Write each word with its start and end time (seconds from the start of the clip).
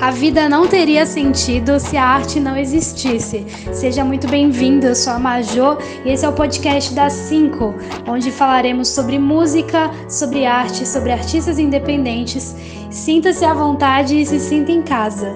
A 0.00 0.10
vida 0.10 0.48
não 0.48 0.66
teria 0.66 1.06
sentido 1.06 1.78
se 1.78 1.96
a 1.96 2.04
arte 2.04 2.40
não 2.40 2.56
existisse. 2.56 3.46
Seja 3.72 4.04
muito 4.04 4.26
bem-vindo, 4.26 4.86
eu 4.86 4.94
sou 4.94 5.12
a 5.12 5.18
Majô 5.18 5.78
e 6.04 6.10
esse 6.10 6.26
é 6.26 6.28
o 6.28 6.34
podcast 6.34 6.92
das 6.92 7.12
5, 7.12 7.74
onde 8.06 8.30
falaremos 8.30 8.88
sobre 8.88 9.18
música, 9.18 9.90
sobre 10.10 10.44
arte, 10.44 10.86
sobre 10.86 11.12
artistas 11.12 11.58
independentes. 11.58 12.54
Sinta-se 12.90 13.44
à 13.44 13.54
vontade 13.54 14.20
e 14.20 14.26
se 14.26 14.40
sinta 14.40 14.72
em 14.72 14.82
casa. 14.82 15.32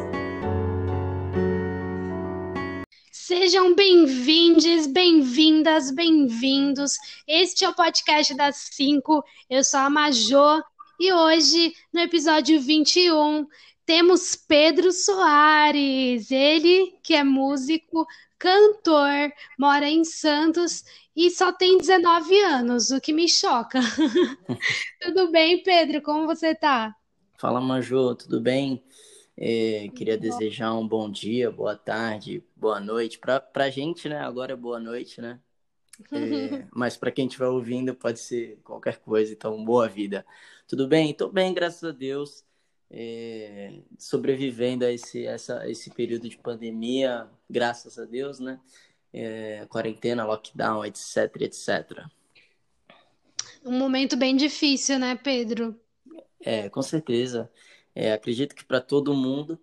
Sejam 3.12 3.74
bem-vindos, 3.74 4.86
bem-vindas, 4.88 5.90
bem-vindos. 5.92 6.94
Este 7.26 7.64
é 7.64 7.68
o 7.68 7.74
podcast 7.74 8.34
das 8.34 8.56
5. 8.72 9.22
Eu 9.48 9.62
sou 9.62 9.80
a 9.80 9.88
Majô 9.88 10.62
e 11.00 11.12
hoje, 11.12 11.72
no 11.92 12.00
episódio 12.00 12.60
21, 12.60 13.46
temos 13.88 14.36
Pedro 14.36 14.92
Soares, 14.92 16.30
ele 16.30 16.98
que 17.02 17.14
é 17.14 17.24
músico, 17.24 18.06
cantor, 18.38 19.32
mora 19.58 19.88
em 19.88 20.04
Santos 20.04 20.84
e 21.16 21.30
só 21.30 21.50
tem 21.50 21.78
19 21.78 22.38
anos, 22.38 22.90
o 22.90 23.00
que 23.00 23.14
me 23.14 23.26
choca. 23.26 23.80
tudo 25.00 25.30
bem, 25.30 25.62
Pedro? 25.62 26.02
Como 26.02 26.26
você 26.26 26.54
tá? 26.54 26.94
Fala, 27.38 27.62
Majô, 27.62 28.14
tudo 28.14 28.42
bem? 28.42 28.84
É, 29.34 29.88
queria 29.96 30.18
desejar 30.18 30.74
um 30.74 30.86
bom 30.86 31.10
dia, 31.10 31.50
boa 31.50 31.74
tarde, 31.74 32.44
boa 32.54 32.78
noite. 32.78 33.18
Pra, 33.18 33.40
pra 33.40 33.70
gente, 33.70 34.06
né? 34.06 34.20
Agora 34.20 34.52
é 34.52 34.56
boa 34.56 34.78
noite, 34.78 35.22
né? 35.22 35.40
É, 36.12 36.66
mas 36.76 36.94
para 36.94 37.10
quem 37.10 37.26
estiver 37.26 37.46
ouvindo, 37.46 37.94
pode 37.94 38.18
ser 38.18 38.60
qualquer 38.62 38.98
coisa, 38.98 39.32
então 39.32 39.64
boa 39.64 39.88
vida. 39.88 40.26
Tudo 40.66 40.86
bem? 40.86 41.14
Tô 41.14 41.30
bem, 41.30 41.54
graças 41.54 41.82
a 41.84 41.90
Deus 41.90 42.46
é, 42.90 43.80
sobrevivendo 43.98 44.84
a 44.84 44.92
esse, 44.92 45.26
essa, 45.26 45.68
esse 45.68 45.90
período 45.90 46.28
de 46.28 46.38
pandemia, 46.38 47.28
graças 47.48 47.98
a 47.98 48.04
Deus, 48.04 48.38
né? 48.38 48.60
É, 49.12 49.66
quarentena, 49.66 50.24
lockdown, 50.24 50.84
etc, 50.84 51.34
etc. 51.40 52.06
Um 53.64 53.78
momento 53.78 54.16
bem 54.16 54.36
difícil, 54.36 54.98
né, 54.98 55.16
Pedro? 55.16 55.78
É, 56.40 56.68
com 56.68 56.82
certeza. 56.82 57.50
É, 57.94 58.12
acredito 58.12 58.54
que 58.54 58.64
para 58.64 58.80
todo 58.80 59.14
mundo, 59.14 59.58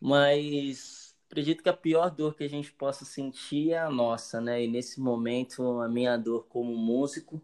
mas 0.00 1.14
acredito 1.28 1.62
que 1.62 1.68
a 1.68 1.72
pior 1.72 2.10
dor 2.10 2.34
que 2.34 2.44
a 2.44 2.48
gente 2.48 2.72
possa 2.72 3.04
sentir 3.04 3.72
é 3.72 3.78
a 3.78 3.90
nossa, 3.90 4.40
né? 4.40 4.62
E 4.62 4.68
nesse 4.68 5.00
momento, 5.00 5.80
a 5.80 5.88
minha 5.88 6.16
dor 6.16 6.46
como 6.48 6.76
músico 6.76 7.42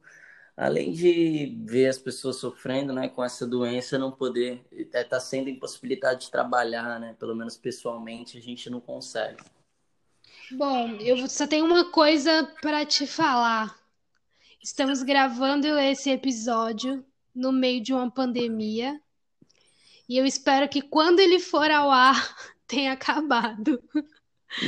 além 0.57 0.93
de 0.93 1.57
ver 1.65 1.89
as 1.89 1.99
pessoas 1.99 2.37
sofrendo, 2.37 2.93
né, 2.93 3.09
com 3.09 3.25
essa 3.25 3.47
doença, 3.47 3.99
não 3.99 4.13
poder, 4.13 4.65
está 4.71 5.03
tá 5.05 5.21
sendo 5.21 5.49
impossibilidade 5.49 6.27
de 6.27 6.31
trabalhar, 6.31 7.01
né, 7.01 7.17
pelo 7.19 7.35
menos 7.35 7.57
pessoalmente, 7.57 8.39
a 8.39 8.41
gente 8.41 8.69
não 8.69 8.81
consegue. 8.81 9.43
Bom, 10.51 10.97
eu 10.97 11.29
só 11.29 11.47
tenho 11.47 11.65
uma 11.65 11.91
coisa 11.91 12.45
para 12.61 12.85
te 12.85 13.07
falar. 13.07 13.79
Estamos 14.63 15.03
gravando 15.03 15.67
esse 15.79 16.11
episódio 16.11 17.05
no 17.35 17.51
meio 17.51 17.83
de 17.83 17.93
uma 17.93 18.11
pandemia 18.11 19.01
e 20.09 20.19
eu 20.19 20.27
espero 20.27 20.69
que 20.69 20.83
quando 20.83 21.21
ele 21.21 21.39
for 21.39 21.71
ao 21.71 21.91
ar 21.91 22.37
tenha 22.67 22.93
acabado. 22.93 23.83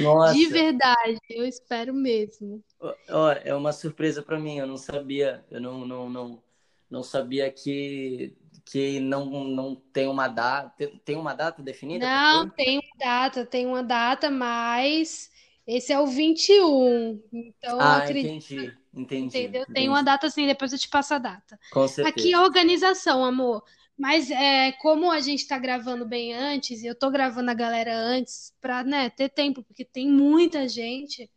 Nossa. 0.00 0.34
De 0.34 0.46
verdade, 0.46 1.18
eu 1.28 1.44
espero 1.44 1.92
mesmo. 1.92 2.64
Ó, 3.10 3.32
é 3.32 3.54
uma 3.54 3.72
surpresa 3.72 4.22
para 4.22 4.38
mim, 4.38 4.58
eu 4.58 4.66
não 4.66 4.76
sabia, 4.76 5.44
eu 5.50 5.60
não, 5.60 5.86
não, 5.86 6.10
não, 6.10 6.42
não 6.90 7.02
sabia 7.02 7.50
que, 7.50 8.36
que 8.64 9.00
não, 9.00 9.26
não 9.44 9.74
tem 9.74 10.06
uma 10.06 10.28
data, 10.28 10.90
tem 11.04 11.16
uma 11.16 11.34
data 11.34 11.62
definida? 11.62 12.04
Não, 12.04 12.48
tem 12.50 12.78
uma 12.78 12.98
data, 12.98 13.46
tem 13.46 13.66
uma 13.66 13.82
data, 13.82 14.30
mas 14.30 15.30
esse 15.66 15.92
é 15.92 15.98
o 15.98 16.06
21, 16.06 17.22
então 17.32 17.80
ah, 17.80 17.98
acredito... 17.98 18.26
entendi, 18.26 18.76
entendi. 18.92 19.26
Entendeu? 19.26 19.62
Entendi. 19.62 19.74
Tem 19.74 19.88
uma 19.88 20.02
data 20.02 20.26
assim, 20.26 20.46
depois 20.46 20.72
eu 20.72 20.78
te 20.78 20.88
passo 20.88 21.14
a 21.14 21.18
data. 21.18 21.58
Com 21.72 21.88
certeza. 21.88 22.08
Aqui 22.08 22.34
é 22.34 22.38
organização, 22.38 23.24
amor. 23.24 23.62
Mas 23.96 24.30
é, 24.30 24.72
como 24.72 25.10
a 25.10 25.20
gente 25.20 25.40
está 25.40 25.56
gravando 25.56 26.04
bem 26.04 26.34
antes, 26.34 26.82
eu 26.82 26.92
estou 26.92 27.10
gravando 27.10 27.50
a 27.50 27.54
galera 27.54 27.96
antes 27.96 28.52
para 28.60 28.82
né, 28.82 29.08
ter 29.08 29.28
tempo, 29.28 29.62
porque 29.62 29.84
tem 29.84 30.08
muita 30.08 30.68
gente. 30.68 31.30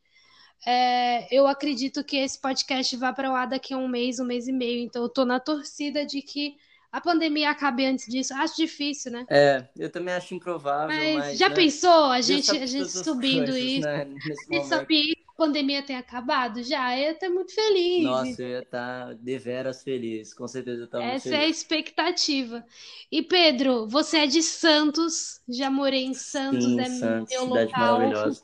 É, 0.65 1.33
eu 1.35 1.47
acredito 1.47 2.03
que 2.03 2.17
esse 2.17 2.39
podcast 2.39 2.95
vá 2.97 3.13
para 3.13 3.31
o 3.31 3.35
ar 3.35 3.47
daqui 3.47 3.73
a 3.73 3.77
um 3.77 3.87
mês, 3.87 4.19
um 4.19 4.25
mês 4.25 4.47
e 4.47 4.51
meio. 4.51 4.83
Então 4.83 5.03
eu 5.03 5.07
estou 5.07 5.25
na 5.25 5.39
torcida 5.39 6.05
de 6.05 6.21
que 6.21 6.55
a 6.91 7.01
pandemia 7.01 7.51
acabe 7.51 7.85
antes 7.85 8.05
disso. 8.07 8.33
Acho 8.33 8.55
difícil, 8.55 9.11
né? 9.11 9.25
É, 9.29 9.67
eu 9.77 9.89
também 9.89 10.13
acho 10.13 10.33
improvável. 10.33 10.87
Mas, 10.87 11.15
mas 11.17 11.37
já 11.37 11.49
né? 11.49 11.55
pensou 11.55 12.05
a 12.05 12.21
gente, 12.21 12.49
a 12.51 12.65
gente 12.65 12.89
subindo 12.89 13.51
coisas, 13.51 13.61
isso? 13.61 13.87
Né? 13.87 14.07
A 14.49 14.53
gente 14.55 14.67
sabia 14.67 15.15
que 15.15 15.25
a 15.27 15.33
pandemia 15.37 15.83
tem 15.83 15.95
acabado? 15.95 16.63
Já, 16.63 16.97
eu 16.97 17.03
ia 17.03 17.11
estar 17.11 17.29
muito 17.29 17.53
feliz. 17.53 18.03
Nossa, 18.03 18.41
eu 18.41 18.47
ia 18.47 18.59
estar 18.59 19.13
deveras 19.15 19.83
feliz. 19.83 20.33
Com 20.33 20.47
certeza 20.47 20.89
eu 20.91 20.99
muito 20.99 21.15
Essa 21.15 21.35
é 21.35 21.45
a 21.45 21.47
expectativa. 21.47 22.65
E 23.11 23.21
Pedro, 23.21 23.87
você 23.87 24.19
é 24.19 24.27
de 24.27 24.41
Santos, 24.41 25.41
já 25.47 25.69
morei 25.69 26.05
em 26.05 26.13
Santos, 26.13 26.65
Sim, 26.65 26.79
é 26.79 26.85
Santos, 26.85 27.29
meu 27.29 27.47
cidade 27.47 27.71
local. 27.71 27.99
maravilhosa. 27.99 28.43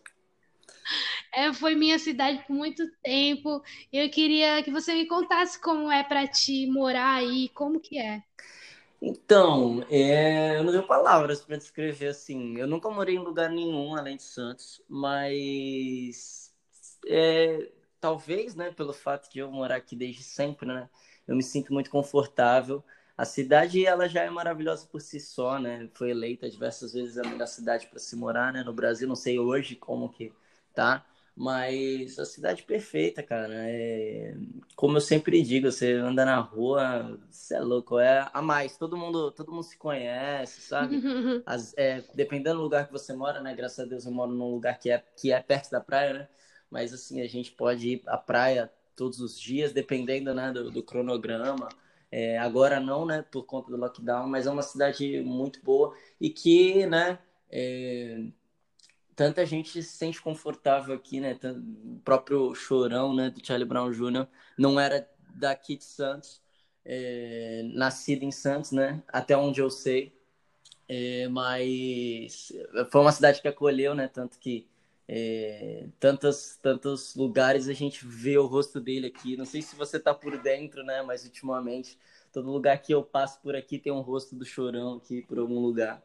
É, 1.35 1.51
foi 1.51 1.75
minha 1.75 1.97
cidade 1.97 2.44
por 2.45 2.53
muito 2.53 2.83
tempo. 3.01 3.61
Eu 3.91 4.09
queria 4.09 4.61
que 4.63 4.71
você 4.71 4.94
me 4.94 5.07
contasse 5.07 5.59
como 5.59 5.91
é 5.91 6.03
para 6.03 6.27
ti 6.27 6.67
morar 6.67 7.16
aí, 7.16 7.49
como 7.49 7.79
que 7.79 7.97
é. 7.97 8.21
Então, 9.01 9.83
é, 9.89 10.57
eu 10.57 10.63
não 10.63 10.71
tenho 10.71 10.88
palavras 10.88 11.41
para 11.41 11.57
descrever 11.57 12.07
assim. 12.07 12.57
Eu 12.57 12.67
nunca 12.67 12.89
morei 12.89 13.16
em 13.16 13.19
lugar 13.19 13.49
nenhum 13.49 13.95
além 13.95 14.16
de 14.16 14.23
Santos, 14.23 14.81
mas 14.88 16.53
é, 17.07 17.69
talvez, 18.00 18.55
né, 18.55 18.71
pelo 18.71 18.94
fato 18.94 19.29
de 19.31 19.39
eu 19.39 19.51
morar 19.51 19.75
aqui 19.77 19.95
desde 19.95 20.23
sempre, 20.23 20.65
né, 20.67 20.89
eu 21.27 21.35
me 21.35 21.44
sinto 21.44 21.73
muito 21.73 21.89
confortável. 21.89 22.83
A 23.17 23.25
cidade 23.25 23.85
ela 23.85 24.07
já 24.07 24.23
é 24.23 24.29
maravilhosa 24.29 24.88
por 24.88 25.01
si 25.01 25.19
só, 25.19 25.59
né? 25.59 25.88
Foi 25.94 26.09
eleita 26.09 26.50
diversas 26.50 26.94
vezes 26.94 27.17
a 27.17 27.23
melhor 27.23 27.45
cidade 27.47 27.88
para 27.88 28.00
se 28.00 28.15
morar, 28.15 28.51
né? 28.51 28.63
No 28.63 28.73
Brasil, 28.73 29.07
não 29.07 29.15
sei 29.15 29.38
hoje 29.38 29.75
como 29.75 30.09
que 30.09 30.33
tá, 30.73 31.05
mas 31.35 32.19
a 32.19 32.25
cidade 32.25 32.63
perfeita, 32.63 33.23
cara. 33.23 33.53
É... 33.55 34.35
Como 34.75 34.97
eu 34.97 35.01
sempre 35.01 35.41
digo, 35.41 35.71
você 35.71 35.94
anda 35.94 36.23
na 36.23 36.39
rua, 36.39 37.19
você 37.29 37.55
é 37.55 37.59
louco, 37.59 37.97
é 37.99 38.29
a 38.31 38.41
mais. 38.41 38.77
Todo 38.77 38.97
mundo, 38.97 39.31
todo 39.31 39.51
mundo 39.51 39.63
se 39.63 39.77
conhece, 39.77 40.61
sabe? 40.61 41.01
As, 41.45 41.73
é, 41.77 42.03
dependendo 42.13 42.57
do 42.57 42.63
lugar 42.63 42.85
que 42.85 42.91
você 42.91 43.13
mora, 43.13 43.41
né? 43.41 43.55
Graças 43.55 43.79
a 43.79 43.85
Deus 43.85 44.05
eu 44.05 44.11
moro 44.11 44.31
num 44.31 44.51
lugar 44.51 44.77
que 44.77 44.91
é, 44.91 45.03
que 45.17 45.31
é 45.31 45.41
perto 45.41 45.71
da 45.71 45.81
praia, 45.81 46.13
né? 46.13 46.27
Mas 46.69 46.94
assim, 46.94 47.21
a 47.21 47.27
gente 47.27 47.51
pode 47.51 47.88
ir 47.88 48.03
à 48.07 48.17
praia 48.17 48.71
todos 48.95 49.19
os 49.19 49.39
dias, 49.39 49.73
dependendo 49.73 50.33
né, 50.33 50.51
do, 50.51 50.69
do 50.69 50.83
cronograma. 50.83 51.67
É, 52.11 52.38
agora 52.38 52.79
não, 52.79 53.05
né? 53.07 53.23
Por 53.31 53.44
conta 53.44 53.71
do 53.71 53.77
lockdown, 53.77 54.27
mas 54.27 54.45
é 54.45 54.51
uma 54.51 54.61
cidade 54.61 55.21
muito 55.21 55.59
boa 55.63 55.95
e 56.21 56.29
que, 56.29 56.85
né? 56.85 57.17
É, 57.50 58.23
tanta 59.16 59.46
gente 59.46 59.81
se 59.84 59.90
sente 59.90 60.22
confortável 60.22 60.96
aqui, 60.96 61.19
né? 61.19 61.38
O 61.44 62.00
próprio 62.03 62.53
Chorão, 62.56 63.16
né, 63.16 63.29
do 63.29 63.46
Charlie 63.46 63.68
Brown 63.68 63.91
Jr. 63.91 64.28
não 64.57 64.79
era 64.79 65.09
daqui 65.35 65.75
de 65.78 65.84
Santos, 65.84 66.41
é, 66.85 67.63
nascido 67.74 68.24
em 68.24 68.31
Santos, 68.31 68.72
né? 68.72 69.03
Até 69.07 69.35
onde 69.38 69.62
eu 69.62 69.69
sei. 69.69 70.13
É, 70.88 71.28
mas 71.29 72.51
foi 72.91 73.01
uma 73.01 73.12
cidade 73.12 73.41
que 73.41 73.47
acolheu, 73.47 73.96
né? 73.96 74.07
Tanto 74.07 74.38
que 74.40 74.68
é, 75.07 75.88
tantos, 76.00 76.57
tantos 76.62 77.16
lugares 77.16 77.68
a 77.68 77.74
gente 77.74 78.06
vê 78.06 78.38
o 78.38 78.45
rosto 78.45 78.80
dele 78.80 79.07
aqui. 79.07 79.38
Não 79.38 79.45
sei 79.45 79.62
se 79.62 79.75
você 79.75 80.00
tá 80.00 80.13
por 80.13 80.38
dentro, 80.41 80.84
né? 80.84 81.01
Mas 81.01 81.24
ultimamente, 81.25 81.97
todo 82.31 82.51
lugar 82.51 82.81
que 82.81 82.94
eu 82.94 83.03
passo 83.03 83.40
por 83.41 83.56
aqui 83.56 83.78
tem 83.80 83.91
um 83.91 84.01
rosto 84.01 84.35
do 84.35 84.45
Chorão 84.45 84.95
aqui 84.97 85.22
por 85.22 85.40
algum 85.40 85.59
lugar. 85.59 86.03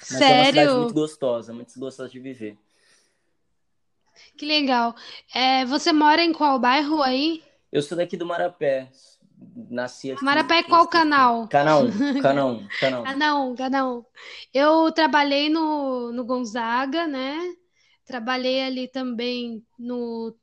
Mas 0.00 0.12
é 0.12 0.14
uma 0.14 0.44
cidade 0.44 0.54
Sério? 0.54 0.78
muito 0.78 0.94
gostosa, 0.94 1.52
muito 1.52 1.78
gostosa 1.78 2.08
de 2.08 2.20
viver. 2.20 2.56
Que 4.36 4.46
legal. 4.46 4.94
É, 5.34 5.64
você 5.64 5.92
mora 5.92 6.22
em 6.22 6.32
qual 6.32 6.58
bairro 6.58 7.02
aí? 7.02 7.42
Eu 7.70 7.82
sou 7.82 7.96
daqui 7.96 8.16
do 8.16 8.26
Marapé. 8.26 8.90
Nasci 9.70 10.10
aqui. 10.10 10.24
Marapé, 10.24 10.64
qual 10.64 10.88
canal? 10.88 11.46
Canal 11.48 11.84
1, 11.84 11.90
canal 12.20 12.50
1, 12.50 12.68
canal 12.80 13.02
1. 13.02 13.04
Canal, 13.04 13.54
canal. 13.54 14.10
Eu 14.52 14.90
trabalhei 14.90 15.48
no, 15.48 16.12
no 16.12 16.24
Gonzaga, 16.24 17.06
né? 17.06 17.38
Trabalhei 18.04 18.62
ali 18.62 18.88
também 18.88 19.64
no, 19.78 20.34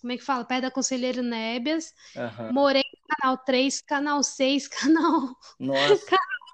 como 0.00 0.12
é 0.12 0.16
que 0.16 0.24
fala? 0.24 0.44
Perto 0.44 0.62
da 0.62 0.70
Conselheiro 0.70 1.22
Nébias. 1.22 1.92
Aham. 2.16 2.52
Morei 2.52 2.82
no 2.82 3.16
canal 3.16 3.38
3, 3.38 3.80
canal 3.82 4.22
6, 4.22 4.68
canal 4.68 5.36
Nossa, 5.58 6.06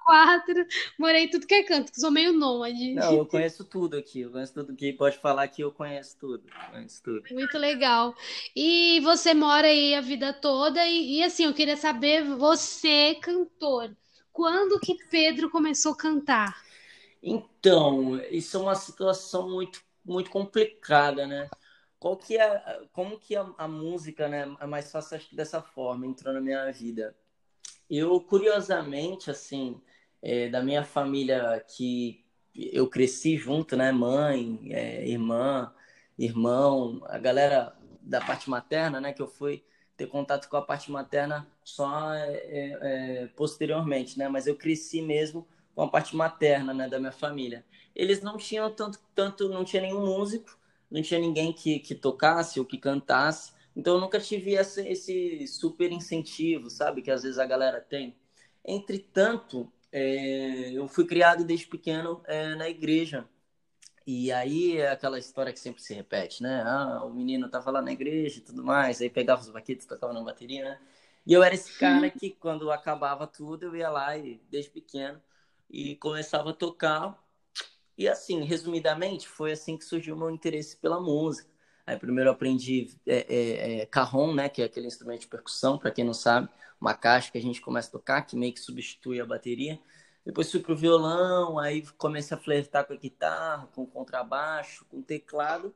4. 0.05 0.65
Morei 0.97 1.27
tudo 1.27 1.47
que 1.47 1.55
é 1.55 1.63
canto, 1.63 1.91
que 1.91 1.99
sou 1.99 2.11
meio 2.11 2.31
nômade. 2.31 2.93
não, 2.93 3.17
eu 3.17 3.25
conheço 3.25 3.65
tudo 3.65 3.97
aqui. 3.97 4.21
Eu 4.21 4.31
conheço 4.31 4.53
tudo 4.53 4.71
aqui. 4.71 4.93
Pode 4.93 5.17
falar 5.17 5.47
que 5.47 5.61
eu 5.61 5.71
conheço 5.71 6.17
tudo. 6.19 6.43
Conheço 6.71 7.03
tudo. 7.03 7.23
Muito 7.31 7.57
legal. 7.57 8.15
E 8.55 8.99
você 9.01 9.33
mora 9.33 9.67
aí 9.67 9.95
a 9.95 10.01
vida 10.01 10.31
toda 10.31 10.85
e, 10.85 11.17
e, 11.17 11.23
assim, 11.23 11.45
eu 11.45 11.53
queria 11.53 11.75
saber, 11.75 12.23
você, 12.23 13.15
cantor, 13.21 13.95
quando 14.31 14.79
que 14.79 14.95
Pedro 15.09 15.49
começou 15.49 15.93
a 15.93 15.97
cantar? 15.97 16.63
Então, 17.21 18.21
isso 18.29 18.57
é 18.57 18.59
uma 18.59 18.75
situação 18.75 19.49
muito, 19.49 19.81
muito 20.05 20.29
complicada, 20.29 21.25
né? 21.25 21.49
Qual 21.97 22.15
que 22.15 22.37
é, 22.37 22.81
como 22.91 23.19
que 23.19 23.35
a, 23.35 23.49
a 23.57 23.67
música, 23.67 24.27
né, 24.27 24.55
é 24.59 24.67
mais 24.67 24.91
fácil 24.91 25.17
acho 25.17 25.29
que 25.29 25.35
dessa 25.35 25.59
forma, 25.59 26.05
entrou 26.05 26.31
na 26.31 26.39
minha 26.39 26.71
vida. 26.71 27.15
Eu, 27.89 28.19
curiosamente, 28.21 29.31
assim, 29.31 29.81
é, 30.21 30.49
da 30.49 30.61
minha 30.61 30.83
família 30.83 31.63
que 31.67 32.23
eu 32.55 32.87
cresci 32.87 33.37
junto, 33.37 33.75
né, 33.75 33.91
mãe, 33.91 34.59
é, 34.71 35.07
irmã, 35.07 35.73
irmão, 36.17 37.01
a 37.05 37.17
galera 37.17 37.75
da 38.01 38.21
parte 38.21 38.49
materna, 38.49 39.01
né, 39.01 39.13
que 39.13 39.21
eu 39.21 39.27
fui 39.27 39.63
ter 39.97 40.07
contato 40.07 40.47
com 40.49 40.57
a 40.57 40.61
parte 40.61 40.91
materna 40.91 41.47
só 41.63 42.13
é, 42.13 42.37
é, 42.81 43.27
posteriormente, 43.35 44.17
né, 44.17 44.29
mas 44.29 44.47
eu 44.47 44.55
cresci 44.55 45.01
mesmo 45.01 45.47
com 45.73 45.81
a 45.81 45.89
parte 45.89 46.15
materna, 46.15 46.73
né, 46.73 46.87
da 46.87 46.99
minha 46.99 47.11
família. 47.11 47.65
Eles 47.95 48.21
não 48.21 48.37
tinham 48.37 48.69
tanto, 48.71 48.99
tanto 49.13 49.49
não 49.49 49.65
tinha 49.65 49.81
nenhum 49.81 50.05
músico, 50.05 50.57
não 50.89 51.01
tinha 51.01 51.19
ninguém 51.19 51.51
que, 51.51 51.79
que 51.79 51.95
tocasse 51.95 52.59
ou 52.59 52.65
que 52.65 52.77
cantasse, 52.77 53.53
então 53.75 53.95
eu 53.95 54.01
nunca 54.01 54.19
tive 54.19 54.53
esse, 54.53 54.87
esse 54.87 55.47
super 55.47 55.91
incentivo, 55.91 56.69
sabe, 56.69 57.01
que 57.01 57.11
às 57.11 57.23
vezes 57.23 57.37
a 57.37 57.45
galera 57.45 57.81
tem. 57.81 58.15
Entretanto, 58.63 59.71
é, 59.97 60.71
eu 60.73 60.89
fui 60.89 61.05
criado 61.07 61.45
desde 61.45 61.67
pequeno 61.67 62.21
é, 62.25 62.53
na 62.55 62.67
igreja, 62.67 63.25
e 64.05 64.29
aí 64.29 64.77
é 64.77 64.91
aquela 64.91 65.17
história 65.17 65.53
que 65.53 65.59
sempre 65.59 65.81
se 65.81 65.93
repete, 65.93 66.43
né? 66.43 66.63
Ah, 66.65 67.01
o 67.05 67.13
menino 67.13 67.49
tava 67.49 67.71
lá 67.71 67.81
na 67.81 67.93
igreja 67.93 68.39
e 68.39 68.41
tudo 68.41 68.61
mais, 68.61 69.01
aí 69.01 69.09
pegava 69.09 69.41
os 69.41 69.49
baquetes, 69.49 69.85
tocava 69.85 70.11
na 70.11 70.21
bateria, 70.21 70.65
né? 70.65 70.79
E 71.25 71.31
eu 71.31 71.41
era 71.41 71.55
esse 71.55 71.79
cara 71.79 72.09
que 72.09 72.29
quando 72.31 72.69
acabava 72.71 73.25
tudo, 73.25 73.67
eu 73.67 73.75
ia 73.75 73.89
lá 73.89 74.17
e 74.17 74.41
desde 74.51 74.69
pequeno 74.69 75.21
e 75.69 75.95
começava 75.95 76.49
a 76.49 76.53
tocar. 76.53 77.17
E 77.97 78.07
assim, 78.09 78.43
resumidamente, 78.43 79.29
foi 79.29 79.53
assim 79.53 79.77
que 79.77 79.85
surgiu 79.85 80.15
o 80.15 80.19
meu 80.19 80.29
interesse 80.29 80.75
pela 80.75 80.99
música. 80.99 81.49
Aí 81.87 81.97
primeiro 81.97 82.29
eu 82.29 82.33
aprendi 82.33 82.89
é, 83.07 83.25
é, 83.29 83.81
é, 83.81 83.85
carrom, 83.85 84.33
né, 84.33 84.49
que 84.49 84.61
é 84.61 84.65
aquele 84.65 84.87
instrumento 84.87 85.21
de 85.21 85.27
percussão, 85.27 85.77
para 85.77 85.91
quem 85.91 86.03
não 86.03 86.13
sabe, 86.13 86.49
uma 86.85 86.93
caixa 86.93 87.31
que 87.31 87.37
a 87.37 87.41
gente 87.41 87.61
começa 87.61 87.89
a 87.89 87.91
tocar, 87.91 88.21
que 88.21 88.35
meio 88.35 88.53
que 88.53 88.59
substitui 88.59 89.19
a 89.19 89.25
bateria. 89.25 89.79
Depois 90.23 90.51
fui 90.51 90.59
pro 90.59 90.75
violão, 90.75 91.57
aí 91.57 91.83
comecei 91.97 92.37
a 92.37 92.39
flertar 92.39 92.85
com 92.85 92.93
a 92.93 92.97
guitarra, 92.97 93.67
com 93.73 93.83
o 93.83 93.87
contrabaixo, 93.87 94.85
com 94.85 94.99
o 94.99 95.03
teclado. 95.03 95.73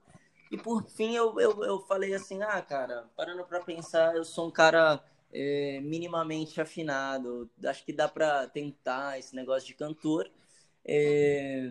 E 0.52 0.58
por 0.58 0.84
fim 0.84 1.16
eu, 1.16 1.40
eu, 1.40 1.64
eu 1.64 1.80
falei 1.82 2.14
assim, 2.14 2.42
ah, 2.44 2.62
cara, 2.62 3.10
parando 3.16 3.44
para 3.44 3.60
pensar, 3.60 4.16
eu 4.16 4.24
sou 4.24 4.48
um 4.48 4.52
cara 4.52 5.04
é, 5.34 5.80
minimamente 5.82 6.62
afinado. 6.62 7.50
Acho 7.66 7.84
que 7.86 7.94
dá 7.94 8.08
para 8.08 8.48
tentar 8.48 9.20
esse 9.20 9.36
negócio 9.36 9.68
de 9.68 9.74
cantor. 9.76 10.30
É, 10.86 11.70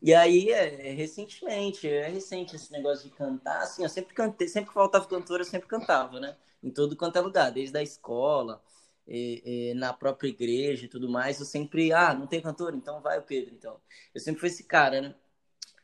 e 0.00 0.12
aí, 0.14 0.50
é, 0.50 0.88
é, 0.88 0.92
recentemente, 0.92 1.88
é 1.88 2.08
recente 2.08 2.56
esse 2.56 2.72
negócio 2.72 3.08
de 3.08 3.14
cantar. 3.16 3.62
Assim, 3.62 3.82
eu 3.84 3.88
sempre 3.88 4.14
cantei, 4.14 4.48
sempre 4.48 4.68
que 4.68 4.74
faltava 4.74 5.06
cantor, 5.06 5.40
eu 5.40 5.44
sempre 5.44 5.68
cantava, 5.68 6.18
né? 6.20 6.36
Em 6.62 6.70
todo 6.70 6.96
quanto 6.96 7.16
é 7.16 7.20
lugar, 7.20 7.50
desde 7.50 7.76
a 7.76 7.82
escola 7.82 8.62
e, 9.06 9.70
e, 9.70 9.74
na 9.74 9.92
própria 9.92 10.28
igreja 10.28 10.84
e 10.84 10.88
tudo 10.88 11.08
mais, 11.08 11.40
eu 11.40 11.46
sempre, 11.46 11.92
ah, 11.92 12.14
não 12.14 12.26
tem 12.26 12.40
cantor? 12.40 12.74
Então 12.74 13.00
vai 13.00 13.18
o 13.18 13.22
Pedro, 13.22 13.54
então. 13.54 13.80
Eu 14.14 14.20
sempre 14.20 14.40
fui 14.40 14.48
esse 14.48 14.64
cara, 14.64 15.00
né? 15.00 15.14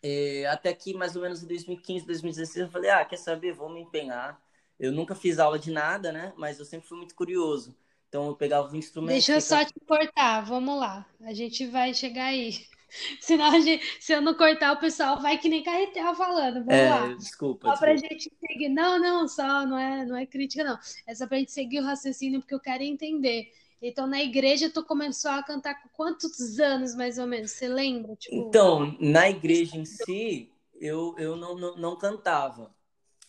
E, 0.02 0.46
até 0.46 0.72
que 0.72 0.94
mais 0.94 1.16
ou 1.16 1.22
menos 1.22 1.42
em 1.42 1.46
2015, 1.46 2.06
2016, 2.06 2.66
eu 2.66 2.72
falei, 2.72 2.90
ah, 2.90 3.04
quer 3.04 3.16
saber, 3.16 3.52
vou 3.52 3.69
me 3.69 3.80
empenhar. 3.80 4.40
Eu 4.78 4.92
nunca 4.92 5.14
fiz 5.14 5.38
aula 5.38 5.58
de 5.58 5.72
nada, 5.72 6.12
né? 6.12 6.32
Mas 6.36 6.58
eu 6.58 6.64
sempre 6.64 6.88
fui 6.88 6.98
muito 6.98 7.14
curioso. 7.14 7.76
Então 8.08 8.26
eu 8.28 8.36
pegava 8.36 8.70
o 8.72 8.76
instrumento. 8.76 9.12
Deixa 9.12 9.34
eu 9.34 9.40
só 9.40 9.64
te 9.64 9.75
cortar, 9.86 10.40
vamos 10.42 10.78
lá. 10.78 11.04
A 11.20 11.34
gente 11.34 11.66
vai 11.66 11.92
chegar 11.92 12.26
aí. 12.26 12.66
Senão, 13.20 13.61
gente, 13.61 13.85
se 14.00 14.12
eu 14.12 14.20
não 14.20 14.35
cortar, 14.35 14.73
o 14.73 14.81
pessoal 14.81 15.20
vai 15.20 15.38
que 15.38 15.49
nem 15.49 15.62
carretel 15.62 16.14
falando. 16.14 16.64
Vamos 16.64 16.75
é, 16.75 16.90
lá. 16.90 17.14
Desculpa. 17.14 17.69
Só 17.69 17.76
pra 17.76 17.93
desculpa. 17.93 18.14
gente 18.14 18.32
seguir. 18.40 18.69
Não, 18.69 18.99
não, 18.99 19.29
só 19.29 19.67
não 19.67 19.79
é, 19.79 20.05
não 20.05 20.17
é 20.17 20.26
crítica, 20.26 20.64
não. 20.64 20.79
É 21.06 21.14
só 21.14 21.26
pra 21.26 21.38
gente 21.38 21.52
seguir 21.52 21.81
o 21.81 21.85
raciocínio, 21.85 22.40
porque 22.40 22.55
eu 22.55 22.61
quero 22.61 22.82
entender. 22.82 23.52
Então, 23.81 24.06
na 24.06 24.23
igreja, 24.23 24.70
tu 24.70 24.85
começou 24.85 25.31
a 25.31 25.43
cantar 25.43 25.81
com 25.82 25.88
quantos 25.90 26.58
anos, 26.58 26.94
mais 26.94 27.19
ou 27.19 27.26
menos? 27.26 27.52
Você 27.52 27.69
lembra? 27.69 28.17
Tipo... 28.17 28.35
Então, 28.35 28.96
na 28.99 29.31
igreja 29.31 29.76
em 29.76 29.85
si, 29.85 30.50
eu, 30.81 31.14
eu 31.17 31.37
não, 31.37 31.56
não, 31.56 31.76
não 31.76 31.96
cantava. 31.96 32.75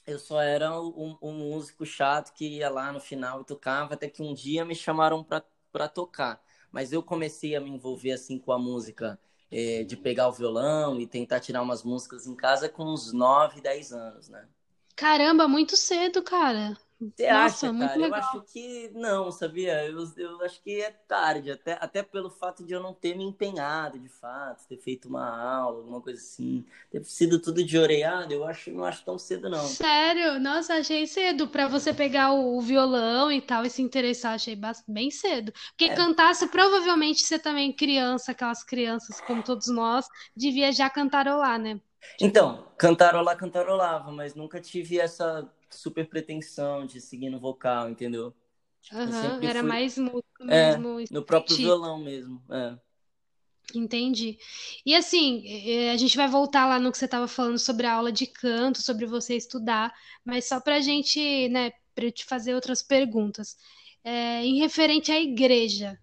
Eu 0.08 0.18
só 0.18 0.42
era 0.42 0.82
um, 0.82 1.16
um, 1.22 1.34
músico 1.34 1.86
chato 1.86 2.34
que 2.34 2.48
ia 2.48 2.68
lá 2.68 2.92
no 2.92 3.00
final 3.00 3.42
e 3.42 3.46
tocava, 3.46 3.94
até 3.94 4.10
que 4.10 4.24
um 4.24 4.34
dia 4.34 4.66
me 4.66 4.74
chamaram 4.74 5.24
para 5.24 5.88
tocar. 5.88 6.42
Mas 6.72 6.92
eu 6.92 7.04
comecei 7.04 7.56
a 7.56 7.62
me 7.62 7.70
envolver 7.70 8.14
assim 8.14 8.40
com 8.40 8.52
a 8.52 8.58
música 8.58 9.20
é, 9.52 9.84
de 9.84 9.98
pegar 9.98 10.28
o 10.30 10.34
violão 10.34 11.00
e 11.00 11.08
tentar 11.08 11.40
tirar 11.40 11.62
umas 11.62 11.84
músicas 11.84 12.28
em 12.28 12.36
casa 12.36 12.70
com 12.70 12.86
uns 12.86 13.14
9, 13.14 13.62
10 13.62 13.92
anos, 13.92 14.30
né? 14.30 14.48
Caramba, 14.96 15.48
muito 15.48 15.76
cedo, 15.76 16.22
cara. 16.22 16.78
Você 17.00 17.32
Nossa, 17.32 17.70
acha, 17.70 17.80
cara? 17.80 17.98
Eu 17.98 18.14
acho 18.14 18.42
que 18.42 18.92
não, 18.94 19.32
sabia? 19.32 19.86
Eu, 19.86 20.06
eu 20.18 20.42
acho 20.42 20.62
que 20.62 20.82
é 20.82 20.92
tarde, 20.92 21.50
até, 21.50 21.78
até 21.80 22.04
pelo 22.04 22.30
fato 22.30 22.62
de 22.62 22.74
eu 22.74 22.84
não 22.84 22.94
ter 22.94 23.16
me 23.16 23.24
empenhado, 23.24 23.98
de 23.98 24.10
fato, 24.10 24.68
ter 24.68 24.76
feito 24.76 25.08
uma 25.08 25.30
aula, 25.30 25.78
alguma 25.78 26.02
coisa 26.02 26.20
assim, 26.20 26.66
ter 26.92 27.02
sido 27.06 27.40
tudo 27.40 27.64
de 27.64 27.78
oreado, 27.78 28.34
eu 28.34 28.44
acho, 28.44 28.70
não 28.72 28.84
acho 28.84 29.06
tão 29.06 29.18
cedo, 29.18 29.50
não. 29.50 29.66
Sério? 29.66 30.42
Nossa, 30.42 30.74
achei 30.74 31.08
cedo 31.08 31.48
para 31.48 31.70
você 31.70 31.94
pegar 31.94 32.34
o, 32.34 32.58
o, 32.58 32.62
violão 32.62 33.32
e 33.32 33.40
tal 33.40 33.66
e 33.66 33.70
se 33.70 33.82
interessar, 33.82 34.34
achei 34.34 34.58
bem 34.86 35.10
cedo. 35.10 35.54
Porque 35.70 35.86
é. 35.86 35.96
cantasse, 35.96 36.48
provavelmente 36.48 37.22
você 37.24 37.40
também 37.40 37.72
criança, 37.72 38.34
aquelas 38.34 38.62
crianças 38.62 39.22
como 39.22 39.42
todos 39.42 39.68
nós, 39.68 40.06
devia 40.36 40.70
já 40.74 40.90
cantarolar, 40.90 41.58
né? 41.58 41.80
Então, 42.20 42.68
cantarolar, 42.78 43.38
cantarolava, 43.38 44.12
mas 44.12 44.36
nunca 44.36 44.60
tive 44.60 45.00
essa 45.00 45.50
super 45.70 46.08
pretensão 46.08 46.86
de 46.86 47.00
seguir 47.00 47.30
no 47.30 47.40
vocal, 47.40 47.90
entendeu? 47.90 48.34
Tipo, 48.82 48.98
uhum, 48.98 49.44
era 49.44 49.60
fui... 49.60 49.70
mais 49.70 49.98
música 49.98 50.44
é, 50.48 50.78
mesmo. 50.78 51.04
no 51.12 51.24
próprio 51.24 51.58
violão 51.58 52.00
mesmo. 52.00 52.42
É. 52.50 52.78
Entendi. 53.76 54.38
E 54.86 54.96
assim, 54.96 55.44
a 55.92 55.98
gente 55.98 56.18
vai 56.18 56.28
voltar 56.28 56.66
lá 56.66 56.80
no 56.80 56.92
que 56.92 56.98
você 56.98 57.06
estava 57.06 57.28
falando 57.28 57.60
sobre 57.60 57.86
a 57.86 57.94
aula 57.94 58.12
de 58.12 58.26
canto, 58.26 58.82
sobre 58.82 59.06
você 59.06 59.36
estudar, 59.36 59.94
mas 60.26 60.46
só 60.46 60.60
para 60.60 60.78
a 60.78 60.82
gente, 60.82 61.50
né, 61.50 61.72
para 61.94 62.06
eu 62.06 62.12
te 62.12 62.26
fazer 62.26 62.56
outras 62.56 62.82
perguntas. 62.82 63.58
É, 64.04 64.44
em 64.44 64.60
referente 64.60 65.12
à 65.12 65.20
igreja, 65.20 66.00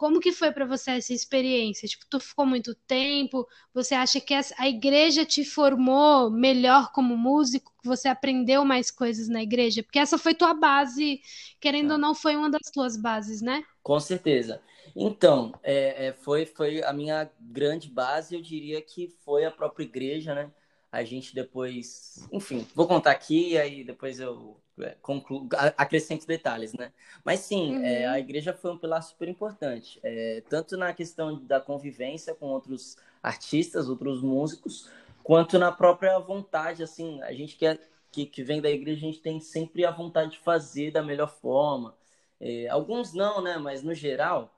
como 0.00 0.18
que 0.18 0.32
foi 0.32 0.50
para 0.50 0.64
você 0.64 0.92
essa 0.92 1.12
experiência? 1.12 1.86
Tipo, 1.86 2.06
tu 2.08 2.18
ficou 2.18 2.46
muito 2.46 2.74
tempo? 2.74 3.46
Você 3.74 3.94
acha 3.94 4.18
que 4.18 4.32
a 4.32 4.66
igreja 4.66 5.26
te 5.26 5.44
formou 5.44 6.30
melhor 6.30 6.90
como 6.90 7.18
músico? 7.18 7.70
Você 7.84 8.08
aprendeu 8.08 8.64
mais 8.64 8.90
coisas 8.90 9.28
na 9.28 9.42
igreja? 9.42 9.82
Porque 9.82 9.98
essa 9.98 10.16
foi 10.16 10.34
tua 10.34 10.54
base, 10.54 11.20
querendo 11.60 11.90
ah. 11.90 11.94
ou 11.96 12.00
não, 12.00 12.14
foi 12.14 12.34
uma 12.34 12.48
das 12.48 12.70
tuas 12.72 12.96
bases, 12.96 13.42
né? 13.42 13.62
Com 13.82 14.00
certeza. 14.00 14.62
Então, 14.96 15.52
é, 15.62 16.06
é, 16.06 16.12
foi, 16.14 16.46
foi 16.46 16.82
a 16.82 16.94
minha 16.94 17.30
grande 17.38 17.90
base, 17.90 18.34
eu 18.34 18.40
diria 18.40 18.80
que 18.80 19.14
foi 19.22 19.44
a 19.44 19.50
própria 19.50 19.84
igreja, 19.84 20.34
né? 20.34 20.50
A 20.90 21.04
gente 21.04 21.34
depois, 21.34 22.26
enfim, 22.32 22.66
vou 22.74 22.88
contar 22.88 23.10
aqui, 23.10 23.58
aí 23.58 23.84
depois 23.84 24.18
eu 24.18 24.56
é, 24.69 24.69
conclu... 25.02 25.48
acrescente 25.76 26.26
detalhes, 26.26 26.72
né? 26.72 26.92
Mas 27.24 27.40
sim, 27.40 27.76
uhum. 27.76 27.84
é, 27.84 28.06
a 28.06 28.18
igreja 28.18 28.52
foi 28.52 28.72
um 28.72 28.78
pilar 28.78 29.02
super 29.02 29.28
importante, 29.28 30.00
é, 30.02 30.42
tanto 30.48 30.76
na 30.76 30.92
questão 30.92 31.38
da 31.44 31.60
convivência 31.60 32.34
com 32.34 32.46
outros 32.46 32.96
artistas, 33.22 33.88
outros 33.88 34.22
músicos, 34.22 34.90
quanto 35.22 35.58
na 35.58 35.70
própria 35.70 36.18
vontade, 36.18 36.82
assim, 36.82 37.22
a 37.22 37.32
gente 37.32 37.56
quer 37.56 37.78
que, 38.10 38.26
que 38.26 38.42
vem 38.42 38.60
da 38.60 38.70
igreja, 38.70 38.98
a 38.98 39.10
gente 39.10 39.20
tem 39.20 39.40
sempre 39.40 39.84
a 39.84 39.90
vontade 39.90 40.32
de 40.32 40.38
fazer 40.38 40.90
da 40.90 41.02
melhor 41.02 41.28
forma. 41.28 41.94
É, 42.40 42.68
alguns 42.68 43.12
não, 43.12 43.42
né? 43.42 43.58
Mas 43.58 43.82
no 43.82 43.94
geral, 43.94 44.52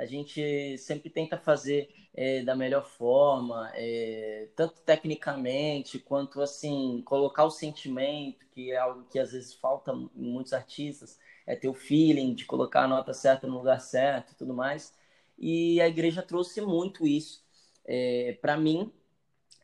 a 0.00 0.06
gente 0.06 0.78
sempre 0.78 1.10
tenta 1.10 1.36
fazer 1.36 1.90
é, 2.14 2.42
da 2.42 2.56
melhor 2.56 2.86
forma, 2.86 3.70
é, 3.74 4.48
tanto 4.56 4.80
tecnicamente 4.80 5.98
quanto 5.98 6.40
assim 6.40 7.02
colocar 7.04 7.44
o 7.44 7.50
sentimento, 7.50 8.46
que 8.50 8.72
é 8.72 8.78
algo 8.78 9.04
que 9.10 9.18
às 9.18 9.32
vezes 9.32 9.52
falta 9.52 9.92
em 9.92 10.08
muitos 10.14 10.54
artistas, 10.54 11.18
é 11.46 11.54
ter 11.54 11.68
o 11.68 11.74
feeling 11.74 12.34
de 12.34 12.46
colocar 12.46 12.84
a 12.84 12.88
nota 12.88 13.12
certa 13.12 13.46
no 13.46 13.58
lugar 13.58 13.78
certo, 13.78 14.34
tudo 14.36 14.54
mais. 14.54 14.94
E 15.38 15.80
a 15.82 15.88
igreja 15.88 16.22
trouxe 16.22 16.62
muito 16.62 17.06
isso 17.06 17.44
é, 17.84 18.38
para 18.40 18.56
mim. 18.56 18.90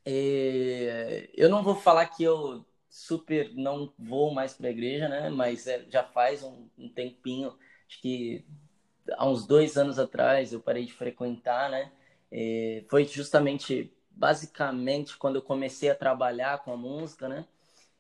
É, 0.05 1.31
eu 1.35 1.49
não 1.49 1.63
vou 1.63 1.75
falar 1.77 2.07
que 2.09 2.23
eu 2.25 2.63
super 2.91 3.55
não 3.55 3.93
vou 3.99 4.35
mais 4.35 4.53
para 4.53 4.69
a 4.69 4.71
igreja, 4.71 5.09
né? 5.09 5.31
Mas 5.31 5.67
é, 5.67 5.85
já 5.89 6.05
faz 6.05 6.43
um, 6.43 6.69
um 6.79 6.89
tempinho, 6.91 7.57
acho 7.89 8.01
que 8.03 8.45
há 9.17 9.29
uns 9.29 9.47
dois 9.47 9.77
anos 9.77 9.99
atrás 9.99 10.53
eu 10.53 10.61
parei 10.61 10.85
de 10.85 10.93
frequentar, 10.93 11.71
né? 11.71 11.91
E 12.33 12.85
foi 12.89 13.05
justamente, 13.05 13.93
basicamente, 14.11 15.17
quando 15.17 15.37
eu 15.37 15.43
comecei 15.43 15.91
a 15.91 15.95
trabalhar 15.95 16.63
com 16.65 16.73
a 16.73 16.77
música, 16.77 17.29
né? 17.29 17.45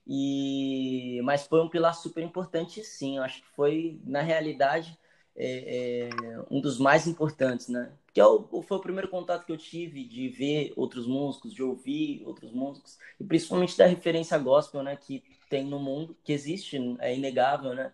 E 0.06 1.20
mas 1.24 1.46
foi 1.46 1.60
um 1.62 1.68
pilar 1.68 1.94
super 1.94 2.22
importante, 2.22 2.82
sim. 2.84 3.18
Eu 3.18 3.22
acho 3.24 3.42
que 3.42 3.48
foi, 3.48 4.00
na 4.04 4.22
realidade, 4.22 4.98
é, 5.36 6.08
é, 6.08 6.44
um 6.50 6.60
dos 6.60 6.78
mais 6.78 7.06
importantes, 7.06 7.68
né? 7.68 7.92
que 8.16 8.20
é 8.20 8.24
o, 8.24 8.62
foi 8.62 8.78
o 8.78 8.80
primeiro 8.80 9.08
contato 9.08 9.44
que 9.44 9.52
eu 9.52 9.58
tive 9.58 10.02
de 10.02 10.30
ver 10.30 10.72
outros 10.74 11.06
músicos, 11.06 11.52
de 11.52 11.62
ouvir 11.62 12.22
outros 12.24 12.50
músicos, 12.50 12.98
e 13.20 13.24
principalmente 13.24 13.76
da 13.76 13.84
referência 13.84 14.38
gospel, 14.38 14.82
né, 14.82 14.96
que 14.96 15.22
tem 15.50 15.66
no 15.66 15.78
mundo, 15.78 16.16
que 16.24 16.32
existe, 16.32 16.78
é 16.98 17.14
inegável, 17.14 17.74
né, 17.74 17.92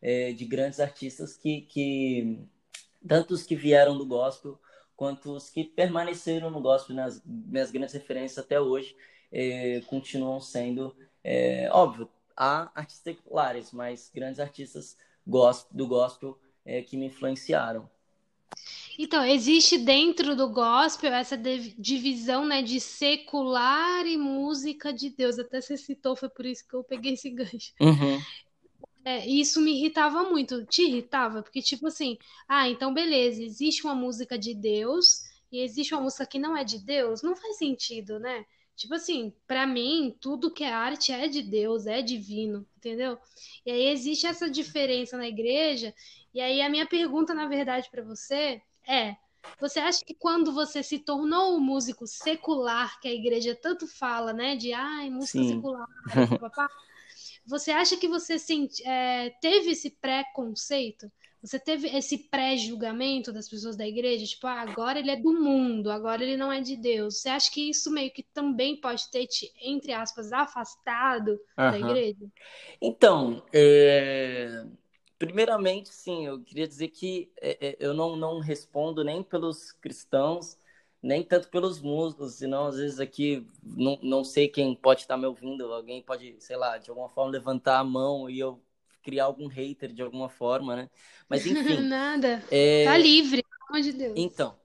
é, 0.00 0.32
de 0.32 0.44
grandes 0.44 0.78
artistas 0.78 1.36
que, 1.36 1.62
que, 1.62 2.38
tanto 3.06 3.34
os 3.34 3.42
que 3.42 3.54
vieram 3.56 3.96
do 3.96 4.06
gospel, 4.06 4.58
quanto 4.96 5.32
os 5.32 5.50
que 5.50 5.64
permaneceram 5.64 6.50
no 6.50 6.60
gospel, 6.60 6.96
nas 6.96 7.22
minhas 7.24 7.70
grandes 7.70 7.94
referências 7.94 8.38
até 8.38 8.60
hoje, 8.60 8.96
é, 9.32 9.80
continuam 9.86 10.40
sendo, 10.40 10.94
é, 11.22 11.68
óbvio, 11.72 12.08
há 12.36 12.70
artistas 12.74 13.16
populares, 13.16 13.72
mas 13.72 14.10
grandes 14.14 14.40
artistas 14.40 14.96
do 15.70 15.86
gospel 15.86 16.38
é, 16.64 16.82
que 16.82 16.96
me 16.96 17.06
influenciaram. 17.06 17.88
Então, 18.96 19.24
existe 19.24 19.76
dentro 19.78 20.36
do 20.36 20.48
gospel 20.48 21.12
essa 21.12 21.36
divisão, 21.36 22.46
né, 22.46 22.62
de 22.62 22.78
secular 22.78 24.06
e 24.06 24.16
música 24.16 24.92
de 24.92 25.10
Deus. 25.10 25.38
Até 25.38 25.60
você 25.60 25.76
citou, 25.76 26.14
foi 26.14 26.28
por 26.28 26.46
isso 26.46 26.66
que 26.66 26.74
eu 26.74 26.84
peguei 26.84 27.14
esse 27.14 27.30
gancho. 27.30 27.72
Uhum. 27.80 28.20
É, 29.04 29.26
isso 29.26 29.60
me 29.60 29.72
irritava 29.76 30.22
muito. 30.24 30.64
Te 30.64 30.82
irritava? 30.82 31.42
Porque, 31.42 31.60
tipo 31.60 31.86
assim, 31.86 32.18
ah, 32.48 32.68
então 32.68 32.94
beleza, 32.94 33.42
existe 33.42 33.84
uma 33.84 33.94
música 33.94 34.38
de 34.38 34.54
Deus 34.54 35.24
e 35.52 35.60
existe 35.60 35.94
uma 35.94 36.02
música 36.02 36.26
que 36.26 36.38
não 36.38 36.56
é 36.56 36.64
de 36.64 36.78
Deus. 36.78 37.22
Não 37.22 37.36
faz 37.36 37.58
sentido, 37.58 38.18
né? 38.18 38.44
Tipo 38.76 38.94
assim, 38.94 39.32
para 39.46 39.66
mim, 39.66 40.16
tudo 40.20 40.50
que 40.52 40.64
é 40.64 40.72
arte 40.72 41.12
é 41.12 41.28
de 41.28 41.42
Deus, 41.42 41.86
é 41.86 42.02
divino, 42.02 42.66
entendeu? 42.76 43.18
E 43.64 43.70
aí 43.70 43.86
existe 43.88 44.26
essa 44.26 44.50
diferença 44.50 45.16
na 45.16 45.28
igreja. 45.28 45.94
E 46.32 46.40
aí 46.40 46.60
a 46.60 46.68
minha 46.68 46.86
pergunta, 46.86 47.32
na 47.34 47.46
verdade, 47.46 47.88
para 47.90 48.02
você 48.02 48.60
é: 48.88 49.16
você 49.60 49.78
acha 49.78 50.04
que 50.04 50.14
quando 50.14 50.52
você 50.52 50.82
se 50.82 50.98
tornou 50.98 51.56
um 51.56 51.60
músico 51.60 52.06
secular, 52.06 52.98
que 53.00 53.06
a 53.06 53.14
igreja 53.14 53.54
tanto 53.54 53.86
fala, 53.86 54.32
né, 54.32 54.56
de 54.56 54.72
ai, 54.72 55.08
música 55.10 55.38
Sim. 55.38 55.48
secular, 55.48 55.86
papá, 56.40 56.68
você 57.46 57.70
acha 57.70 57.96
que 57.96 58.08
você 58.08 58.38
senti, 58.38 58.86
é, 58.86 59.30
teve 59.40 59.72
esse 59.72 59.90
preconceito? 59.90 61.10
Você 61.42 61.58
teve 61.58 61.88
esse 61.94 62.16
pré-julgamento 62.30 63.30
das 63.30 63.46
pessoas 63.46 63.76
da 63.76 63.86
igreja? 63.86 64.24
Tipo, 64.24 64.46
ah, 64.46 64.62
agora 64.62 64.98
ele 64.98 65.10
é 65.10 65.16
do 65.16 65.30
mundo, 65.34 65.90
agora 65.90 66.22
ele 66.24 66.38
não 66.38 66.50
é 66.50 66.62
de 66.62 66.74
Deus. 66.74 67.18
Você 67.18 67.28
acha 67.28 67.50
que 67.50 67.68
isso 67.68 67.90
meio 67.90 68.10
que 68.10 68.22
também 68.22 68.80
pode 68.80 69.10
ter 69.10 69.26
te, 69.26 69.52
entre 69.60 69.92
aspas, 69.92 70.32
afastado 70.32 71.32
uhum. 71.32 71.70
da 71.70 71.78
igreja? 71.78 72.26
Então, 72.80 73.42
é... 73.52 74.64
primeiramente, 75.18 75.90
sim, 75.90 76.26
eu 76.26 76.40
queria 76.40 76.66
dizer 76.66 76.88
que 76.88 77.30
é, 77.38 77.58
é, 77.60 77.76
eu 77.78 77.92
não, 77.92 78.16
não 78.16 78.40
respondo 78.40 79.04
nem 79.04 79.22
pelos 79.22 79.70
cristãos, 79.70 80.56
nem 81.04 81.22
tanto 81.22 81.48
pelos 81.48 81.80
músicos, 81.80 82.34
senão 82.34 82.66
às 82.66 82.76
vezes 82.76 82.98
aqui 82.98 83.46
não, 83.62 83.98
não 84.02 84.24
sei 84.24 84.48
quem 84.48 84.74
pode 84.74 85.02
estar 85.02 85.18
me 85.18 85.26
ouvindo, 85.26 85.70
alguém 85.72 86.02
pode, 86.02 86.34
sei 86.38 86.56
lá, 86.56 86.78
de 86.78 86.88
alguma 86.88 87.10
forma 87.10 87.30
levantar 87.30 87.78
a 87.78 87.84
mão 87.84 88.28
e 88.28 88.38
eu 88.38 88.58
criar 89.02 89.24
algum 89.24 89.46
hater 89.46 89.92
de 89.92 90.00
alguma 90.00 90.30
forma, 90.30 90.74
né? 90.74 90.90
Mas 91.28 91.44
enfim. 91.46 91.80
Nada. 91.82 92.42
É... 92.50 92.84
Tá 92.84 92.96
livre, 92.96 93.42
pelo 93.42 93.68
amor 93.68 93.82
de 93.82 93.92
Deus. 93.92 94.14
Então, 94.16 94.56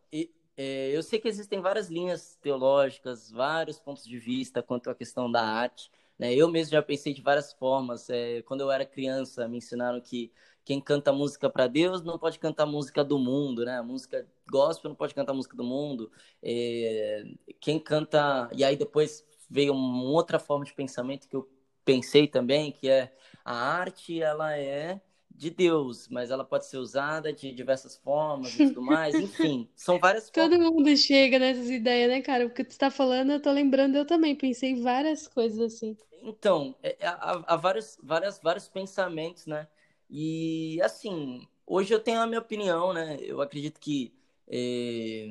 é, 0.62 0.91
eu 0.93 1.01
sei 1.01 1.19
que 1.19 1.27
existem 1.29 1.62
várias 1.62 1.89
linhas 1.89 2.38
teológicas, 2.41 3.31
vários 3.31 3.79
pontos 3.79 4.03
de 4.03 4.19
vista 4.19 4.62
quanto 4.62 4.89
à 4.89 4.96
questão 4.96 5.31
da 5.31 5.41
arte. 5.41 5.89
Né? 6.17 6.34
Eu 6.34 6.50
mesmo 6.50 6.74
já 6.74 6.81
pensei 6.81 7.13
de 7.13 7.22
várias 7.22 7.53
formas. 7.53 8.10
É, 8.10 8.41
quando 8.41 8.60
eu 8.60 8.69
era 8.69 8.86
criança, 8.86 9.48
me 9.48 9.58
ensinaram 9.58 10.01
que 10.01 10.34
quem 10.69 10.79
canta 10.79 11.11
música 11.11 11.49
para 11.49 11.65
Deus 11.65 12.03
não 12.03 12.19
pode 12.19 12.38
cantar 12.38 12.67
música 12.67 13.03
do 13.03 13.17
mundo, 13.17 13.65
né? 13.65 13.79
A 13.79 13.83
música 13.83 14.27
gospel 14.47 14.89
não 14.89 14.95
pode 14.95 15.15
cantar 15.15 15.33
música 15.33 15.57
do 15.57 15.63
mundo. 15.63 16.11
É, 16.43 17.23
quem 17.59 17.79
canta. 17.79 18.47
E 18.55 18.63
aí 18.63 18.75
depois 18.77 19.25
veio 19.49 19.73
uma 19.73 20.03
outra 20.03 20.38
forma 20.38 20.63
de 20.63 20.71
pensamento 20.75 21.27
que 21.27 21.35
eu 21.35 21.49
pensei 21.83 22.27
também, 22.27 22.71
que 22.71 22.88
é 22.88 23.11
a 23.43 23.51
arte, 23.51 24.21
ela 24.21 24.55
é 24.55 25.01
de 25.31 25.49
Deus, 25.49 26.07
mas 26.07 26.29
ela 26.29 26.45
pode 26.45 26.67
ser 26.67 26.77
usada 26.77 27.33
de 27.33 27.51
diversas 27.51 27.97
formas 27.97 28.55
e 28.55 28.61
tudo 28.61 28.79
mais. 28.83 29.17
Enfim, 29.19 29.71
são 29.75 29.97
várias 29.97 30.29
Todo 30.31 30.55
formas. 30.55 30.59
mundo 30.59 30.95
chega 30.97 31.39
nessas 31.39 31.69
ideias, 31.69 32.09
né, 32.09 32.21
cara? 32.21 32.45
O 32.45 32.53
que 32.53 32.63
tu 32.63 32.71
está 32.71 32.91
falando, 32.91 33.31
eu 33.31 33.41
tô 33.41 33.51
lembrando, 33.51 33.95
eu 33.97 34.05
também 34.05 34.35
pensei 34.35 34.75
várias 34.81 35.27
coisas 35.27 35.59
assim. 35.59 35.97
Então, 36.21 36.75
é, 36.83 36.97
é, 36.99 37.07
há, 37.07 37.43
há 37.47 37.55
vários, 37.55 37.97
várias, 38.03 38.39
vários 38.41 38.67
pensamentos, 38.67 39.45
né? 39.45 39.67
E 40.10 40.82
assim, 40.82 41.48
hoje 41.66 41.94
eu 41.94 42.00
tenho 42.00 42.20
a 42.22 42.28
minha 42.28 42.39
opinião, 42.39 42.94
né? 42.94 43.18
Eu 43.22 43.42
acredito 43.42 43.80
que 43.80 44.13
é, 44.48 45.28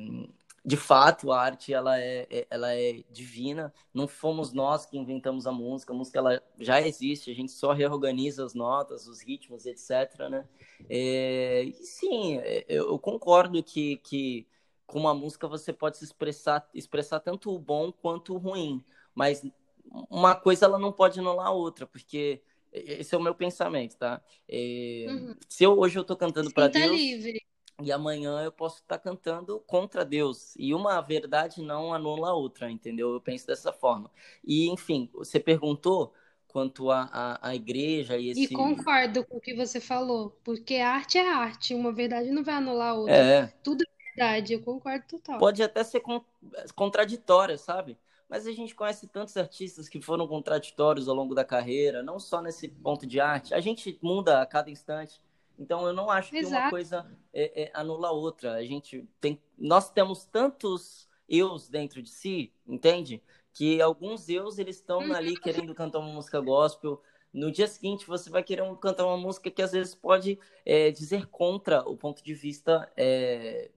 de 0.65 0.77
fato 0.77 1.31
a 1.31 1.41
arte 1.41 1.73
ela 1.73 1.99
é, 1.99 2.27
é, 2.29 2.47
ela 2.49 2.73
é 2.73 3.03
divina. 3.11 3.73
Não 3.93 4.07
fomos 4.07 4.53
nós 4.53 4.85
que 4.85 4.97
inventamos 4.97 5.45
a 5.47 5.51
música. 5.51 5.93
A 5.93 5.95
música 5.95 6.19
ela 6.19 6.41
já 6.59 6.81
existe. 6.81 7.31
A 7.31 7.35
gente 7.35 7.51
só 7.51 7.73
reorganiza 7.73 8.45
as 8.45 8.53
notas, 8.53 9.07
os 9.07 9.21
ritmos, 9.21 9.65
etc. 9.65 10.29
Né? 10.29 10.47
É, 10.89 11.63
e 11.63 11.73
sim, 11.83 12.37
é, 12.37 12.65
eu 12.69 12.97
concordo 12.99 13.61
que, 13.63 13.97
que 13.97 14.47
com 14.85 14.99
uma 14.99 15.13
música 15.13 15.47
você 15.47 15.73
pode 15.73 15.97
se 15.97 16.05
expressar 16.05 16.67
expressar 16.73 17.19
tanto 17.19 17.53
o 17.53 17.59
bom 17.59 17.91
quanto 17.91 18.33
o 18.33 18.37
ruim. 18.37 18.83
Mas 19.13 19.43
uma 20.09 20.35
coisa 20.35 20.65
ela 20.65 20.79
não 20.79 20.91
pode 20.91 21.19
anular 21.19 21.47
a 21.47 21.51
outra, 21.51 21.85
porque 21.85 22.41
esse 22.71 23.13
é 23.15 23.17
o 23.17 23.21
meu 23.21 23.33
pensamento, 23.33 23.95
tá? 23.97 24.21
É, 24.47 25.05
uhum. 25.09 25.35
Se 25.47 25.63
eu, 25.63 25.77
hoje 25.77 25.97
eu 25.97 26.03
tô 26.03 26.15
cantando 26.15 26.51
para 26.53 26.67
Deus 26.67 26.91
livre. 26.91 27.41
e 27.81 27.91
amanhã 27.91 28.41
eu 28.41 28.51
posso 28.51 28.77
estar 28.77 28.97
tá 28.97 29.03
cantando 29.03 29.59
contra 29.61 30.05
Deus 30.05 30.55
e 30.57 30.73
uma 30.73 31.01
verdade 31.01 31.61
não 31.61 31.93
anula 31.93 32.29
a 32.29 32.33
outra, 32.33 32.69
entendeu? 32.69 33.13
Eu 33.13 33.21
penso 33.21 33.47
dessa 33.47 33.73
forma. 33.73 34.11
E 34.43 34.69
enfim, 34.69 35.09
você 35.13 35.39
perguntou 35.39 36.13
quanto 36.47 36.89
à 36.89 37.01
a, 37.03 37.31
a, 37.33 37.49
a, 37.49 37.55
igreja 37.55 38.17
e 38.17 38.29
esse... 38.29 38.43
E 38.43 38.47
concordo 38.47 39.23
com 39.25 39.37
o 39.37 39.41
que 39.41 39.53
você 39.53 39.79
falou, 39.79 40.37
porque 40.43 40.75
arte 40.75 41.17
é 41.17 41.31
arte, 41.31 41.75
uma 41.75 41.91
verdade 41.91 42.31
não 42.31 42.43
vai 42.43 42.55
anular 42.55 42.89
a 42.89 42.93
outra. 42.95 43.15
É. 43.15 43.53
Tudo 43.63 43.83
é 43.83 44.09
verdade, 44.09 44.53
eu 44.53 44.61
concordo 44.61 45.05
total. 45.07 45.37
Pode 45.37 45.61
até 45.61 45.83
ser 45.83 46.01
contraditória, 46.75 47.57
sabe? 47.57 47.97
Mas 48.29 48.45
a 48.45 48.51
gente 48.51 48.75
conhece 48.75 49.07
tantos 49.07 49.35
artistas 49.35 49.89
que 49.89 49.99
foram 49.99 50.27
contraditórios 50.27 51.09
ao 51.09 51.15
longo 51.15 51.33
da 51.33 51.43
carreira, 51.43 52.03
não 52.03 52.19
só 52.19 52.41
nesse 52.41 52.67
ponto 52.67 53.07
de 53.07 53.19
arte. 53.19 53.55
A 53.55 53.59
gente 53.59 53.97
muda 54.03 54.39
a 54.39 54.45
cada 54.45 54.69
instante. 54.69 55.19
Então 55.57 55.85
eu 55.85 55.93
não 55.93 56.09
acho 56.09 56.29
que 56.29 56.37
Exato. 56.37 56.63
uma 56.63 56.69
coisa 56.69 57.11
é, 57.33 57.63
é, 57.63 57.71
anula 57.73 58.09
a 58.09 58.11
outra. 58.11 58.53
A 58.53 58.63
gente 58.63 59.09
tem, 59.19 59.41
nós 59.57 59.91
temos 59.91 60.25
tantos 60.25 61.09
eus 61.27 61.67
dentro 61.67 62.01
de 62.01 62.09
si, 62.09 62.53
entende? 62.67 63.21
Que 63.51 63.81
alguns 63.81 64.29
eus 64.29 64.59
eles 64.59 64.77
estão 64.77 64.99
uhum. 64.99 65.13
ali 65.13 65.35
querendo 65.35 65.73
cantar 65.73 65.99
uma 65.99 66.13
música 66.13 66.39
gospel. 66.39 67.01
No 67.33 67.51
dia 67.51 67.67
seguinte 67.67 68.07
você 68.07 68.29
vai 68.29 68.43
querer 68.43 68.63
cantar 68.77 69.05
uma 69.05 69.17
música 69.17 69.51
que 69.51 69.61
às 69.61 69.71
vezes 69.71 69.93
pode 69.95 70.39
é, 70.65 70.91
dizer 70.91 71.25
contra 71.27 71.81
o 71.81 71.97
ponto 71.97 72.23
de 72.23 72.33
vista 72.33 72.91
é, 72.95 73.69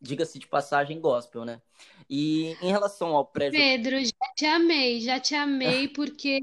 diga-se 0.00 0.38
de 0.38 0.46
passagem, 0.46 1.00
gospel, 1.00 1.44
né? 1.44 1.60
E 2.08 2.56
em 2.62 2.70
relação 2.70 3.08
ao 3.14 3.26
pré 3.26 3.50
Pedro, 3.50 3.98
já 3.98 4.34
te 4.36 4.46
amei, 4.46 5.00
já 5.00 5.18
te 5.18 5.34
amei, 5.34 5.88
porque. 5.94 6.40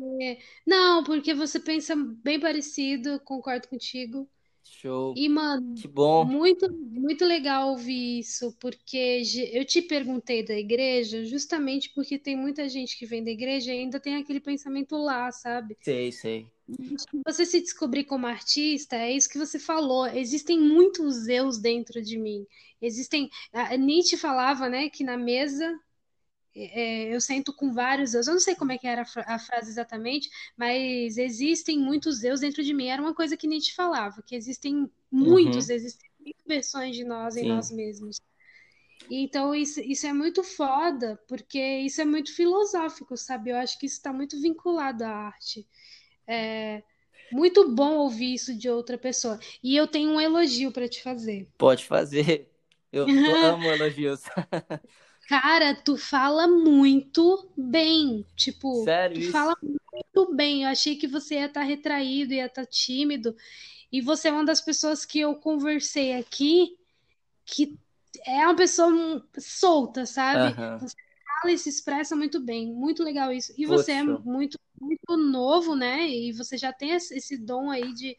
Não, 0.65 1.03
porque 1.03 1.33
você 1.33 1.60
pensa 1.60 1.95
bem 1.95 2.39
parecido, 2.39 3.19
concordo 3.22 3.67
contigo. 3.67 4.27
Show. 4.65 5.13
E, 5.15 5.27
mano, 5.29 5.75
que 5.75 5.88
bom. 5.88 6.25
Muito, 6.25 6.72
muito 6.74 7.25
legal 7.25 7.69
ouvir 7.69 8.19
isso, 8.19 8.55
porque 8.60 9.22
eu 9.51 9.65
te 9.65 9.81
perguntei 9.81 10.43
da 10.43 10.57
igreja 10.57 11.24
justamente 11.25 11.91
porque 11.93 12.17
tem 12.17 12.36
muita 12.36 12.67
gente 12.69 12.98
que 12.98 13.05
vem 13.05 13.24
da 13.24 13.31
igreja 13.31 13.74
e 13.74 13.79
ainda 13.79 14.00
tem 14.00 14.15
aquele 14.15 14.39
pensamento 14.39 14.98
lá, 14.98 15.31
sabe? 15.31 15.77
Sei, 15.81 16.12
sei. 16.12 16.48
Você 17.25 17.45
se 17.45 17.60
descobrir 17.60 18.05
como 18.05 18.25
artista, 18.25 18.95
é 18.95 19.12
isso 19.12 19.29
que 19.29 19.38
você 19.38 19.60
falou. 19.60 20.07
Existem 20.07 20.60
muitos 20.60 21.27
eus 21.27 21.57
dentro 21.57 22.01
de 22.01 22.17
mim. 22.17 22.45
Existem. 22.85 23.29
A 23.53 23.77
Nietzsche 23.77 24.17
falava, 24.17 24.67
né, 24.67 24.89
que 24.89 25.03
na 25.03 25.17
mesa 25.17 25.79
é, 26.55 27.15
eu 27.15 27.21
sento 27.21 27.53
com 27.53 27.73
vários 27.73 28.13
eus. 28.13 28.27
Eu 28.27 28.33
não 28.33 28.41
sei 28.41 28.55
como 28.55 28.71
é 28.71 28.77
que 28.77 28.85
era 28.85 29.03
a 29.03 29.39
frase 29.39 29.69
exatamente, 29.69 30.29
mas 30.57 31.17
existem 31.17 31.79
muitos 31.79 32.23
eus 32.23 32.41
dentro 32.41 32.63
de 32.63 32.73
mim. 32.73 32.87
Era 32.87 33.01
uma 33.01 33.15
coisa 33.15 33.37
que 33.37 33.47
Nietzsche 33.47 33.73
falava, 33.73 34.21
que 34.21 34.35
existem 34.35 34.91
muitos, 35.09 35.69
uhum. 35.69 35.75
existem 35.75 36.09
versões 36.45 36.95
de 36.95 37.03
nós 37.03 37.33
Sim. 37.35 37.41
em 37.41 37.47
nós 37.47 37.71
mesmos. 37.71 38.19
Então, 39.09 39.53
isso, 39.53 39.81
isso 39.81 40.05
é 40.05 40.13
muito 40.13 40.43
foda, 40.43 41.19
porque 41.27 41.59
isso 41.79 42.01
é 42.01 42.05
muito 42.05 42.33
filosófico, 42.33 43.17
sabe? 43.17 43.49
Eu 43.49 43.57
acho 43.57 43.77
que 43.79 43.85
isso 43.85 43.97
está 43.97 44.13
muito 44.13 44.39
vinculado 44.39 45.03
à 45.03 45.09
arte. 45.09 45.67
É 46.27 46.83
muito 47.31 47.69
bom 47.69 47.95
ouvir 47.95 48.35
isso 48.35 48.55
de 48.55 48.69
outra 48.69 48.97
pessoa. 48.97 49.39
E 49.61 49.75
eu 49.75 49.87
tenho 49.87 50.11
um 50.11 50.21
elogio 50.21 50.71
para 50.71 50.87
te 50.87 51.01
fazer. 51.01 51.47
Pode 51.57 51.85
fazer. 51.85 52.52
Eu 52.93 53.07
amo 53.45 53.71
elogios. 53.71 54.21
Cara, 55.27 55.73
tu 55.73 55.97
fala 55.97 56.47
muito 56.47 57.51
bem. 57.57 58.25
Tipo, 58.35 58.83
Sério, 58.83 59.15
tu 59.15 59.21
isso? 59.23 59.31
fala 59.31 59.55
muito 59.62 60.35
bem. 60.35 60.63
Eu 60.63 60.69
achei 60.69 60.95
que 60.95 61.07
você 61.07 61.35
ia 61.35 61.47
estar 61.47 61.62
tá 61.62 61.65
retraído, 61.65 62.33
ia 62.33 62.45
estar 62.45 62.63
tá 62.63 62.69
tímido. 62.69 63.35
E 63.91 64.00
você 64.00 64.27
é 64.27 64.31
uma 64.31 64.45
das 64.45 64.62
pessoas 64.62 65.05
que 65.05 65.19
eu 65.19 65.35
conversei 65.35 66.13
aqui 66.13 66.77
que 67.45 67.77
é 68.25 68.45
uma 68.45 68.55
pessoa 68.55 69.27
solta, 69.38 70.05
sabe? 70.05 70.59
Uhum. 70.59 70.79
Você 70.79 70.95
fala 71.25 71.53
e 71.53 71.57
se 71.57 71.69
expressa 71.69 72.15
muito 72.15 72.39
bem, 72.39 72.71
muito 72.71 73.03
legal 73.03 73.31
isso. 73.31 73.53
E 73.57 73.65
você 73.65 73.93
é 73.93 74.03
muito, 74.03 74.57
muito 74.79 75.17
novo, 75.17 75.75
né? 75.75 76.07
E 76.07 76.31
você 76.31 76.57
já 76.57 76.71
tem 76.71 76.91
esse 76.91 77.38
dom 77.38 77.69
aí 77.69 77.93
de, 77.93 78.15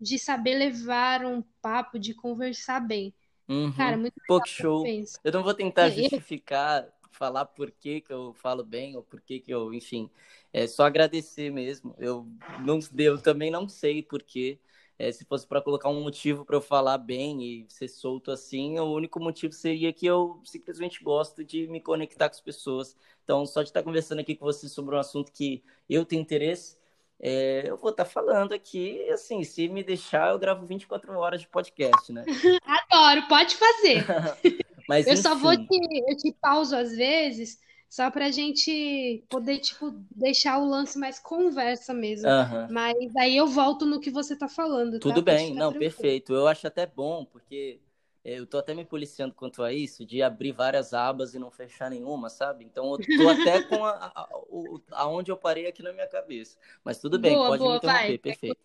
de 0.00 0.18
saber 0.18 0.56
levar 0.56 1.24
um 1.24 1.42
papo, 1.60 1.98
de 1.98 2.14
conversar 2.14 2.80
bem. 2.80 3.14
Uhum. 3.52 3.72
Cara, 3.72 3.96
muito 3.96 4.14
Pô, 4.26 4.40
show. 4.46 4.86
Eu 5.22 5.32
não 5.32 5.42
vou 5.42 5.52
tentar 5.52 5.90
justificar, 5.90 6.88
falar 7.10 7.44
por 7.44 7.70
que, 7.70 8.00
que 8.00 8.12
eu 8.12 8.32
falo 8.34 8.64
bem 8.64 8.96
ou 8.96 9.02
por 9.02 9.20
que, 9.20 9.40
que 9.40 9.52
eu, 9.52 9.74
enfim, 9.74 10.08
é 10.52 10.66
só 10.66 10.84
agradecer 10.84 11.50
mesmo. 11.50 11.94
Eu 11.98 12.26
não 12.64 12.80
eu 12.98 13.18
também 13.20 13.50
não 13.50 13.68
sei 13.68 14.02
por 14.02 14.22
quê. 14.22 14.58
É, 14.98 15.10
se 15.10 15.24
fosse 15.24 15.46
para 15.46 15.60
colocar 15.60 15.88
um 15.88 16.02
motivo 16.02 16.44
para 16.44 16.54
eu 16.56 16.60
falar 16.60 16.96
bem 16.96 17.42
e 17.42 17.66
ser 17.68 17.88
solto 17.88 18.30
assim, 18.30 18.78
o 18.78 18.84
único 18.84 19.18
motivo 19.18 19.52
seria 19.52 19.92
que 19.92 20.06
eu 20.06 20.40
simplesmente 20.44 21.02
gosto 21.02 21.42
de 21.42 21.66
me 21.66 21.80
conectar 21.80 22.28
com 22.28 22.34
as 22.36 22.40
pessoas. 22.40 22.96
Então, 23.24 23.44
só 23.44 23.62
de 23.62 23.70
estar 23.70 23.82
conversando 23.82 24.20
aqui 24.20 24.36
com 24.36 24.44
você 24.44 24.68
sobre 24.68 24.94
um 24.94 24.98
assunto 24.98 25.32
que 25.32 25.62
eu 25.88 26.04
tenho 26.04 26.22
interesse, 26.22 26.76
é, 27.22 27.62
eu 27.66 27.76
vou 27.76 27.90
estar 27.90 28.04
falando 28.04 28.52
aqui, 28.52 29.08
assim, 29.10 29.44
se 29.44 29.68
me 29.68 29.84
deixar, 29.84 30.32
eu 30.32 30.38
gravo 30.40 30.66
24 30.66 31.16
horas 31.16 31.40
de 31.40 31.46
podcast, 31.46 32.12
né? 32.12 32.24
Adoro, 32.90 33.28
pode 33.28 33.54
fazer. 33.54 34.04
Mas, 34.88 35.06
eu 35.06 35.12
enfim... 35.12 35.22
só 35.22 35.36
vou 35.36 35.56
te, 35.56 36.02
eu 36.08 36.16
te 36.16 36.34
pauso 36.40 36.74
às 36.74 36.90
vezes 36.96 37.60
só 37.88 38.10
para 38.10 38.26
a 38.26 38.30
gente 38.30 39.22
poder, 39.28 39.58
tipo, 39.58 39.94
deixar 40.10 40.58
o 40.58 40.68
lance 40.68 40.98
mais 40.98 41.20
conversa 41.20 41.94
mesmo. 41.94 42.26
Uhum. 42.26 42.68
Mas 42.70 43.14
aí 43.16 43.36
eu 43.36 43.46
volto 43.46 43.86
no 43.86 44.00
que 44.00 44.10
você 44.10 44.34
tá 44.34 44.48
falando. 44.48 44.98
Tudo 44.98 45.22
tá? 45.22 45.32
bem, 45.32 45.50
não, 45.50 45.70
tranquilo. 45.70 45.78
perfeito. 45.78 46.32
Eu 46.32 46.48
acho 46.48 46.66
até 46.66 46.86
bom, 46.86 47.24
porque 47.26 47.80
eu 48.24 48.46
tô 48.46 48.58
até 48.58 48.72
me 48.72 48.84
policiando 48.84 49.34
quanto 49.34 49.62
a 49.62 49.72
isso, 49.72 50.06
de 50.06 50.22
abrir 50.22 50.52
várias 50.52 50.94
abas 50.94 51.34
e 51.34 51.38
não 51.38 51.50
fechar 51.50 51.90
nenhuma, 51.90 52.28
sabe? 52.28 52.64
Então 52.64 52.92
eu 52.92 52.98
tô 52.98 53.28
até 53.28 53.62
com 53.62 53.84
a, 53.84 53.90
a, 53.90 54.22
a, 54.22 55.02
aonde 55.02 55.32
eu 55.32 55.36
parei 55.36 55.66
aqui 55.66 55.82
na 55.82 55.92
minha 55.92 56.06
cabeça. 56.06 56.56
Mas 56.84 56.98
tudo 56.98 57.18
bem, 57.18 57.34
boa, 57.34 57.48
pode 57.48 57.58
boa, 57.58 57.72
me 57.72 57.76
interromper, 57.78 58.06
vai. 58.06 58.18
perfeito. 58.18 58.56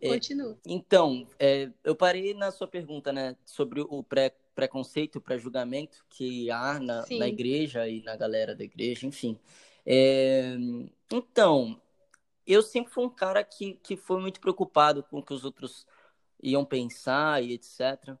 Continua. 0.00 0.52
É, 0.52 0.56
então, 0.66 1.26
é, 1.38 1.70
eu 1.82 1.94
parei 1.94 2.34
na 2.34 2.50
sua 2.50 2.66
pergunta, 2.66 3.12
né, 3.12 3.36
sobre 3.44 3.80
o 3.80 4.02
pré 4.02 4.34
preconceito, 4.54 5.18
pré-julgamento 5.18 6.04
que 6.10 6.50
há 6.50 6.78
na, 6.78 7.06
na, 7.10 7.26
igreja 7.26 7.88
e 7.88 8.02
na 8.02 8.14
galera 8.14 8.54
da 8.54 8.62
igreja, 8.62 9.06
enfim. 9.06 9.38
É, 9.86 10.54
então, 11.10 11.80
eu 12.46 12.60
sempre 12.62 12.92
fui 12.92 13.04
um 13.04 13.10
cara 13.10 13.42
que, 13.42 13.74
que 13.82 13.96
foi 13.96 14.20
muito 14.20 14.40
preocupado 14.40 15.02
com 15.04 15.20
o 15.20 15.22
que 15.22 15.32
os 15.32 15.44
outros 15.44 15.86
iam 16.42 16.66
pensar 16.66 17.42
e 17.42 17.52
etc. 17.52 18.14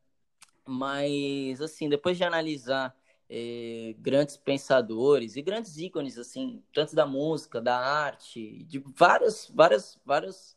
Mas, 0.72 1.60
assim, 1.60 1.88
depois 1.88 2.16
de 2.16 2.24
analisar 2.24 2.96
é, 3.28 3.94
grandes 3.98 4.36
pensadores 4.36 5.36
e 5.36 5.42
grandes 5.42 5.76
ícones, 5.76 6.18
assim, 6.18 6.62
tanto 6.72 6.94
da 6.94 7.06
música, 7.06 7.60
da 7.60 7.76
arte, 7.78 8.64
de 8.64 8.78
várias, 8.78 9.50
várias, 9.54 10.00
várias 10.04 10.56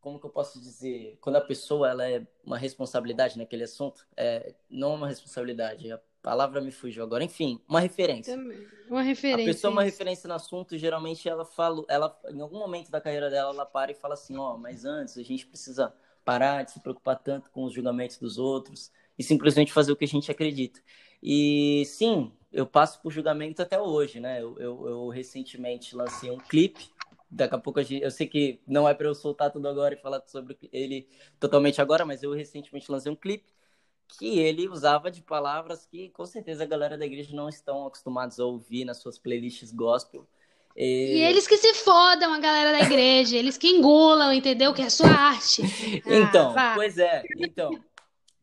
como 0.00 0.20
que 0.20 0.26
eu 0.26 0.30
posso 0.30 0.60
dizer, 0.60 1.16
quando 1.18 1.36
a 1.36 1.40
pessoa 1.40 1.88
ela 1.88 2.06
é 2.06 2.26
uma 2.44 2.58
responsabilidade 2.58 3.38
naquele 3.38 3.64
assunto, 3.64 4.06
é, 4.14 4.54
não 4.68 4.92
é 4.92 4.96
uma 4.96 5.08
responsabilidade, 5.08 5.90
a 5.90 5.98
palavra 6.20 6.60
me 6.60 6.70
fugiu 6.70 7.02
agora, 7.02 7.24
enfim, 7.24 7.58
uma 7.66 7.80
referência. 7.80 8.36
Também. 8.36 8.66
Uma 8.86 9.00
referência. 9.00 9.44
A 9.44 9.46
pessoa 9.46 9.70
é 9.70 9.72
uma 9.72 9.82
referência 9.82 10.28
no 10.28 10.34
assunto, 10.34 10.76
geralmente 10.76 11.26
ela 11.26 11.46
fala, 11.46 11.82
ela 11.88 12.20
em 12.30 12.40
algum 12.42 12.58
momento 12.58 12.90
da 12.90 13.00
carreira 13.00 13.30
dela, 13.30 13.54
ela 13.54 13.64
para 13.64 13.92
e 13.92 13.94
fala 13.94 14.12
assim, 14.12 14.36
ó, 14.36 14.54
oh, 14.54 14.58
mas 14.58 14.84
antes 14.84 15.16
a 15.16 15.22
gente 15.22 15.46
precisa 15.46 15.94
parar 16.22 16.64
de 16.64 16.72
se 16.72 16.80
preocupar 16.80 17.18
tanto 17.18 17.50
com 17.50 17.64
os 17.64 17.72
julgamentos 17.72 18.18
dos 18.18 18.36
outros 18.36 18.90
e 19.18 19.22
simplesmente 19.22 19.72
fazer 19.72 19.92
o 19.92 19.96
que 19.96 20.04
a 20.04 20.08
gente 20.08 20.30
acredita. 20.30 20.80
E 21.22 21.84
sim, 21.86 22.32
eu 22.52 22.66
passo 22.66 23.00
por 23.00 23.12
julgamento 23.12 23.62
até 23.62 23.80
hoje, 23.80 24.20
né? 24.20 24.42
Eu, 24.42 24.58
eu, 24.58 24.88
eu 24.88 25.08
recentemente 25.08 25.94
lancei 25.96 26.30
um 26.30 26.38
clipe 26.38 26.92
daqui 27.34 27.54
a 27.54 27.58
pouco 27.58 27.82
gente, 27.82 28.02
eu 28.02 28.10
sei 28.10 28.26
que 28.26 28.60
não 28.66 28.88
é 28.88 28.94
para 28.94 29.08
eu 29.08 29.14
soltar 29.14 29.50
tudo 29.50 29.68
agora 29.68 29.94
e 29.94 29.98
falar 29.98 30.22
sobre 30.26 30.56
ele 30.72 31.08
totalmente 31.40 31.80
agora, 31.80 32.04
mas 32.04 32.22
eu 32.22 32.32
recentemente 32.32 32.90
lancei 32.90 33.10
um 33.10 33.16
clipe 33.16 33.44
que 34.18 34.38
ele 34.38 34.68
usava 34.68 35.10
de 35.10 35.22
palavras 35.22 35.86
que 35.86 36.10
com 36.10 36.24
certeza 36.24 36.62
a 36.62 36.66
galera 36.66 36.96
da 36.96 37.06
igreja 37.06 37.34
não 37.34 37.48
estão 37.48 37.86
acostumados 37.86 38.38
a 38.38 38.44
ouvir 38.44 38.84
nas 38.84 38.98
suas 38.98 39.18
playlists 39.18 39.72
gospel. 39.72 40.26
E... 40.76 41.18
e 41.18 41.22
eles 41.22 41.46
que 41.46 41.56
se 41.56 41.72
fodam, 41.74 42.32
a 42.32 42.38
galera 42.38 42.72
da 42.72 42.80
igreja, 42.80 43.36
eles 43.36 43.56
que 43.56 43.68
engulam, 43.68 44.32
entendeu? 44.32 44.72
Que 44.72 44.82
é 44.82 44.86
a 44.86 44.90
sua 44.90 45.08
arte. 45.08 45.62
então, 46.06 46.54
ah, 46.56 46.74
pois 46.76 46.98
é, 46.98 47.24
então. 47.38 47.80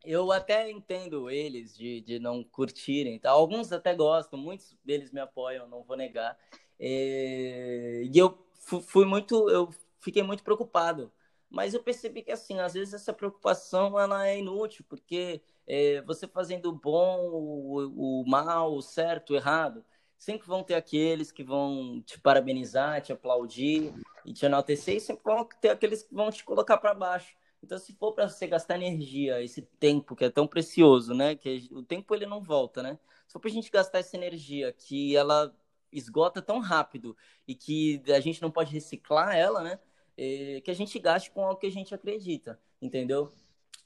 Eu 0.04 0.32
até 0.32 0.70
entendo 0.70 1.30
eles 1.30 1.76
de, 1.76 2.00
de 2.00 2.18
não 2.18 2.42
curtirem, 2.42 3.18
tá? 3.18 3.30
Alguns 3.30 3.72
até 3.72 3.94
gostam, 3.94 4.38
muitos 4.38 4.76
deles 4.84 5.12
me 5.12 5.20
apoiam, 5.20 5.68
não 5.68 5.82
vou 5.82 5.96
negar. 5.96 6.36
É... 6.78 8.02
E 8.04 8.18
eu 8.18 8.36
fui 8.58 9.04
muito, 9.04 9.48
eu 9.48 9.70
fiquei 10.00 10.22
muito 10.22 10.42
preocupado. 10.42 11.12
Mas 11.48 11.74
eu 11.74 11.82
percebi 11.82 12.22
que, 12.22 12.32
assim, 12.32 12.58
às 12.60 12.72
vezes 12.72 12.94
essa 12.94 13.12
preocupação 13.12 14.00
ela 14.00 14.26
é 14.26 14.38
inútil, 14.38 14.84
porque 14.88 15.42
é, 15.66 16.00
você 16.02 16.26
fazendo 16.26 16.70
o 16.70 16.72
bom, 16.72 17.28
o, 17.28 18.22
o 18.22 18.24
mal, 18.26 18.74
o 18.74 18.80
certo, 18.80 19.30
o 19.30 19.36
errado, 19.36 19.84
sempre 20.16 20.46
vão 20.46 20.62
ter 20.64 20.74
aqueles 20.74 21.30
que 21.30 21.44
vão 21.44 22.02
te 22.06 22.18
parabenizar, 22.18 23.02
te 23.02 23.12
aplaudir 23.12 23.92
e 24.24 24.32
te 24.32 24.46
enaltecer, 24.46 24.96
e 24.96 25.00
sempre 25.00 25.24
vão 25.24 25.46
ter 25.60 25.70
aqueles 25.70 26.02
que 26.02 26.14
vão 26.14 26.30
te 26.30 26.42
colocar 26.42 26.78
para 26.78 26.94
baixo. 26.94 27.36
Então, 27.62 27.78
se 27.78 27.92
for 27.92 28.12
para 28.12 28.28
você 28.28 28.46
gastar 28.46 28.76
energia, 28.76 29.42
esse 29.42 29.62
tempo 29.62 30.16
que 30.16 30.24
é 30.24 30.30
tão 30.30 30.46
precioso, 30.46 31.14
né? 31.14 31.36
Que 31.36 31.68
o 31.70 31.82
tempo 31.82 32.14
ele 32.14 32.26
não 32.26 32.42
volta, 32.42 32.82
né? 32.82 32.98
Se 33.26 33.32
for 33.32 33.40
para 33.40 33.50
a 33.50 33.52
gente 33.52 33.70
gastar 33.70 34.00
essa 34.00 34.16
energia 34.16 34.72
que 34.72 35.16
ela 35.16 35.54
esgota 35.92 36.42
tão 36.42 36.58
rápido 36.58 37.16
e 37.46 37.54
que 37.54 38.02
a 38.08 38.20
gente 38.20 38.42
não 38.42 38.50
pode 38.50 38.72
reciclar 38.72 39.36
ela, 39.36 39.62
né? 39.62 39.78
É, 40.16 40.60
que 40.62 40.70
a 40.70 40.74
gente 40.74 40.98
gaste 40.98 41.30
com 41.30 41.44
o 41.44 41.56
que 41.56 41.66
a 41.66 41.70
gente 41.70 41.94
acredita, 41.94 42.58
entendeu? 42.80 43.30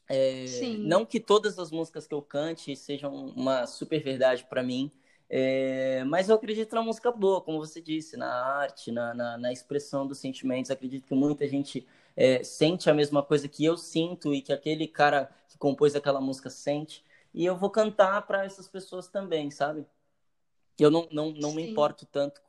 É, 0.08 0.46
não 0.78 1.04
que 1.04 1.20
todas 1.20 1.58
as 1.58 1.70
músicas 1.70 2.06
que 2.06 2.14
eu 2.14 2.22
cante 2.22 2.74
sejam 2.76 3.12
uma 3.12 3.66
super 3.66 4.00
verdade 4.00 4.46
para 4.48 4.62
mim, 4.62 4.90
é, 5.28 6.04
mas 6.04 6.28
eu 6.28 6.36
acredito 6.36 6.74
na 6.74 6.82
música 6.82 7.10
boa, 7.10 7.40
como 7.40 7.58
você 7.58 7.80
disse, 7.80 8.16
na 8.16 8.32
arte, 8.32 8.92
na, 8.92 9.12
na, 9.12 9.36
na 9.38 9.52
expressão 9.52 10.06
dos 10.06 10.18
sentimentos. 10.18 10.70
Acredito 10.70 11.06
que 11.06 11.14
muita 11.14 11.48
gente 11.48 11.86
é, 12.16 12.42
sente 12.42 12.88
a 12.88 12.94
mesma 12.94 13.22
coisa 13.22 13.48
que 13.48 13.64
eu 13.64 13.76
sinto 13.76 14.34
e 14.34 14.42
que 14.42 14.52
aquele 14.52 14.88
cara 14.88 15.30
que 15.48 15.58
compôs 15.58 15.94
aquela 15.94 16.20
música 16.20 16.50
sente. 16.50 17.04
E 17.34 17.44
eu 17.44 17.56
vou 17.56 17.70
cantar 17.70 18.26
para 18.26 18.44
essas 18.44 18.66
pessoas 18.66 19.08
também, 19.08 19.50
sabe? 19.50 19.86
eu 20.78 20.90
não, 20.90 21.08
não, 21.10 21.30
não 21.32 21.54
me 21.54 21.70
importo 21.70 22.04
tanto, 22.06 22.40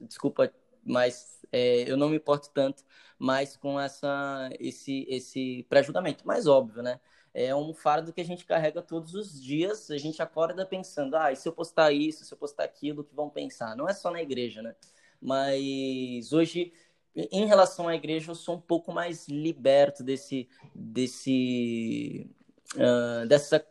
desculpa, 0.00 0.52
mas 0.84 1.44
é, 1.50 1.90
eu 1.90 1.96
não 1.96 2.08
me 2.08 2.16
importo 2.16 2.50
tanto 2.50 2.84
mais 3.18 3.56
com 3.56 3.80
essa, 3.80 4.50
esse, 4.60 5.04
esse 5.08 5.66
pré-julgamento. 5.68 6.24
Mas 6.26 6.46
óbvio, 6.46 6.82
né? 6.82 7.00
É 7.34 7.54
um 7.54 7.74
fardo 7.74 8.12
que 8.12 8.20
a 8.20 8.24
gente 8.24 8.46
carrega 8.46 8.80
todos 8.80 9.14
os 9.14 9.42
dias. 9.42 9.90
A 9.90 9.98
gente 9.98 10.22
acorda 10.22 10.64
pensando, 10.64 11.16
ah, 11.16 11.32
e 11.32 11.36
se 11.36 11.48
eu 11.48 11.52
postar 11.52 11.92
isso, 11.92 12.24
se 12.24 12.32
eu 12.32 12.38
postar 12.38 12.64
aquilo, 12.64 13.02
o 13.02 13.04
que 13.04 13.14
vão 13.14 13.28
pensar? 13.28 13.76
Não 13.76 13.88
é 13.88 13.92
só 13.92 14.10
na 14.10 14.22
igreja, 14.22 14.62
né? 14.62 14.74
Mas 15.20 16.32
hoje, 16.32 16.72
em 17.16 17.46
relação 17.46 17.88
à 17.88 17.94
igreja, 17.94 18.30
eu 18.30 18.34
sou 18.34 18.56
um 18.56 18.60
pouco 18.60 18.92
mais 18.92 19.26
liberto 19.26 20.04
desse, 20.04 20.48
desse, 20.74 22.30
uh, 22.74 23.26
dessa 23.26 23.64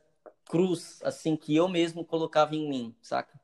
cruz, 0.45 0.99
assim, 1.03 1.35
que 1.35 1.55
eu 1.55 1.67
mesmo 1.67 2.03
colocava 2.03 2.55
em 2.55 2.67
mim, 2.67 2.95
saca? 3.01 3.39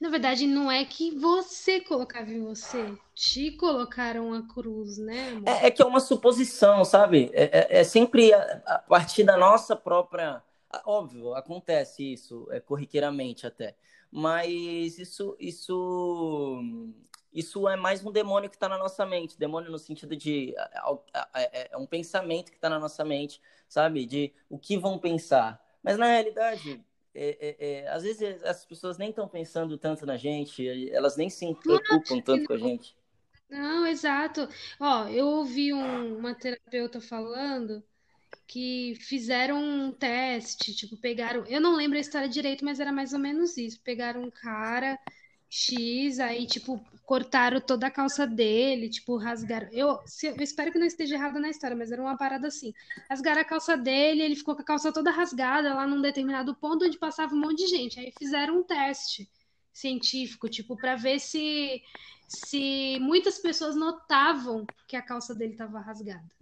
Na 0.00 0.08
verdade, 0.08 0.46
não 0.46 0.70
é 0.70 0.84
que 0.84 1.10
você 1.10 1.80
colocava 1.80 2.30
em 2.30 2.42
você, 2.42 2.96
te 3.14 3.50
colocaram 3.52 4.32
a 4.32 4.42
cruz, 4.42 4.96
né? 4.96 5.42
É, 5.44 5.66
é, 5.66 5.70
que 5.70 5.82
é 5.82 5.84
uma 5.84 6.00
suposição, 6.00 6.84
sabe? 6.84 7.30
É, 7.34 7.76
é, 7.76 7.80
é 7.80 7.84
sempre 7.84 8.32
a, 8.32 8.62
a, 8.66 8.78
partir 8.78 9.24
da 9.24 9.36
nossa 9.36 9.76
própria. 9.76 10.42
Óbvio, 10.86 11.34
acontece 11.34 12.14
isso, 12.14 12.48
é 12.50 12.60
corriqueiramente 12.60 13.46
até. 13.46 13.76
Mas 14.10 14.98
isso, 14.98 15.36
isso, 15.38 16.60
isso 17.34 17.68
é 17.68 17.76
mais 17.76 18.04
um 18.04 18.12
demônio 18.12 18.48
que 18.48 18.54
está 18.54 18.68
na 18.68 18.78
nossa 18.78 19.04
mente. 19.04 19.36
Demônio 19.36 19.70
no 19.70 19.78
sentido 19.78 20.14
de. 20.14 20.54
É, 21.34 21.72
é 21.72 21.76
um 21.76 21.84
pensamento 21.84 22.52
que 22.52 22.56
está 22.56 22.70
na 22.70 22.78
nossa 22.78 23.04
mente, 23.04 23.40
sabe? 23.68 24.06
De 24.06 24.32
o 24.48 24.56
que 24.56 24.78
vão 24.78 24.98
pensar. 24.98 25.60
Mas 25.82 25.98
na 25.98 26.06
realidade, 26.06 26.80
é, 27.12 27.36
é, 27.40 27.56
é, 27.68 27.88
às 27.88 28.04
vezes 28.04 28.42
as 28.44 28.64
pessoas 28.64 28.98
nem 28.98 29.10
estão 29.10 29.26
pensando 29.26 29.76
tanto 29.76 30.06
na 30.06 30.16
gente, 30.16 30.66
elas 30.90 31.16
nem 31.16 31.28
se 31.28 31.52
preocupam 31.56 32.20
tanto 32.20 32.46
com 32.46 32.52
a 32.52 32.58
gente. 32.58 32.96
Não, 33.50 33.84
exato. 33.84 34.48
Ó, 34.78 35.08
eu 35.08 35.26
ouvi 35.26 35.72
um, 35.72 36.16
uma 36.16 36.34
terapeuta 36.34 37.00
falando 37.00 37.82
que 38.46 38.94
fizeram 39.00 39.62
um 39.62 39.90
teste, 39.92 40.74
tipo, 40.74 40.96
pegaram. 40.96 41.44
Eu 41.46 41.60
não 41.60 41.74
lembro 41.74 41.98
a 41.98 42.00
história 42.00 42.28
direito, 42.28 42.64
mas 42.64 42.78
era 42.78 42.92
mais 42.92 43.12
ou 43.12 43.18
menos 43.18 43.56
isso. 43.56 43.80
Pegaram 43.82 44.22
um 44.22 44.30
cara 44.30 44.98
X, 45.56 46.18
aí, 46.18 46.46
tipo, 46.46 46.84
cortaram 47.06 47.60
toda 47.60 47.86
a 47.86 47.90
calça 47.90 48.26
dele, 48.26 48.88
tipo, 48.88 49.16
rasgaram. 49.16 49.68
Eu, 49.70 50.00
eu 50.24 50.42
espero 50.42 50.72
que 50.72 50.78
não 50.80 50.86
esteja 50.86 51.14
errado 51.14 51.38
na 51.38 51.48
história, 51.48 51.76
mas 51.76 51.92
era 51.92 52.02
uma 52.02 52.16
parada 52.16 52.48
assim. 52.48 52.74
Rasgaram 53.08 53.40
a 53.40 53.44
calça 53.44 53.76
dele, 53.76 54.22
ele 54.22 54.34
ficou 54.34 54.56
com 54.56 54.62
a 54.62 54.64
calça 54.64 54.92
toda 54.92 55.12
rasgada 55.12 55.72
lá 55.72 55.86
num 55.86 56.02
determinado 56.02 56.56
ponto 56.56 56.84
onde 56.84 56.98
passava 56.98 57.32
um 57.36 57.38
monte 57.38 57.58
de 57.58 57.68
gente. 57.68 58.00
Aí 58.00 58.12
fizeram 58.18 58.58
um 58.58 58.62
teste 58.64 59.30
científico, 59.72 60.48
tipo, 60.48 60.76
para 60.76 60.96
ver 60.96 61.20
se, 61.20 61.80
se 62.26 62.98
muitas 63.00 63.38
pessoas 63.38 63.76
notavam 63.76 64.66
que 64.88 64.96
a 64.96 65.02
calça 65.02 65.36
dele 65.36 65.52
estava 65.52 65.78
rasgada. 65.78 66.34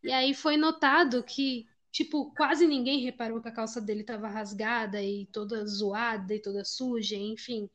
E 0.00 0.12
aí 0.12 0.32
foi 0.32 0.56
notado 0.56 1.24
que, 1.24 1.66
tipo, 1.90 2.32
quase 2.36 2.68
ninguém 2.68 3.00
reparou 3.00 3.42
que 3.42 3.48
a 3.48 3.52
calça 3.52 3.80
dele 3.80 4.02
estava 4.02 4.28
rasgada 4.28 5.02
e 5.02 5.26
toda 5.26 5.66
zoada 5.66 6.32
e 6.32 6.40
toda 6.40 6.64
suja, 6.64 7.16
enfim. 7.16 7.68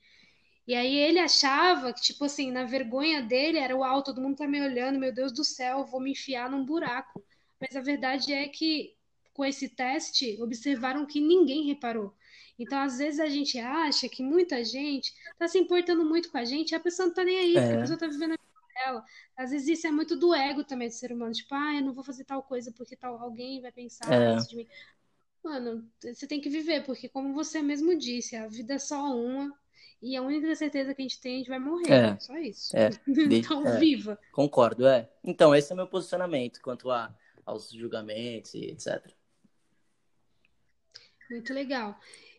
E 0.66 0.74
aí 0.74 0.96
ele 0.96 1.20
achava 1.20 1.92
que, 1.92 2.02
tipo 2.02 2.24
assim, 2.24 2.52
na 2.52 2.64
vergonha 2.64 3.22
dele 3.22 3.58
era 3.58 3.76
o 3.76 3.84
alto, 3.84 4.14
todo 4.14 4.22
mundo 4.22 4.38
tá 4.38 4.48
me 4.48 4.62
olhando, 4.62 5.00
meu 5.00 5.14
Deus 5.14 5.32
do 5.32 5.44
céu, 5.44 5.86
vou 5.86 6.00
me 6.00 6.12
enfiar 6.12 6.50
num 6.50 6.64
buraco. 6.64 7.24
Mas 7.60 7.76
a 7.76 7.82
verdade 7.82 8.32
é 8.32 8.48
que 8.48 8.96
com 9.34 9.44
esse 9.44 9.70
teste 9.70 10.42
observaram 10.42 11.06
que 11.06 11.20
ninguém 11.20 11.66
reparou. 11.66 12.14
Então, 12.58 12.80
às 12.80 12.98
vezes 13.00 13.20
a 13.20 13.28
gente 13.28 13.58
acha 13.60 14.08
que 14.08 14.22
muita 14.22 14.64
gente 14.64 15.14
tá 15.38 15.48
se 15.48 15.58
importando 15.58 16.06
muito 16.06 16.32
com 16.32 16.38
a 16.38 16.46
gente, 16.46 16.72
e 16.72 16.76
a 16.76 16.80
pessoa 16.80 17.08
não 17.08 17.14
tá 17.14 17.24
nem 17.24 17.40
aí, 17.40 17.58
é. 17.58 17.76
a 17.76 17.80
pessoa 17.80 17.98
tá 17.98 18.08
vivendo 18.08 18.34
a 18.34 18.38
vida 18.38 18.74
dela. 18.86 19.06
Às 19.36 19.52
vezes 19.52 19.80
isso 19.80 19.88
é 19.88 19.92
muito 19.92 20.16
do 20.16 20.34
ego 20.34 20.64
também 20.64 20.88
do 20.88 20.94
ser 20.94 21.12
humano, 21.12 21.34
tipo, 21.34 21.54
ah, 21.54 21.76
eu 21.76 21.82
não 21.82 21.94
vou 21.94 22.04
fazer 22.04 22.24
tal 22.24 22.44
coisa 22.44 22.72
porque 22.72 22.96
tal 22.96 23.18
alguém 23.20 23.60
vai 23.60 23.72
pensar 23.72 24.12
é. 24.14 24.36
de 24.38 24.56
mim. 24.56 24.68
Mano, 25.44 25.90
você 26.02 26.26
tem 26.26 26.40
que 26.40 26.50
viver, 26.50 26.86
porque 26.86 27.10
como 27.10 27.34
você 27.34 27.62
mesmo 27.62 27.98
disse, 27.98 28.36
a 28.36 28.48
vida 28.48 28.76
é 28.76 28.80
só 28.80 29.14
uma, 29.14 29.52
e 30.04 30.18
a 30.18 30.22
única 30.22 30.54
certeza 30.54 30.94
que 30.94 31.02
a 31.02 31.06
gente 31.06 31.22
tem, 31.22 31.36
a 31.36 31.38
gente 31.38 31.50
vai 31.50 31.60
morrer. 31.60 31.92
É, 31.92 32.20
só 32.20 32.38
isso. 32.38 32.76
É, 32.76 32.90
então, 33.08 33.66
é, 33.66 33.80
viva. 33.80 34.20
Concordo, 34.34 34.86
é. 34.86 35.10
Então, 35.24 35.56
esse 35.56 35.72
é 35.72 35.74
o 35.74 35.78
meu 35.78 35.88
posicionamento 35.88 36.60
quanto 36.62 36.92
a, 36.92 37.16
aos 37.46 37.72
julgamentos 37.72 38.54
e 38.54 38.66
etc. 38.66 39.02
Muito 41.32 41.54
legal. 41.54 41.98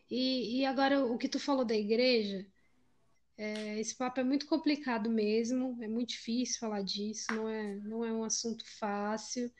E, 0.09 0.59
e 0.59 0.65
agora, 0.65 1.03
o 1.03 1.17
que 1.17 1.27
tu 1.27 1.39
falou 1.39 1.65
da 1.65 1.75
igreja, 1.75 2.45
é, 3.35 3.79
esse 3.79 3.95
papo 3.95 4.19
é 4.19 4.23
muito 4.23 4.45
complicado 4.45 5.09
mesmo, 5.09 5.75
é 5.81 5.87
muito 5.87 6.09
difícil 6.09 6.59
falar 6.59 6.83
disso, 6.83 7.33
não 7.33 7.49
é, 7.49 7.75
não 7.77 8.05
é 8.05 8.13
um 8.13 8.23
assunto 8.23 8.63
fácil. 8.77 9.51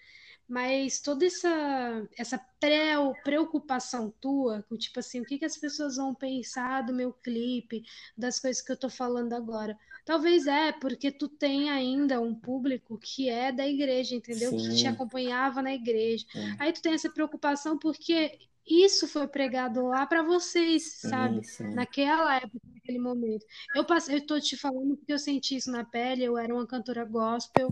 Mas 0.47 0.99
toda 0.99 1.25
essa, 1.25 2.08
essa 2.17 2.38
pré 2.60 2.93
preocupação 3.23 4.13
tua, 4.21 4.63
com 4.69 4.77
tipo 4.77 4.99
assim, 4.99 5.21
o 5.21 5.25
que, 5.25 5.39
que 5.39 5.45
as 5.45 5.58
pessoas 5.58 5.95
vão 5.95 6.13
pensar 6.13 6.84
do 6.84 6.93
meu 6.93 7.12
clipe, 7.12 7.84
das 8.15 8.39
coisas 8.39 8.62
que 8.62 8.71
eu 8.71 8.77
tô 8.77 8.89
falando 8.89 9.34
agora. 9.34 9.77
Talvez 10.05 10.45
é 10.45 10.71
porque 10.71 11.12
tu 11.12 11.27
tem 11.27 11.71
ainda 11.71 12.21
um 12.21 12.36
público 12.36 12.99
que 12.99 13.27
é 13.27 13.51
da 13.51 13.67
igreja, 13.67 14.15
entendeu? 14.15 14.51
Sim. 14.51 14.58
Que 14.58 14.75
te 14.75 14.88
acompanhava 14.88 15.63
na 15.63 15.73
igreja. 15.73 16.25
Sim. 16.31 16.55
Aí 16.60 16.71
tu 16.71 16.81
tem 16.81 16.93
essa 16.93 17.10
preocupação 17.10 17.77
porque 17.79 18.38
isso 18.67 19.08
foi 19.08 19.27
pregado 19.27 19.86
lá 19.88 20.05
para 20.05 20.23
vocês, 20.23 20.93
sabe? 21.01 21.43
Sim, 21.43 21.73
Naquela 21.73 22.36
época, 22.38 22.60
naquele 22.73 22.99
momento. 22.99 23.45
Eu 23.75 23.86
passei, 23.86 24.17
eu 24.17 24.25
tô 24.25 24.39
te 24.39 24.58
falando 24.58 24.95
porque 24.97 25.13
eu 25.13 25.19
senti 25.19 25.55
isso 25.55 25.71
na 25.71 25.84
pele, 25.84 26.23
eu 26.23 26.38
era 26.38 26.53
uma 26.53 26.65
cantora 26.67 27.05
gospel 27.05 27.71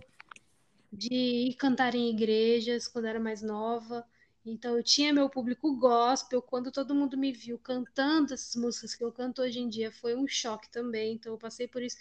de 0.94 1.14
ir 1.14 1.56
cantar 1.56 1.96
em 1.96 2.10
igrejas 2.10 2.88
quando 2.88 3.06
era 3.06 3.20
mais 3.20 3.42
nova. 3.42 4.06
Então 4.46 4.76
eu 4.78 4.84
tinha 4.84 5.14
meu 5.14 5.30
público 5.30 5.76
gospel. 5.78 6.42
Quando 6.42 6.72
todo 6.72 6.94
mundo 6.94 7.18
me 7.18 7.32
viu 7.32 7.58
cantando 7.58 8.34
essas 8.34 8.56
músicas 8.56 8.94
que 8.94 9.04
eu 9.04 9.12
canto 9.12 9.42
hoje 9.42 9.60
em 9.60 9.68
dia, 9.68 9.92
foi 9.92 10.16
um 10.16 10.28
choque 10.28 10.70
também. 10.70 11.14
Então 11.16 11.34
eu 11.34 11.38
passei 11.38 11.68
por 11.68 11.82
isso. 11.82 11.98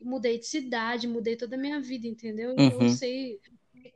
Mudei 0.00 0.38
de 0.38 0.46
cidade, 0.46 1.08
mudei 1.08 1.36
toda 1.36 1.56
a 1.56 1.58
minha 1.58 1.80
vida, 1.80 2.06
entendeu? 2.06 2.54
Uhum. 2.58 2.82
eu 2.82 2.90
sei 2.90 3.40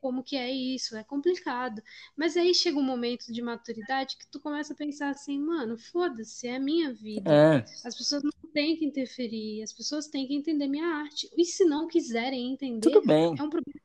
como 0.00 0.22
que 0.22 0.36
é 0.36 0.50
isso, 0.50 0.96
é 0.96 1.02
complicado. 1.02 1.82
Mas 2.16 2.36
aí 2.36 2.54
chega 2.54 2.78
um 2.78 2.82
momento 2.82 3.32
de 3.32 3.42
maturidade 3.42 4.16
que 4.16 4.26
tu 4.30 4.40
começa 4.40 4.72
a 4.72 4.76
pensar 4.76 5.10
assim, 5.10 5.38
mano, 5.38 5.76
foda-se, 5.76 6.46
é 6.46 6.56
a 6.56 6.60
minha 6.60 6.92
vida. 6.92 7.30
É. 7.30 7.64
As 7.84 7.96
pessoas 7.96 8.22
não 8.22 8.30
têm 8.52 8.76
que 8.76 8.84
interferir, 8.84 9.62
as 9.62 9.72
pessoas 9.72 10.06
têm 10.06 10.26
que 10.26 10.34
entender 10.34 10.68
minha 10.68 10.86
arte. 10.86 11.28
E 11.36 11.44
se 11.44 11.64
não 11.64 11.86
quiserem 11.86 12.52
entender, 12.52 12.80
Tudo 12.80 13.06
bem. 13.06 13.26
é 13.26 13.42
um 13.42 13.50
problema 13.50 13.80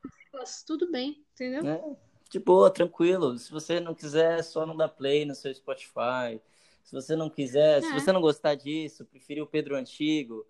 tudo 0.66 0.90
bem, 0.90 1.24
entendeu? 1.32 1.66
É, 1.66 1.96
de 2.30 2.38
boa, 2.38 2.70
tranquilo. 2.70 3.38
Se 3.38 3.50
você 3.50 3.80
não 3.80 3.94
quiser, 3.94 4.42
só 4.42 4.66
não 4.66 4.76
dá 4.76 4.88
play 4.88 5.24
no 5.24 5.34
seu 5.34 5.54
Spotify. 5.54 6.40
Se 6.82 6.92
você 6.92 7.16
não 7.16 7.28
quiser, 7.28 7.78
é. 7.78 7.80
se 7.80 7.92
você 7.92 8.12
não 8.12 8.20
gostar 8.20 8.54
disso, 8.54 9.04
preferir 9.04 9.42
o 9.42 9.46
Pedro 9.46 9.76
Antigo, 9.76 10.46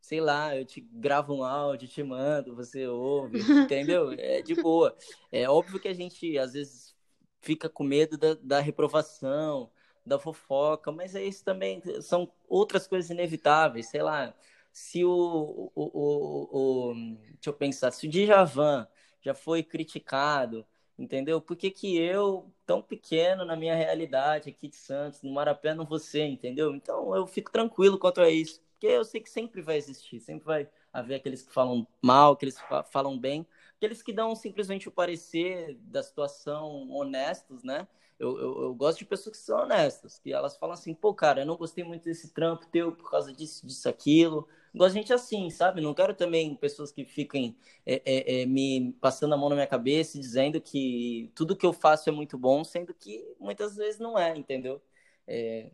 sei 0.00 0.20
lá, 0.20 0.56
eu 0.56 0.64
te 0.64 0.80
gravo 0.80 1.34
um 1.34 1.44
áudio, 1.44 1.88
te 1.88 2.02
mando, 2.02 2.54
você 2.54 2.86
ouve, 2.86 3.38
entendeu? 3.68 4.12
É 4.12 4.40
de 4.42 4.54
boa. 4.54 4.96
É 5.30 5.48
óbvio 5.48 5.80
que 5.80 5.88
a 5.88 5.94
gente, 5.94 6.38
às 6.38 6.52
vezes, 6.52 6.94
fica 7.40 7.68
com 7.68 7.84
medo 7.84 8.16
da, 8.16 8.34
da 8.34 8.60
reprovação, 8.60 9.70
da 10.04 10.18
fofoca, 10.18 10.90
mas 10.90 11.14
é 11.14 11.24
isso 11.24 11.44
também, 11.44 11.82
são 12.00 12.30
outras 12.48 12.86
coisas 12.86 13.10
inevitáveis, 13.10 13.88
sei 13.88 14.02
lá. 14.02 14.34
Se 14.72 15.04
o, 15.04 15.10
o, 15.10 15.70
o, 15.74 16.90
o 16.90 16.94
deixa 16.94 17.48
eu 17.48 17.52
pensar, 17.52 17.90
se 17.90 18.06
o 18.06 18.10
Djavan 18.10 18.86
já 19.20 19.34
foi 19.34 19.62
criticado, 19.62 20.66
entendeu? 20.98 21.40
Por 21.40 21.56
que, 21.56 21.70
que 21.70 21.96
eu, 21.96 22.52
tão 22.66 22.82
pequeno 22.82 23.44
na 23.44 23.56
minha 23.56 23.74
realidade 23.74 24.50
aqui 24.50 24.68
de 24.68 24.76
Santos, 24.76 25.22
no 25.22 25.32
Marapé, 25.32 25.74
não 25.74 25.86
ser, 25.98 26.26
entendeu? 26.26 26.74
Então 26.74 27.14
eu 27.14 27.26
fico 27.26 27.50
tranquilo 27.50 27.98
quanto 27.98 28.20
a 28.20 28.30
isso, 28.30 28.60
porque 28.72 28.86
eu 28.86 29.04
sei 29.04 29.20
que 29.20 29.30
sempre 29.30 29.62
vai 29.62 29.76
existir, 29.76 30.20
sempre 30.20 30.44
vai 30.44 30.68
haver 30.92 31.16
aqueles 31.16 31.42
que 31.42 31.52
falam 31.52 31.86
mal, 32.02 32.32
aqueles 32.32 32.58
que 32.58 32.64
falam 32.90 33.18
bem, 33.18 33.46
aqueles 33.76 34.02
que 34.02 34.12
dão 34.12 34.34
simplesmente 34.34 34.88
o 34.88 34.92
parecer 34.92 35.76
da 35.82 36.02
situação 36.02 36.90
honestos, 36.90 37.62
né? 37.62 37.86
Eu, 38.18 38.38
eu, 38.38 38.62
eu, 38.64 38.74
gosto 38.74 38.98
de 38.98 39.06
pessoas 39.06 39.34
que 39.34 39.42
são 39.42 39.60
honestas, 39.60 40.18
que 40.18 40.30
elas 40.30 40.54
falam 40.54 40.74
assim, 40.74 40.92
pô, 40.92 41.14
cara, 41.14 41.40
eu 41.40 41.46
não 41.46 41.56
gostei 41.56 41.82
muito 41.82 42.04
desse 42.04 42.34
trampo 42.34 42.66
teu 42.66 42.92
por 42.92 43.10
causa 43.10 43.32
disso, 43.32 43.66
disso, 43.66 43.88
aquilo. 43.88 44.46
Gosto 44.74 44.94
de 44.94 45.00
gente 45.00 45.12
assim, 45.12 45.50
sabe? 45.50 45.80
Não 45.80 45.92
quero 45.94 46.14
também 46.14 46.54
pessoas 46.54 46.92
que 46.92 47.04
fiquem 47.04 47.56
é, 47.84 48.02
é, 48.04 48.42
é, 48.42 48.46
me 48.46 48.92
passando 49.00 49.34
a 49.34 49.36
mão 49.36 49.48
na 49.48 49.56
minha 49.56 49.66
cabeça 49.66 50.16
e 50.16 50.20
dizendo 50.20 50.60
que 50.60 51.30
tudo 51.34 51.56
que 51.56 51.66
eu 51.66 51.72
faço 51.72 52.08
é 52.08 52.12
muito 52.12 52.38
bom, 52.38 52.62
sendo 52.62 52.94
que 52.94 53.24
muitas 53.38 53.76
vezes 53.76 53.98
não 53.98 54.18
é, 54.18 54.36
entendeu? 54.36 54.80
É, 55.26 55.70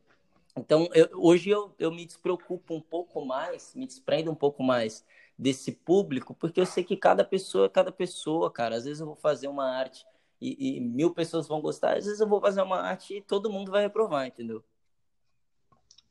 então, 0.56 0.88
eu, 0.94 1.09
hoje 1.14 1.50
eu, 1.50 1.74
eu 1.78 1.92
me 1.92 2.06
despreocupo 2.06 2.74
um 2.74 2.80
pouco 2.80 3.24
mais, 3.24 3.74
me 3.74 3.87
desprendo 3.87 4.30
um 4.30 4.35
pouco 4.35 4.62
mais 4.62 5.04
desse 5.38 5.70
público, 5.72 6.35
porque 6.35 6.61
eu 6.61 6.66
sei 6.66 6.82
que 6.82 6.96
cada 6.96 7.24
pessoa 7.24 7.66
é 7.66 7.68
cada 7.68 7.92
pessoa, 7.92 8.50
cara. 8.50 8.76
Às 8.76 8.85
vezes 8.85 9.00
eu 9.00 9.06
vou 9.06 9.16
fazer 9.16 9.48
uma 9.48 9.68
arte 9.68 10.06
e, 10.40 10.78
e, 10.78 10.80
mil 10.80 11.12
pessoas 11.12 11.46
vão 11.46 11.61
gostar, 11.61 11.96
às 11.96 12.04
vezes 12.04 12.20
eu 12.20 12.28
vou 12.28 12.40
fazer 12.40 12.62
uma 12.62 12.80
arte 12.80 13.16
e 13.16 13.22
todo 13.22 13.50
mundo 13.50 13.70
vai 13.70 13.82
reprovar, 13.82 14.26
entendeu? 14.26 14.64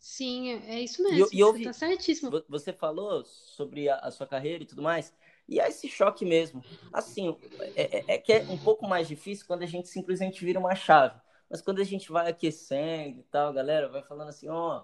Sim, 0.06 0.52
é, 0.52 0.76
é 0.76 0.82
isso 0.82 1.02
mesmo. 1.02 1.28
E, 1.34 1.38
e 1.38 1.44
ouvi, 1.44 1.64
tá 1.64 1.74
certíssimo. 1.74 2.30
Você 2.48 2.72
falou 2.72 3.26
sobre 3.26 3.90
a, 3.90 3.96
a, 3.96 4.12
sua 4.12 4.28
carreira 4.28 4.62
e 4.62 4.68
tudo 4.68 4.84
mais, 4.84 5.12
e 5.50 5.60
é 5.60 5.68
esse 5.68 5.90
choque 5.90 6.24
mesmo. 6.24 6.64
Assim, 6.94 7.36
é, 7.76 7.98
é, 7.98 8.06
é, 8.10 8.18
que 8.20 8.32
é 8.32 8.44
um 8.44 8.58
pouco 8.58 8.88
mais 8.88 9.08
difícil 9.08 9.48
quando 9.48 9.64
a 9.64 9.66
gente 9.66 9.88
simplesmente 9.88 10.46
vira 10.46 10.60
uma 10.60 10.76
chave. 10.76 11.20
Mas 11.50 11.60
quando 11.60 11.82
a 11.82 11.84
gente 11.84 12.12
vai 12.12 12.30
aquecendo 12.30 13.22
e 13.22 13.24
tal, 13.24 13.52
galera 13.52 13.90
vai 13.90 14.04
falando 14.04 14.30
assim, 14.30 14.48
ó, 14.48 14.78
oh, 14.78 14.84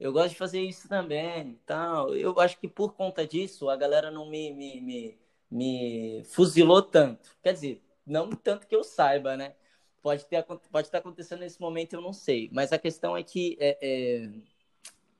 eu 0.00 0.14
gosto 0.14 0.30
de 0.30 0.36
fazer 0.36 0.62
isso 0.62 0.88
também 0.88 1.50
e 1.50 1.60
tal. 1.66 2.16
Eu 2.16 2.40
acho 2.40 2.58
que 2.58 2.66
por 2.66 2.94
conta 2.94 3.26
disso 3.26 3.68
a 3.68 3.76
galera 3.76 4.10
não 4.10 4.30
me, 4.30 4.50
me, 4.54 4.80
me, 4.80 5.18
me 5.50 6.24
fuzilou 6.24 6.80
tanto. 6.80 7.36
Quer 7.42 7.52
dizer, 7.52 7.84
não 8.06 8.30
tanto 8.30 8.66
que 8.66 8.74
eu 8.74 8.82
saiba, 8.82 9.36
né? 9.36 9.54
Pode, 10.02 10.24
ter, 10.26 10.44
pode 10.44 10.88
estar 10.88 10.98
acontecendo 10.98 11.40
nesse 11.40 11.60
momento, 11.60 11.94
eu 11.94 12.00
não 12.00 12.12
sei. 12.12 12.48
Mas 12.52 12.72
a 12.72 12.78
questão 12.78 13.16
é 13.16 13.22
que 13.22 13.56
é, 13.60 13.78
é, 13.80 14.30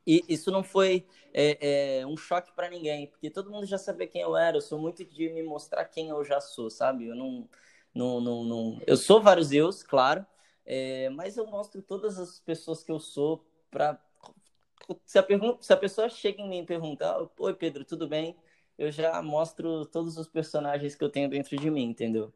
isso 0.07 0.51
não 0.51 0.63
foi 0.63 1.07
é, 1.35 2.01
é 2.01 2.07
um 2.07 2.17
choque 2.17 2.53
para 2.53 2.71
ninguém, 2.71 3.07
porque 3.07 3.29
todo 3.29 3.51
mundo 3.51 3.67
já 3.67 3.77
sabia 3.77 4.07
quem 4.07 4.23
eu 4.23 4.37
era. 4.37 4.57
Eu 4.57 4.61
sou 4.61 4.79
muito 4.79 5.05
de 5.05 5.29
me 5.29 5.43
mostrar 5.43 5.85
quem 5.85 6.09
eu 6.09 6.25
já 6.25 6.41
sou, 6.41 6.71
sabe? 6.71 7.07
Eu 7.07 7.15
não. 7.15 7.49
não, 7.95 8.21
não, 8.21 8.45
não... 8.45 8.81
Eu 8.87 8.97
sou 8.97 9.21
vários 9.21 9.53
eus, 9.53 9.83
claro, 9.83 10.25
é, 10.65 11.09
mas 11.11 11.37
eu 11.37 11.47
mostro 11.47 11.83
todas 11.83 12.19
as 12.19 12.41
pessoas 12.41 12.83
que 12.83 12.93
eu 12.93 13.01
sou 13.01 13.45
para. 13.71 14.01
Se 15.05 15.19
a, 15.19 15.23
pergunta, 15.23 15.63
se 15.63 15.73
a 15.73 15.77
pessoa 15.77 16.09
chega 16.09 16.41
em 16.41 16.49
mim 16.49 16.61
e 16.61 16.67
perguntar, 16.67 17.19
oi 17.39 17.55
Pedro, 17.55 17.85
tudo 17.85 18.09
bem? 18.09 18.35
Eu 18.79 18.91
já 18.91 19.21
mostro 19.21 19.85
todos 19.87 20.17
os 20.17 20.29
personagens 20.29 20.95
que 20.95 21.05
eu 21.05 21.11
tenho 21.11 21.29
dentro 21.29 21.57
de 21.57 21.71
mim, 21.71 21.85
entendeu? 21.85 22.33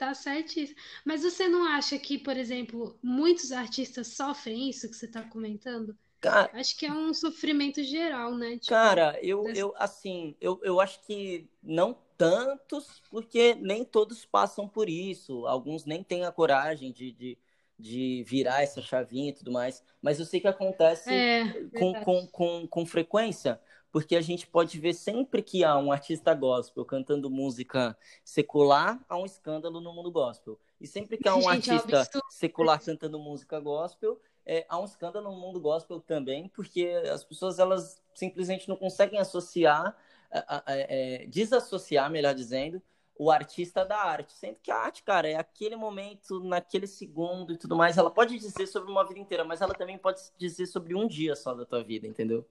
Tá 0.00 0.14
certíssimo. 0.14 0.78
Mas 1.04 1.22
você 1.22 1.46
não 1.46 1.62
acha 1.62 1.98
que, 1.98 2.18
por 2.18 2.34
exemplo, 2.34 2.98
muitos 3.02 3.52
artistas 3.52 4.06
sofrem 4.06 4.70
isso 4.70 4.88
que 4.88 4.96
você 4.96 5.04
está 5.04 5.22
comentando? 5.22 5.94
Cara, 6.22 6.50
acho 6.58 6.74
que 6.78 6.86
é 6.86 6.92
um 6.92 7.12
sofrimento 7.12 7.84
geral, 7.84 8.34
né? 8.34 8.52
Tipo, 8.52 8.66
cara, 8.68 9.18
eu, 9.22 9.44
eu 9.54 9.74
assim, 9.76 10.34
eu, 10.40 10.58
eu 10.62 10.80
acho 10.80 11.02
que 11.02 11.46
não 11.62 11.98
tantos, 12.16 13.02
porque 13.10 13.54
nem 13.56 13.84
todos 13.84 14.24
passam 14.24 14.66
por 14.66 14.88
isso. 14.88 15.46
Alguns 15.46 15.84
nem 15.84 16.02
têm 16.02 16.24
a 16.24 16.32
coragem 16.32 16.92
de, 16.92 17.12
de, 17.12 17.38
de 17.78 18.24
virar 18.26 18.62
essa 18.62 18.80
chavinha 18.80 19.28
e 19.28 19.34
tudo 19.34 19.52
mais. 19.52 19.84
Mas 20.00 20.18
eu 20.18 20.24
sei 20.24 20.40
que 20.40 20.48
acontece 20.48 21.10
é, 21.10 21.44
com, 21.74 21.94
com, 21.94 22.26
com, 22.26 22.66
com 22.66 22.86
frequência. 22.86 23.60
Porque 23.92 24.14
a 24.14 24.20
gente 24.20 24.46
pode 24.46 24.78
ver 24.78 24.94
sempre 24.94 25.42
que 25.42 25.64
há 25.64 25.76
um 25.76 25.90
artista 25.90 26.32
gospel 26.34 26.84
cantando 26.84 27.28
música 27.28 27.96
secular, 28.24 29.00
há 29.08 29.16
um 29.16 29.26
escândalo 29.26 29.80
no 29.80 29.92
mundo 29.92 30.10
gospel. 30.10 30.58
E 30.80 30.86
sempre 30.86 31.16
que 31.16 31.28
há 31.28 31.34
um 31.34 31.42
gente, 31.52 31.70
artista 31.70 32.18
é 32.18 32.20
secular 32.30 32.82
cantando 32.82 33.18
música 33.18 33.58
gospel, 33.58 34.20
é, 34.46 34.64
há 34.68 34.78
um 34.78 34.84
escândalo 34.84 35.30
no 35.30 35.36
mundo 35.36 35.60
gospel 35.60 36.00
também, 36.00 36.48
porque 36.48 36.86
as 37.12 37.24
pessoas 37.24 37.58
elas 37.58 38.00
simplesmente 38.14 38.68
não 38.68 38.76
conseguem 38.76 39.18
associar, 39.18 39.96
é, 40.66 41.26
desassociar, 41.28 42.10
melhor 42.10 42.34
dizendo, 42.34 42.80
o 43.18 43.30
artista 43.30 43.84
da 43.84 43.98
arte. 43.98 44.32
Sendo 44.32 44.56
que 44.62 44.70
a 44.70 44.76
arte, 44.76 45.02
cara, 45.02 45.28
é 45.28 45.34
aquele 45.34 45.76
momento, 45.76 46.42
naquele 46.42 46.86
segundo 46.86 47.52
e 47.52 47.58
tudo 47.58 47.76
mais. 47.76 47.98
Ela 47.98 48.10
pode 48.10 48.38
dizer 48.38 48.66
sobre 48.66 48.90
uma 48.90 49.06
vida 49.06 49.20
inteira, 49.20 49.44
mas 49.44 49.60
ela 49.60 49.74
também 49.74 49.98
pode 49.98 50.20
dizer 50.38 50.66
sobre 50.66 50.94
um 50.94 51.06
dia 51.06 51.36
só 51.36 51.52
da 51.52 51.66
tua 51.66 51.82
vida, 51.82 52.06
entendeu? 52.06 52.46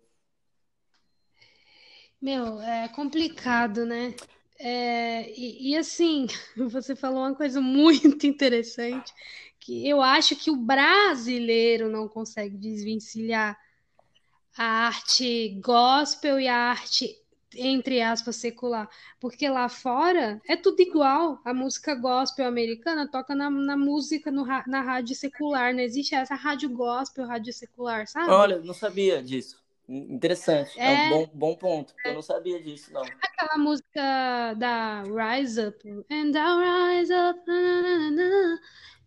Meu, 2.21 2.59
é 2.61 2.87
complicado, 2.89 3.85
né? 3.85 4.13
É, 4.59 5.31
e, 5.39 5.71
e, 5.71 5.77
assim, 5.77 6.27
você 6.69 6.95
falou 6.95 7.19
uma 7.19 7.33
coisa 7.35 7.61
muito 7.61 8.25
interessante, 8.27 9.13
que 9.59 9.87
eu 9.87 10.01
acho 10.01 10.35
que 10.35 10.51
o 10.51 10.55
brasileiro 10.57 11.89
não 11.89 12.07
consegue 12.07 12.57
desvencilhar 12.57 13.57
a 14.57 14.87
arte 14.87 15.57
gospel 15.63 16.39
e 16.39 16.47
a 16.47 16.71
arte, 16.71 17.17
entre 17.55 18.01
aspas, 18.01 18.35
secular. 18.35 18.89
Porque 19.19 19.47
lá 19.47 19.69
fora 19.69 20.41
é 20.45 20.57
tudo 20.57 20.81
igual. 20.81 21.39
A 21.45 21.53
música 21.53 21.95
gospel 21.95 22.45
americana 22.45 23.09
toca 23.09 23.33
na, 23.33 23.49
na 23.49 23.77
música, 23.77 24.29
no, 24.29 24.45
na 24.67 24.81
rádio 24.81 25.15
secular. 25.15 25.73
Não 25.73 25.79
existe 25.79 26.13
essa 26.13 26.35
rádio 26.35 26.69
gospel, 26.69 27.25
rádio 27.25 27.53
secular, 27.53 28.05
sabe? 28.07 28.29
Olha, 28.31 28.59
não 28.59 28.73
sabia 28.73 29.23
disso. 29.23 29.63
Interessante, 29.91 30.79
é, 30.79 30.85
é 30.85 30.91
um 30.91 31.09
bom, 31.09 31.29
bom 31.33 31.55
ponto. 31.55 31.95
Eu 32.05 32.13
não 32.13 32.21
sabia 32.21 32.61
disso, 32.61 32.93
não. 32.93 33.01
Aquela 33.01 33.57
música 33.57 34.53
da 34.53 35.01
Rise 35.01 35.59
Up, 35.65 35.89
and 36.11 36.31
I'll 36.35 36.59
Rise 36.59 37.11
Up. 37.11 37.39
Na, 37.47 37.81
na, 37.81 38.09
na. 38.11 38.59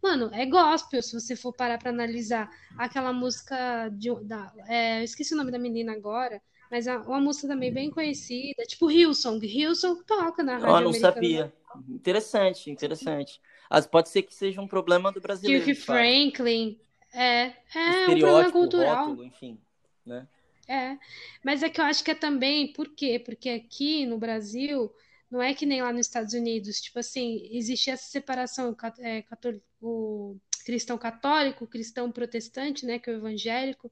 Mano, 0.03 0.31
é 0.35 0.45
gospel, 0.45 1.01
se 1.01 1.13
você 1.13 1.37
for 1.37 1.53
parar 1.53 1.79
pra 1.79 1.91
analisar. 1.91 2.51
Aquela 2.77 3.13
música 3.13 3.89
de, 3.91 4.13
da. 4.25 4.53
É, 4.67 4.99
eu 4.99 5.05
esqueci 5.05 5.35
o 5.35 5.37
nome 5.37 5.53
da 5.53 5.59
menina 5.59 5.93
agora, 5.93 6.43
mas 6.69 6.89
é 6.89 6.97
uma 6.97 7.21
música 7.21 7.47
também 7.47 7.73
bem 7.73 7.89
conhecida, 7.89 8.65
tipo 8.65 8.91
Hillsong. 8.91 9.47
Hillsong 9.47 10.03
toca 10.05 10.43
na 10.43 10.55
rádio. 10.55 10.69
Eu 10.69 10.81
não 10.81 10.93
sabia. 10.93 11.53
Interessante, 11.89 12.73
interessante. 12.73 13.41
As, 13.71 13.87
pode 13.87 14.09
ser 14.09 14.23
que 14.23 14.35
seja 14.35 14.61
um 14.61 14.67
problema 14.67 15.13
do 15.13 15.21
brasileiro. 15.21 15.65
Kirk 15.65 15.81
Franklin. 15.81 16.77
É, 17.15 17.53
é 17.73 18.09
um 18.09 18.19
problema 18.19 18.51
cultural. 18.51 19.07
Rótulo, 19.07 19.25
enfim, 19.25 19.61
né? 20.05 20.27
É, 20.69 20.97
mas 21.45 21.63
é 21.63 21.69
que 21.69 21.81
eu 21.81 21.85
acho 21.85 22.05
que 22.05 22.11
é 22.11 22.15
também, 22.15 22.73
por 22.73 22.89
quê? 22.95 23.19
Porque 23.19 23.49
aqui 23.49 24.07
no 24.07 24.19
Brasil, 24.19 24.93
não 25.31 25.43
é 25.43 25.55
que 25.55 25.67
nem 25.67 25.83
lá 25.83 25.93
nos 25.93 26.07
Estados 26.07 26.35
Unidos, 26.35 26.81
tipo 26.81 26.99
assim, 26.99 27.49
existe 27.51 27.91
essa 27.91 28.05
separação, 28.05 28.77
é, 29.01 29.23
católico, 29.23 29.65
o 29.81 30.37
cristão 30.65 30.97
católico, 30.97 31.65
o 31.65 31.69
cristão 31.69 32.11
protestante, 32.13 32.87
né, 32.87 32.99
que 32.99 33.11
é 33.11 33.13
o 33.13 33.17
evangélico, 33.17 33.91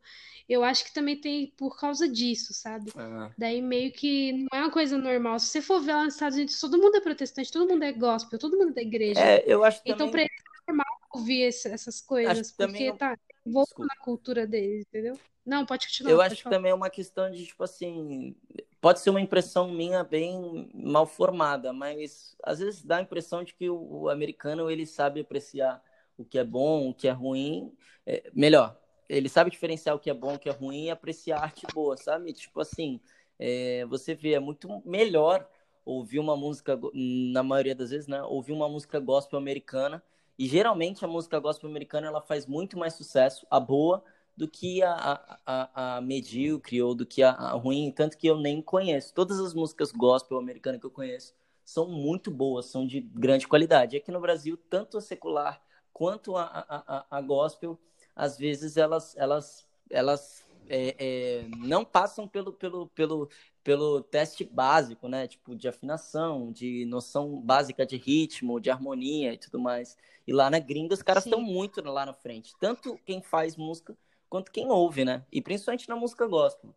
eu 0.48 0.62
acho 0.62 0.85
que 0.85 0.94
também 0.94 1.20
tem 1.20 1.52
por 1.56 1.78
causa 1.78 2.09
disso, 2.09 2.52
sabe? 2.54 2.92
Ah. 2.96 3.30
Daí 3.37 3.61
meio 3.61 3.92
que 3.92 4.33
não 4.33 4.48
é 4.52 4.62
uma 4.62 4.70
coisa 4.70 4.96
normal. 4.96 5.38
Se 5.38 5.46
você 5.46 5.62
for 5.62 5.80
ver 5.80 5.92
lá 5.92 6.04
nos 6.04 6.14
Estados 6.14 6.37
Unidos, 6.37 6.61
todo 6.61 6.78
mundo 6.78 6.96
é 6.96 7.00
protestante, 7.00 7.52
todo 7.52 7.68
mundo 7.68 7.83
é 7.83 7.92
gospel, 7.92 8.38
todo 8.38 8.56
mundo 8.56 8.70
é 8.70 8.74
da 8.74 8.83
igreja. 8.83 9.20
É, 9.20 9.42
eu 9.46 9.64
acho 9.64 9.80
Então, 9.85 10.09
também... 10.09 10.12
pra 10.12 10.20
eles 10.22 10.33
é 10.38 10.70
normal 10.70 11.00
ouvir 11.12 11.42
essas 11.44 12.00
coisas, 12.00 12.52
porque 12.52 12.92
tá 12.92 13.16
envolto 13.44 13.80
na 13.80 13.96
cultura 13.96 14.46
deles, 14.46 14.85
entendeu? 14.87 15.18
Não, 15.50 15.66
pode 15.66 15.88
continuar. 15.88 16.12
Eu 16.12 16.20
acho 16.20 16.36
falar. 16.36 16.42
que 16.44 16.56
também 16.56 16.70
é 16.70 16.74
uma 16.74 16.88
questão 16.88 17.28
de, 17.28 17.44
tipo 17.44 17.64
assim, 17.64 18.36
pode 18.80 19.00
ser 19.00 19.10
uma 19.10 19.20
impressão 19.20 19.68
minha 19.68 20.04
bem 20.04 20.70
mal 20.72 21.04
formada, 21.04 21.72
mas 21.72 22.36
às 22.44 22.60
vezes 22.60 22.84
dá 22.84 22.98
a 22.98 23.02
impressão 23.02 23.42
de 23.42 23.52
que 23.52 23.68
o, 23.68 24.02
o 24.02 24.08
americano 24.08 24.70
ele 24.70 24.86
sabe 24.86 25.22
apreciar 25.22 25.82
o 26.16 26.24
que 26.24 26.38
é 26.38 26.44
bom, 26.44 26.90
o 26.90 26.94
que 26.94 27.08
é 27.08 27.10
ruim, 27.10 27.74
é, 28.06 28.30
melhor, 28.32 28.78
ele 29.08 29.28
sabe 29.28 29.50
diferenciar 29.50 29.96
o 29.96 29.98
que 29.98 30.08
é 30.08 30.14
bom, 30.14 30.34
o 30.34 30.38
que 30.38 30.48
é 30.48 30.52
ruim 30.52 30.84
e 30.84 30.90
apreciar 30.90 31.42
arte 31.42 31.66
boa, 31.74 31.96
sabe? 31.96 32.32
Tipo 32.32 32.60
assim, 32.60 33.00
é, 33.36 33.84
você 33.86 34.14
vê, 34.14 34.34
é 34.34 34.40
muito 34.40 34.80
melhor 34.86 35.48
ouvir 35.84 36.20
uma 36.20 36.36
música, 36.36 36.78
na 36.94 37.42
maioria 37.42 37.74
das 37.74 37.90
vezes, 37.90 38.06
né? 38.06 38.22
Ouvir 38.22 38.52
uma 38.52 38.68
música 38.68 39.00
gospel 39.00 39.36
americana. 39.36 40.00
E 40.38 40.46
geralmente 40.46 41.04
a 41.04 41.08
música 41.08 41.40
gospel 41.40 41.68
americana 41.68 42.06
ela 42.06 42.20
faz 42.20 42.46
muito 42.46 42.78
mais 42.78 42.94
sucesso, 42.94 43.44
a 43.50 43.58
boa, 43.58 44.04
do 44.40 44.48
que 44.48 44.83
a, 44.83 45.38
a, 45.44 45.96
a 45.96 46.00
medíocre 46.00 46.81
ou 46.81 46.94
do 46.94 47.05
que 47.05 47.22
a, 47.22 47.31
a, 47.31 47.50
ruim, 47.53 47.92
tanto 47.94 48.16
que 48.16 48.26
eu 48.26 48.38
nem 48.38 48.62
conheço. 48.62 49.12
Todas 49.12 49.38
as 49.38 49.53
músicas 49.53 49.92
gospel 49.92 50.38
americana 50.38 50.79
que 50.79 50.87
eu 50.87 50.90
conheço 50.90 51.35
são 51.62 51.87
muito 51.87 52.31
boas, 52.31 52.64
são 52.64 52.87
de 52.87 53.03
grande 53.03 53.46
qualidade. 53.46 53.98
Aqui 53.98 54.11
no 54.11 54.18
Brasil, 54.18 54.57
tanto 54.70 54.96
a 54.96 55.03
secular 55.03 55.61
quanto 55.92 56.38
a, 56.38 56.44
a, 56.46 57.18
a 57.18 57.20
gospel, 57.20 57.79
às 58.16 58.38
vezes 58.38 58.79
elas, 58.79 59.14
elas, 59.14 59.68
elas 59.90 60.42
é, 60.70 60.96
é, 60.98 61.44
não 61.59 61.85
passam 61.85 62.26
pelo, 62.26 62.50
pelo, 62.50 62.87
pelo, 62.88 63.29
pelo 63.62 64.00
teste 64.00 64.42
básico, 64.42 65.07
né? 65.07 65.29
Tipo, 65.29 65.55
de 65.55 65.68
afinação, 65.68 66.50
de 66.50 66.87
noção 66.87 67.38
básica 67.42 67.85
de 67.85 67.98
ritmo, 67.98 68.59
de 68.59 68.70
harmonia 68.70 69.35
e 69.35 69.37
tudo 69.37 69.59
mais. 69.59 69.98
E 70.26 70.33
lá 70.33 70.48
na 70.48 70.59
gringa, 70.59 70.94
os 70.94 71.03
caras 71.03 71.26
estão 71.26 71.42
muito 71.42 71.83
lá 71.83 72.07
na 72.07 72.14
frente. 72.14 72.55
Tanto 72.59 72.98
quem 73.05 73.20
faz 73.20 73.55
música 73.55 73.94
quanto 74.30 74.52
quem 74.52 74.70
ouve, 74.70 75.04
né? 75.04 75.26
E 75.30 75.42
principalmente 75.42 75.88
na 75.88 75.96
música 75.96 76.26
gospel. 76.26 76.72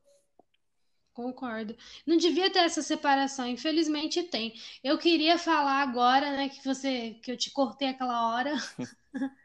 Concordo. 1.13 1.77
Não 2.07 2.17
devia 2.17 2.49
ter 2.49 2.59
essa 2.59 2.81
separação, 2.81 3.47
infelizmente 3.47 4.23
tem. 4.23 4.55
Eu 4.83 4.97
queria 4.97 5.37
falar 5.37 5.83
agora, 5.83 6.31
né, 6.31 6.49
que 6.49 6.65
você 6.65 7.11
que 7.21 7.31
eu 7.31 7.37
te 7.37 7.51
cortei 7.51 7.89
aquela 7.89 8.33
hora. 8.33 8.51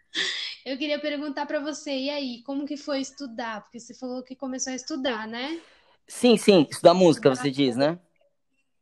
eu 0.64 0.78
queria 0.78 0.98
perguntar 0.98 1.44
para 1.44 1.60
você, 1.60 1.90
e 1.90 2.08
aí, 2.08 2.42
como 2.42 2.64
que 2.64 2.78
foi 2.78 3.00
estudar? 3.00 3.60
Porque 3.60 3.78
você 3.78 3.92
falou 3.92 4.22
que 4.22 4.34
começou 4.34 4.72
a 4.72 4.76
estudar, 4.76 5.28
né? 5.28 5.60
Sim, 6.06 6.38
sim, 6.38 6.66
estudar 6.70 6.94
música, 6.94 7.28
você 7.28 7.50
diz, 7.50 7.76
né? 7.76 8.00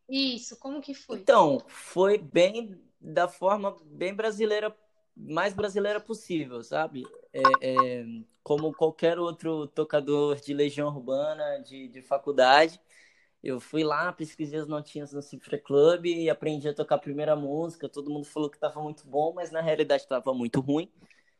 Isso, 0.08 0.56
como 0.56 0.80
que 0.80 0.94
foi? 0.94 1.18
Então, 1.18 1.60
foi 1.66 2.18
bem 2.18 2.80
da 3.00 3.26
forma 3.26 3.76
bem 3.84 4.14
brasileira, 4.14 4.74
mais 5.16 5.54
brasileira 5.54 5.98
possível, 5.98 6.62
sabe? 6.62 7.04
É, 7.32 7.40
é, 7.60 8.04
como 8.42 8.72
qualquer 8.72 9.18
outro 9.18 9.66
tocador 9.68 10.36
de 10.36 10.52
Legião 10.52 10.88
Urbana, 10.88 11.58
de, 11.60 11.88
de 11.88 12.02
faculdade. 12.02 12.80
Eu 13.42 13.60
fui 13.60 13.84
lá, 13.84 14.12
pesquisei 14.12 14.58
as 14.58 14.66
notinhas 14.68 15.12
no 15.12 15.22
Cifra 15.22 15.58
Club 15.58 16.06
e 16.06 16.28
aprendi 16.28 16.68
a 16.68 16.74
tocar 16.74 16.96
a 16.96 16.98
primeira 16.98 17.36
música. 17.36 17.88
Todo 17.88 18.10
mundo 18.10 18.24
falou 18.26 18.50
que 18.50 18.56
estava 18.56 18.80
muito 18.82 19.06
bom, 19.06 19.32
mas 19.32 19.50
na 19.50 19.60
realidade 19.60 20.02
estava 20.02 20.34
muito 20.34 20.60
ruim. 20.60 20.90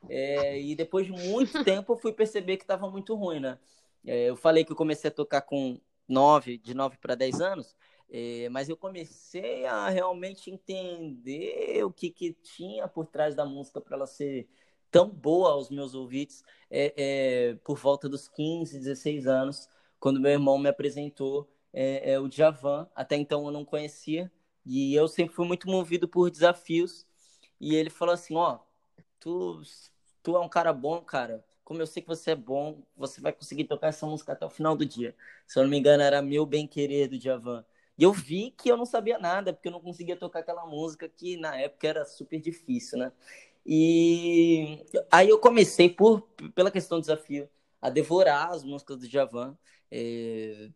É, 0.09 0.61
e 0.61 0.75
depois 0.75 1.07
de 1.07 1.12
muito 1.12 1.53
tempo 1.65 1.93
eu 1.93 1.97
fui 1.97 2.12
perceber 2.12 2.57
que 2.57 2.65
estava 2.65 2.89
muito 2.89 3.15
ruim, 3.15 3.41
né? 3.41 3.59
É, 4.07 4.31
eu 4.31 4.37
falei 4.37 4.65
que 4.65 4.73
eu 4.73 4.77
comecei 4.77 5.09
a 5.09 5.15
tocar 5.15 5.43
com 5.43 5.81
9, 6.09 6.59
de 6.59 6.75
9 6.75 6.97
para 6.99 7.15
10 7.15 7.41
anos, 7.41 7.77
é, 8.11 8.49
mas 8.51 8.69
eu 8.69 8.77
comecei 8.77 9.66
a 9.66 9.88
realmente 9.88 10.51
entender 10.51 11.85
o 11.85 11.92
que, 11.92 12.11
que 12.11 12.33
tinha 12.33 12.87
por 12.87 13.07
trás 13.07 13.35
da 13.35 13.45
música 13.45 13.81
para 13.81 13.97
ela 13.97 14.07
ser 14.07 14.49
tão 14.90 15.09
boa 15.09 15.51
aos 15.51 15.71
meus 15.71 15.95
ouvidos 15.95 16.42
é, 16.71 16.95
é, 16.97 17.55
por 17.64 17.77
volta 17.77 18.09
dos 18.09 18.29
15, 18.29 18.79
16 18.79 19.27
anos, 19.27 19.69
quando 19.99 20.21
meu 20.21 20.31
irmão 20.31 20.59
me 20.59 20.69
apresentou 20.69 21.51
é, 21.73 22.19
o 22.19 22.29
Djavan. 22.29 22.88
Até 22.95 23.16
então 23.16 23.45
eu 23.47 23.51
não 23.53 23.64
conhecia 23.64 24.31
e 24.64 24.95
eu 24.95 25.09
sempre 25.09 25.35
fui 25.35 25.47
muito 25.47 25.69
movido 25.69 26.09
por 26.09 26.31
desafios. 26.31 27.07
E 27.61 27.75
ele 27.75 27.90
falou 27.90 28.14
assim: 28.14 28.35
Ó, 28.37 28.59
tu, 29.21 29.62
tu 30.23 30.37
é 30.37 30.40
um 30.40 30.49
cara 30.49 30.73
bom, 30.73 31.01
cara. 31.01 31.45
Como 31.64 31.81
eu 31.83 31.87
sei 31.87 32.03
que 32.03 32.09
você 32.09 32.33
é 32.33 32.37
bom, 32.37 32.83
você 32.97 33.21
vai 33.21 33.33
conseguir 33.33 33.64
tocar 33.64 33.88
essa 33.88 34.07
música 34.07 34.33
até 34.33 34.47
o 34.47 34.51
final 34.51 34.77
do 34.77 34.87
dia. 34.87 35.16
Se 35.47 35.59
eu 35.59 35.64
não 35.64 35.71
me 35.71 35.79
engano, 35.79 36.03
era 36.03 36.23
Meu 36.23 36.47
Bem 36.47 36.66
Querer 36.66 37.09
do 37.09 37.19
Djavan. 37.19 37.64
E 37.99 38.03
eu 38.03 38.13
vi 38.13 38.51
que 38.51 38.71
eu 38.71 38.77
não 38.77 38.85
sabia 38.85 39.19
nada, 39.19 39.53
porque 39.53 39.69
eu 39.69 39.73
não 39.73 39.81
conseguia 39.81 40.17
tocar 40.17 40.41
aquela 40.41 40.67
música 40.67 41.09
que 41.09 41.37
na 41.37 41.57
época 41.57 41.89
era 41.89 42.05
super 42.05 42.41
difícil, 42.41 42.99
né? 42.99 43.13
E 43.65 44.85
aí 45.11 45.29
eu 45.29 45.39
comecei, 45.39 45.89
por, 45.89 46.23
pela 46.55 46.71
questão 46.71 46.99
do 46.99 47.03
desafio, 47.03 47.49
a 47.81 47.91
devorar 47.91 48.51
as 48.51 48.63
músicas 48.63 48.99
do 48.99 49.09
Javan, 49.09 49.57
é, 49.91 50.71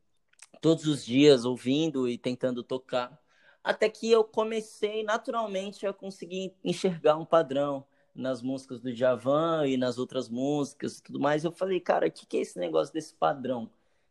todos 0.61 0.87
os 0.87 1.05
dias 1.05 1.45
ouvindo 1.45 2.09
e 2.09 2.19
tentando 2.19 2.63
tocar, 2.63 3.21
até 3.63 3.89
que 3.89 4.11
eu 4.11 4.25
comecei 4.25 5.03
naturalmente 5.05 5.87
a 5.87 5.93
conseguir 5.93 6.55
enxergar 6.65 7.17
um 7.17 7.25
padrão 7.25 7.87
nas 8.15 8.43
músicas 8.43 8.81
do 8.81 8.93
Javan 8.93 9.67
e 9.67 9.77
nas 9.77 9.99
outras 9.99 10.29
músicas 10.29 10.99
e 10.99 11.03
tudo 11.03 11.21
mais. 11.21 11.45
Eu 11.45 11.53
falei, 11.53 11.81
cara, 11.81 12.09
o 12.09 12.11
que, 12.11 12.27
que 12.27 12.39
é 12.39 12.41
esse 12.41 12.59
negócio 12.59 12.93
desse 12.93 13.15
padrão? 13.15 13.71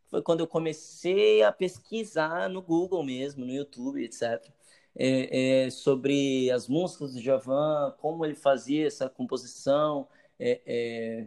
Foi 0.10 0.22
quando 0.22 0.42
eu 0.42 0.48
comecei 0.48 1.44
a 1.44 1.52
pesquisar 1.52 2.50
no 2.50 2.62
Google 2.62 3.04
mesmo, 3.04 3.46
no 3.46 3.52
YouTube, 3.52 4.04
etc 4.04 4.44
é, 4.96 5.66
é, 5.66 5.70
sobre 5.70 6.52
as 6.52 6.68
músicas 6.68 7.14
do 7.14 7.22
Javan, 7.22 7.96
como 8.00 8.26
ele 8.26 8.36
fazia 8.36 8.88
essa 8.88 9.10
composição, 9.10 10.08
é, 10.40 10.62
é 10.66 11.26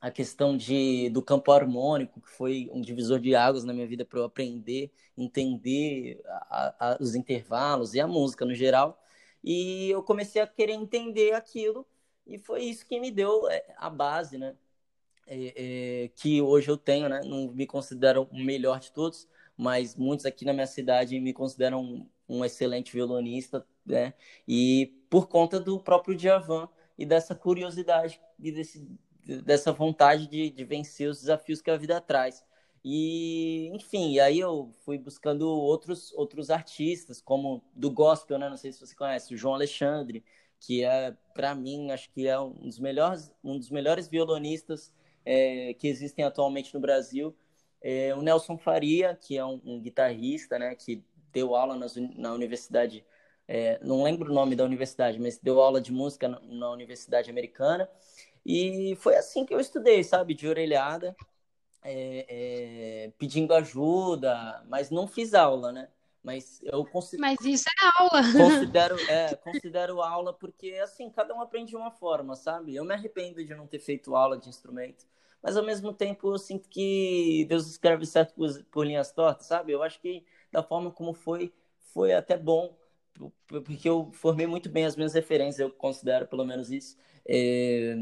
a 0.00 0.10
questão 0.10 0.56
de, 0.56 1.10
do 1.10 1.22
campo 1.22 1.50
harmônico, 1.50 2.20
que 2.20 2.28
foi 2.30 2.70
um 2.72 2.80
divisor 2.80 3.18
de 3.18 3.34
águas 3.34 3.64
na 3.64 3.72
minha 3.72 3.86
vida 3.86 4.04
para 4.04 4.20
eu 4.20 4.24
aprender, 4.24 4.92
entender 5.16 6.20
a, 6.26 6.92
a, 6.92 6.98
os 7.00 7.14
intervalos 7.14 7.94
e 7.94 8.00
a 8.00 8.06
música 8.06 8.44
no 8.44 8.54
geral. 8.54 9.02
E 9.42 9.90
eu 9.90 10.02
comecei 10.02 10.40
a 10.42 10.46
querer 10.46 10.74
entender 10.74 11.32
aquilo, 11.32 11.86
e 12.26 12.38
foi 12.38 12.64
isso 12.64 12.86
que 12.86 13.00
me 13.00 13.10
deu 13.10 13.48
é, 13.50 13.74
a 13.76 13.90
base, 13.90 14.38
né? 14.38 14.54
É, 15.30 16.04
é, 16.04 16.08
que 16.08 16.40
hoje 16.40 16.70
eu 16.70 16.76
tenho, 16.76 17.08
né? 17.08 17.20
Não 17.24 17.52
me 17.52 17.66
considero 17.66 18.28
o 18.32 18.38
melhor 18.38 18.80
de 18.80 18.90
todos, 18.92 19.28
mas 19.56 19.94
muitos 19.94 20.24
aqui 20.24 20.44
na 20.44 20.54
minha 20.54 20.66
cidade 20.66 21.20
me 21.20 21.32
consideram 21.34 21.82
um, 21.82 22.08
um 22.28 22.44
excelente 22.44 22.92
violonista, 22.92 23.66
né? 23.84 24.14
E 24.46 24.94
por 25.10 25.28
conta 25.28 25.60
do 25.60 25.78
próprio 25.78 26.16
Djavan 26.16 26.68
e 26.96 27.04
dessa 27.04 27.34
curiosidade 27.34 28.20
e 28.38 28.50
desse 28.50 28.88
dessa 29.44 29.72
vontade 29.72 30.26
de, 30.26 30.50
de 30.50 30.64
vencer 30.64 31.08
os 31.08 31.20
desafios 31.20 31.60
que 31.60 31.70
a 31.70 31.76
vida 31.76 32.00
traz. 32.00 32.42
E, 32.82 33.68
enfim, 33.74 34.18
aí 34.18 34.38
eu 34.38 34.70
fui 34.84 34.96
buscando 34.96 35.42
outros, 35.48 36.12
outros 36.14 36.48
artistas, 36.48 37.20
como 37.20 37.62
do 37.74 37.90
gospel, 37.90 38.38
né? 38.38 38.48
Não 38.48 38.56
sei 38.56 38.72
se 38.72 38.80
você 38.80 38.94
conhece, 38.94 39.34
o 39.34 39.36
João 39.36 39.54
Alexandre, 39.54 40.24
que 40.60 40.84
é, 40.84 41.14
para 41.34 41.54
mim, 41.54 41.90
acho 41.90 42.10
que 42.10 42.26
é 42.26 42.38
um 42.40 42.52
dos 42.52 42.78
melhores, 42.78 43.30
um 43.44 43.58
dos 43.58 43.70
melhores 43.70 44.08
violonistas 44.08 44.92
é, 45.28 45.74
que 45.74 45.86
existem 45.86 46.24
atualmente 46.24 46.72
no 46.72 46.80
Brasil. 46.80 47.36
É, 47.82 48.14
o 48.14 48.22
Nelson 48.22 48.56
Faria, 48.56 49.14
que 49.14 49.36
é 49.36 49.44
um, 49.44 49.60
um, 49.62 49.78
guitarrista, 49.78 50.58
né? 50.58 50.74
Que 50.74 51.04
deu 51.30 51.54
aula 51.54 51.76
nas, 51.76 51.94
na 51.96 52.32
universidade, 52.32 53.04
é, 53.46 53.78
não 53.82 54.02
lembro 54.02 54.30
o 54.30 54.34
nome 54.34 54.56
da 54.56 54.64
universidade, 54.64 55.20
mas 55.20 55.38
deu 55.38 55.60
aula 55.60 55.82
de 55.82 55.92
música 55.92 56.28
na, 56.28 56.40
na 56.40 56.70
Universidade 56.70 57.30
Americana. 57.30 57.90
E 58.44 58.96
foi 59.00 59.16
assim 59.16 59.44
que 59.44 59.52
eu 59.52 59.60
estudei, 59.60 60.02
sabe? 60.02 60.32
De 60.32 60.48
orelhada, 60.48 61.14
é, 61.82 62.26
é, 62.28 63.12
pedindo 63.18 63.52
ajuda, 63.52 64.64
mas 64.66 64.90
não 64.90 65.06
fiz 65.06 65.34
aula, 65.34 65.70
né? 65.70 65.88
Mas 66.22 66.58
eu 66.62 66.86
considero. 66.86 67.20
Mas 67.20 67.44
isso 67.44 67.66
é 67.68 68.02
aula. 68.02 68.22
Considero, 68.32 68.96
é, 69.12 69.34
considero 69.36 70.00
aula 70.00 70.32
porque, 70.32 70.72
assim, 70.82 71.10
cada 71.10 71.34
um 71.34 71.42
aprende 71.42 71.70
de 71.70 71.76
uma 71.76 71.90
forma, 71.90 72.34
sabe? 72.34 72.74
Eu 72.74 72.84
me 72.84 72.94
arrependo 72.94 73.44
de 73.44 73.54
não 73.54 73.66
ter 73.66 73.78
feito 73.78 74.16
aula 74.16 74.38
de 74.38 74.48
instrumento. 74.48 75.06
Mas 75.42 75.56
ao 75.56 75.64
mesmo 75.64 75.92
tempo 75.92 76.32
eu 76.32 76.38
sinto 76.38 76.68
que 76.68 77.46
Deus 77.48 77.66
escreve 77.66 78.04
certo 78.06 78.34
por, 78.34 78.64
por 78.64 78.86
linhas 78.86 79.12
tortas, 79.12 79.46
sabe? 79.46 79.72
Eu 79.72 79.82
acho 79.82 80.00
que 80.00 80.24
da 80.50 80.62
forma 80.62 80.90
como 80.90 81.12
foi, 81.12 81.52
foi 81.92 82.12
até 82.12 82.36
bom, 82.36 82.76
porque 83.46 83.88
eu 83.88 84.10
formei 84.12 84.46
muito 84.46 84.68
bem 84.68 84.84
as 84.84 84.96
minhas 84.96 85.14
referências, 85.14 85.58
eu 85.60 85.70
considero 85.70 86.26
pelo 86.26 86.44
menos 86.44 86.70
isso 86.70 86.96
é, 87.28 87.94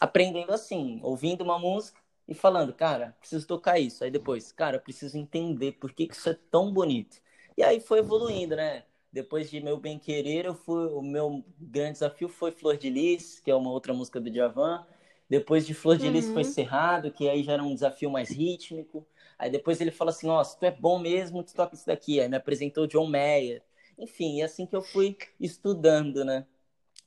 aprendendo 0.00 0.52
assim, 0.52 1.00
ouvindo 1.02 1.42
uma 1.42 1.58
música 1.58 2.00
e 2.26 2.34
falando, 2.34 2.72
cara, 2.72 3.14
preciso 3.20 3.46
tocar 3.46 3.78
isso. 3.78 4.02
Aí 4.02 4.10
depois, 4.10 4.52
cara, 4.52 4.78
preciso 4.78 5.18
entender 5.18 5.72
por 5.72 5.92
que, 5.92 6.06
que 6.06 6.14
isso 6.14 6.30
é 6.30 6.38
tão 6.50 6.72
bonito. 6.72 7.20
E 7.56 7.62
aí 7.62 7.80
foi 7.80 7.98
evoluindo, 7.98 8.56
né? 8.56 8.84
Depois 9.12 9.50
de 9.50 9.60
Meu 9.60 9.76
Bem 9.76 9.98
Querer, 9.98 10.46
eu 10.46 10.54
fui, 10.54 10.86
o 10.86 11.02
meu 11.02 11.44
grande 11.58 11.94
desafio 11.94 12.28
foi 12.28 12.52
Flor 12.52 12.76
de 12.76 12.88
Lis, 12.88 13.40
que 13.40 13.50
é 13.50 13.54
uma 13.54 13.70
outra 13.70 13.92
música 13.92 14.20
do 14.20 14.30
Djavan. 14.30 14.86
Depois 15.30 15.64
de 15.64 15.72
Flor 15.72 15.96
de 15.96 16.06
uhum. 16.06 16.12
Lis 16.12 16.28
foi 16.28 16.44
Cerrado, 16.44 17.12
que 17.12 17.28
aí 17.28 17.42
já 17.44 17.52
era 17.52 17.62
um 17.62 17.72
desafio 17.72 18.10
mais 18.10 18.30
rítmico. 18.30 19.06
Aí 19.38 19.48
depois 19.48 19.80
ele 19.80 19.92
falou 19.92 20.10
assim, 20.10 20.28
ó, 20.28 20.42
se 20.42 20.58
tu 20.58 20.66
é 20.66 20.72
bom 20.72 20.98
mesmo, 20.98 21.42
tu 21.44 21.54
toca 21.54 21.74
isso 21.74 21.86
daqui. 21.86 22.20
Aí 22.20 22.28
me 22.28 22.36
apresentou 22.36 22.86
John 22.86 23.06
Mayer. 23.06 23.62
Enfim, 23.96 24.40
é 24.40 24.44
assim 24.44 24.66
que 24.66 24.74
eu 24.74 24.82
fui 24.82 25.16
estudando, 25.38 26.24
né? 26.24 26.44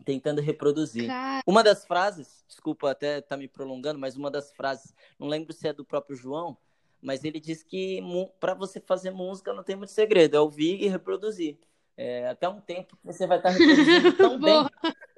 tentando 0.04 0.42
reproduzir. 0.42 1.10
Uma 1.46 1.64
das 1.64 1.86
frases, 1.86 2.44
desculpa 2.48 2.92
até 2.92 3.20
estar 3.20 3.30
tá 3.30 3.38
me 3.38 3.48
prolongando, 3.48 4.00
mas 4.00 4.16
uma 4.16 4.30
das 4.30 4.52
frases, 4.52 4.94
não 5.20 5.28
lembro 5.28 5.54
se 5.54 5.68
é 5.68 5.74
do 5.74 5.86
próprio 5.86 6.16
João, 6.16 6.58
mas 7.02 7.24
ele 7.24 7.40
diz 7.40 7.64
que 7.64 8.02
para 8.40 8.54
você 8.54 8.80
fazer 8.80 9.12
música 9.12 9.54
não 9.54 9.64
tem 9.64 9.76
muito 9.76 9.92
segredo, 9.92 10.36
é 10.36 10.40
ouvir 10.40 10.82
e 10.82 10.88
reproduzir. 10.88 11.58
É, 11.96 12.28
até 12.28 12.50
um 12.50 12.60
tempo 12.60 12.98
que 12.98 13.06
você 13.06 13.28
vai 13.28 13.38
estar 13.38 13.52
tá 13.52 13.56
reproduzindo 13.58 14.14
tão 14.14 14.40
bem, 14.40 14.68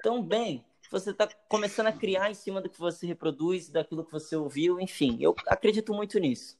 tão 0.02 0.22
bem, 0.22 0.64
você 0.90 1.10
está 1.10 1.28
começando 1.48 1.88
a 1.88 1.92
criar 1.92 2.30
em 2.30 2.34
cima 2.34 2.60
do 2.60 2.68
que 2.68 2.78
você 2.78 3.06
reproduz, 3.06 3.68
daquilo 3.68 4.04
que 4.04 4.12
você 4.12 4.36
ouviu, 4.36 4.80
enfim, 4.80 5.18
eu 5.20 5.34
acredito 5.46 5.92
muito 5.92 6.18
nisso. 6.18 6.58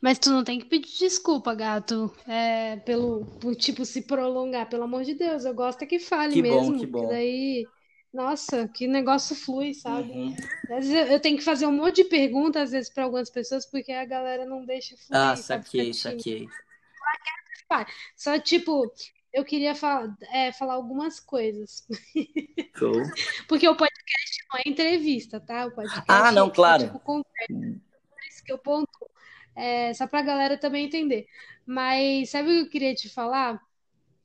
Mas 0.00 0.18
tu 0.18 0.30
não 0.30 0.44
tem 0.44 0.58
que 0.58 0.66
pedir 0.66 0.96
desculpa, 0.98 1.54
gato, 1.54 2.12
é, 2.26 2.76
pelo 2.76 3.24
por, 3.40 3.54
tipo 3.54 3.84
se 3.84 4.02
prolongar, 4.02 4.68
pelo 4.68 4.84
amor 4.84 5.04
de 5.04 5.14
Deus. 5.14 5.44
Eu 5.44 5.54
gosto 5.54 5.82
é 5.82 5.86
que 5.86 5.98
fale 5.98 6.34
que 6.34 6.42
mesmo, 6.42 6.72
bom, 6.72 6.78
que 6.78 6.86
bom. 6.86 7.08
daí, 7.08 7.66
nossa, 8.12 8.68
que 8.68 8.86
negócio 8.86 9.34
flui, 9.34 9.74
sabe? 9.74 10.12
Uhum. 10.12 10.36
Às 10.70 10.88
vezes 10.88 11.10
eu 11.10 11.20
tenho 11.20 11.36
que 11.36 11.44
fazer 11.44 11.66
um 11.66 11.72
monte 11.72 12.02
de 12.02 12.04
perguntas 12.04 12.64
às 12.64 12.70
vezes 12.70 12.90
para 12.92 13.04
algumas 13.04 13.30
pessoas 13.30 13.66
porque 13.66 13.92
a 13.92 14.04
galera 14.04 14.44
não 14.44 14.64
deixa 14.64 14.96
fluir. 14.96 15.20
Ah, 15.20 15.36
saquei, 15.36 15.92
saquei. 15.92 16.48
Só 18.16 18.38
tipo, 18.38 18.92
eu 19.32 19.44
queria 19.44 19.74
falar, 19.74 20.16
é, 20.32 20.52
falar 20.52 20.74
algumas 20.74 21.20
coisas. 21.20 21.86
Show. 22.76 22.92
Porque 23.48 23.68
o 23.68 23.76
podcast 23.76 24.44
não 24.50 24.58
é 24.58 24.68
entrevista, 24.68 25.40
tá? 25.40 25.66
O 25.66 25.72
podcast 25.72 26.04
ah, 26.08 26.32
não, 26.32 26.50
claro. 26.50 26.84
É, 26.84 26.86
tipo, 26.86 27.00
conversa. 27.00 27.26
Por 27.48 28.28
isso 28.28 28.44
que 28.44 28.52
eu 28.52 28.58
ponto 28.58 29.10
é, 29.54 29.92
só 29.94 30.06
para 30.06 30.20
a 30.20 30.22
galera 30.22 30.58
também 30.58 30.86
entender. 30.86 31.26
Mas 31.64 32.30
sabe 32.30 32.48
o 32.48 32.52
que 32.52 32.60
eu 32.60 32.70
queria 32.70 32.94
te 32.94 33.08
falar? 33.08 33.60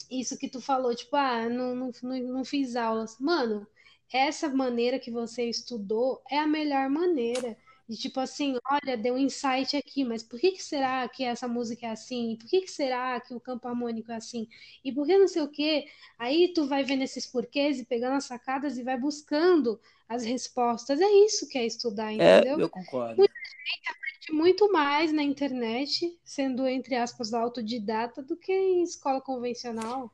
Isso 0.09 0.37
que 0.37 0.49
tu 0.49 0.61
falou, 0.61 0.93
tipo, 0.93 1.15
ah, 1.15 1.47
não, 1.47 1.73
não, 1.73 1.91
não 2.03 2.45
fiz 2.45 2.75
aulas. 2.75 3.17
Mano, 3.19 3.65
essa 4.11 4.49
maneira 4.49 4.99
que 4.99 5.09
você 5.09 5.49
estudou 5.49 6.21
é 6.29 6.37
a 6.37 6.45
melhor 6.45 6.89
maneira. 6.89 7.57
De 7.91 7.97
tipo 7.97 8.21
assim, 8.21 8.57
olha, 8.71 8.95
deu 8.95 9.15
um 9.15 9.17
insight 9.17 9.75
aqui, 9.75 10.05
mas 10.05 10.23
por 10.23 10.39
que, 10.39 10.53
que 10.53 10.63
será 10.63 11.05
que 11.09 11.25
essa 11.25 11.45
música 11.45 11.87
é 11.87 11.89
assim? 11.89 12.37
Por 12.39 12.47
que, 12.47 12.61
que 12.61 12.71
será 12.71 13.19
que 13.19 13.33
o 13.33 13.39
campo 13.39 13.67
harmônico 13.67 14.13
é 14.13 14.15
assim? 14.15 14.47
E 14.81 14.93
por 14.93 15.05
que 15.05 15.17
não 15.17 15.27
sei 15.27 15.41
o 15.41 15.49
quê? 15.49 15.87
Aí 16.17 16.53
tu 16.53 16.65
vai 16.65 16.85
vendo 16.85 17.01
esses 17.01 17.25
porquês 17.25 17.81
e 17.81 17.85
pegando 17.85 18.15
as 18.15 18.23
sacadas 18.23 18.77
e 18.77 18.83
vai 18.83 18.97
buscando 18.97 19.77
as 20.07 20.23
respostas. 20.23 21.01
É 21.01 21.11
isso 21.25 21.49
que 21.49 21.57
é 21.57 21.65
estudar, 21.65 22.13
é, 22.13 22.15
entendeu? 22.15 22.61
É, 22.61 22.63
eu 22.63 22.69
concordo. 22.69 23.17
Muita 23.17 23.33
gente 24.13 24.31
muito 24.31 24.71
mais 24.71 25.11
na 25.11 25.21
internet, 25.21 26.17
sendo, 26.23 26.65
entre 26.65 26.95
aspas, 26.95 27.33
autodidata, 27.33 28.23
do 28.23 28.37
que 28.37 28.53
em 28.53 28.83
escola 28.83 29.19
convencional. 29.19 30.09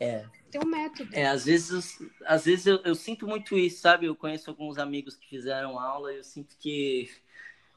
É. 0.00 0.24
Tem 0.50 0.60
um 0.60 0.66
método. 0.66 1.10
É, 1.14 1.26
às 1.26 1.44
vezes, 1.44 1.98
às 2.24 2.44
vezes 2.46 2.66
eu, 2.66 2.80
eu 2.82 2.94
sinto 2.94 3.26
muito 3.26 3.56
isso, 3.56 3.82
sabe? 3.82 4.06
Eu 4.06 4.16
conheço 4.16 4.50
alguns 4.50 4.78
amigos 4.78 5.14
que 5.14 5.28
fizeram 5.28 5.78
aula 5.78 6.12
e 6.12 6.16
eu 6.16 6.24
sinto 6.24 6.56
que 6.58 7.10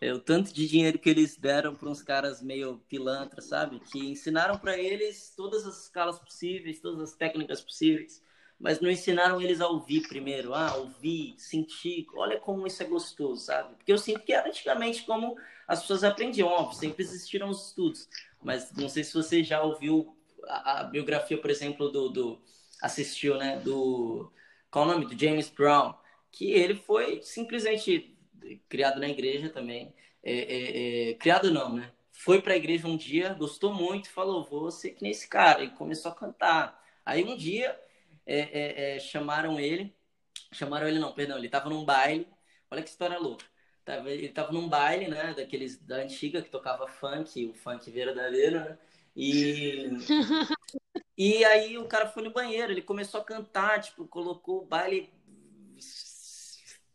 é, 0.01 0.11
o 0.13 0.19
tanto 0.19 0.53
de 0.53 0.67
dinheiro 0.67 0.97
que 0.97 1.09
eles 1.09 1.35
deram 1.35 1.75
para 1.75 1.89
uns 1.89 2.01
caras 2.01 2.41
meio 2.41 2.81
pilantras, 2.89 3.45
sabe? 3.45 3.79
Que 3.79 3.99
ensinaram 3.99 4.57
para 4.57 4.77
eles 4.77 5.33
todas 5.35 5.67
as 5.67 5.83
escalas 5.83 6.17
possíveis, 6.17 6.79
todas 6.79 7.01
as 7.01 7.13
técnicas 7.13 7.61
possíveis 7.61 8.23
mas 8.63 8.79
não 8.79 8.89
ensinaram 8.89 9.41
eles 9.41 9.59
a 9.59 9.67
ouvir 9.67 10.07
primeiro, 10.07 10.53
a 10.53 10.75
ouvir, 10.77 11.35
sentir, 11.37 12.05
olha 12.15 12.39
como 12.39 12.65
isso 12.65 12.81
é 12.81 12.85
gostoso, 12.85 13.43
sabe? 13.43 13.75
Porque 13.75 13.91
eu 13.91 13.97
sinto 13.97 14.21
que 14.21 14.31
era 14.31 14.47
antigamente 14.47 15.03
como 15.03 15.35
as 15.67 15.81
pessoas 15.81 16.03
aprendiam, 16.05 16.47
óbvio, 16.47 16.79
sempre 16.79 17.03
existiram 17.03 17.49
os 17.49 17.67
estudos, 17.67 18.07
mas 18.41 18.71
não 18.71 18.87
sei 18.87 19.03
se 19.03 19.13
você 19.13 19.43
já 19.43 19.61
ouviu 19.61 20.15
a, 20.47 20.81
a 20.81 20.83
biografia, 20.83 21.37
por 21.37 21.49
exemplo, 21.49 21.89
do, 21.89 22.09
do, 22.09 22.41
assistiu, 22.81 23.37
né, 23.37 23.59
do, 23.59 24.31
qual 24.69 24.85
o 24.85 24.87
nome? 24.87 25.05
Do 25.05 25.19
James 25.19 25.49
Brown, 25.49 25.95
que 26.31 26.51
ele 26.51 26.75
foi 26.75 27.21
simplesmente 27.21 28.17
criado 28.67 28.99
na 28.99 29.07
igreja 29.07 29.49
também, 29.49 29.93
é, 30.23 30.33
é, 30.33 31.09
é, 31.11 31.13
criado 31.15 31.51
não, 31.51 31.73
né? 31.75 31.91
Foi 32.11 32.41
para 32.41 32.53
a 32.53 32.57
igreja 32.57 32.87
um 32.87 32.97
dia, 32.97 33.33
gostou 33.33 33.73
muito, 33.73 34.09
falou, 34.09 34.43
vou 34.43 34.71
ser 34.71 34.91
que 34.91 35.03
nem 35.03 35.11
esse 35.11 35.27
cara, 35.27 35.63
e 35.63 35.69
começou 35.71 36.11
a 36.11 36.15
cantar. 36.15 36.81
Aí 37.05 37.23
um 37.23 37.35
dia 37.35 37.77
é, 38.25 38.39
é, 38.39 38.95
é, 38.95 38.99
chamaram 38.99 39.59
ele, 39.59 39.95
chamaram 40.51 40.87
ele 40.87 40.99
não, 40.99 41.13
perdão, 41.13 41.37
ele 41.37 41.47
estava 41.47 41.69
num 41.69 41.83
baile, 41.83 42.27
olha 42.71 42.81
que 42.81 42.89
história 42.89 43.17
louca. 43.19 43.45
Ele 44.05 44.27
estava 44.27 44.51
num 44.53 44.69
baile, 44.69 45.07
né, 45.07 45.33
daqueles 45.33 45.77
da 45.77 45.97
antiga 45.97 46.41
que 46.41 46.49
tocava 46.49 46.87
funk, 46.87 47.45
o 47.45 47.53
funk 47.53 47.91
verdadeiro, 47.91 48.59
né? 48.61 48.77
E 49.15 49.89
e 51.17 51.43
aí 51.45 51.77
o 51.77 51.87
cara 51.87 52.07
foi 52.07 52.23
no 52.23 52.31
banheiro, 52.31 52.71
ele 52.71 52.81
começou 52.81 53.19
a 53.21 53.23
cantar, 53.23 53.81
tipo, 53.81 54.07
colocou 54.07 54.61
o 54.61 54.65
baile 54.65 55.11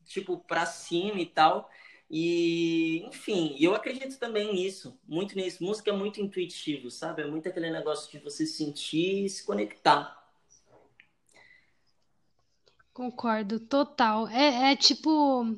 tipo 0.06 0.38
para 0.38 0.66
cima 0.66 1.20
e 1.20 1.26
tal. 1.26 1.70
E, 2.10 3.04
enfim, 3.06 3.56
eu 3.60 3.74
acredito 3.74 4.18
também 4.18 4.52
nisso, 4.54 4.98
muito 5.06 5.36
nisso. 5.36 5.62
Música 5.62 5.90
é 5.90 5.92
muito 5.92 6.20
intuitivo, 6.20 6.90
sabe? 6.90 7.22
É 7.22 7.26
muito 7.26 7.48
aquele 7.48 7.70
negócio 7.70 8.10
de 8.10 8.18
você 8.18 8.46
sentir 8.46 9.24
e 9.26 9.28
se 9.28 9.44
conectar. 9.44 10.17
Concordo, 12.98 13.60
total. 13.60 14.26
É, 14.28 14.72
é 14.72 14.76
tipo 14.76 15.56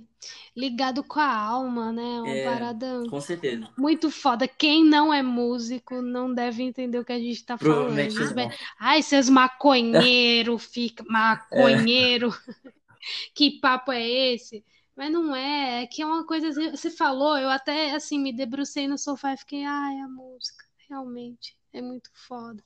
ligado 0.55 1.03
com 1.03 1.19
a 1.19 1.35
alma, 1.35 1.91
né? 1.91 2.03
Uma 2.21 2.35
É, 2.35 2.45
parada 2.45 3.03
com 3.09 3.19
certeza. 3.21 3.67
muito 3.79 4.11
foda. 4.11 4.47
Quem 4.47 4.85
não 4.85 5.13
é 5.13 5.23
músico 5.23 6.03
não 6.03 6.35
deve 6.35 6.63
entender 6.63 6.99
o 6.99 7.05
que 7.05 7.13
a 7.15 7.19
gente 7.19 7.43
tá 7.45 7.57
falando. 7.57 7.97
Vai- 8.35 8.49
não. 8.49 8.51
Ai, 8.79 9.03
seus 9.03 9.31
maconheiro, 9.31 10.59
fica 10.61 11.03
maconheiro. 11.09 12.29
Que 13.35 13.61
papo 13.61 13.93
é 13.93 14.03
esse? 14.35 14.65
Mas 14.97 15.11
não 15.13 15.35
é, 15.35 15.83
é 15.83 15.87
que 15.87 16.03
é 16.03 16.07
uma 16.07 16.27
coisa. 16.27 16.49
Assim, 16.49 16.71
você 16.71 16.91
falou, 16.91 17.37
eu 17.39 17.49
até 17.49 17.93
assim 17.95 18.19
me 18.19 18.33
debrucei 18.33 18.87
no 18.89 18.99
sofá 18.99 19.33
e 19.35 19.39
fiquei, 19.39 19.65
ai, 19.65 19.99
a 20.01 20.09
música, 20.09 20.65
realmente, 20.89 21.57
é 21.73 21.81
muito 21.83 22.11
foda. 22.15 22.63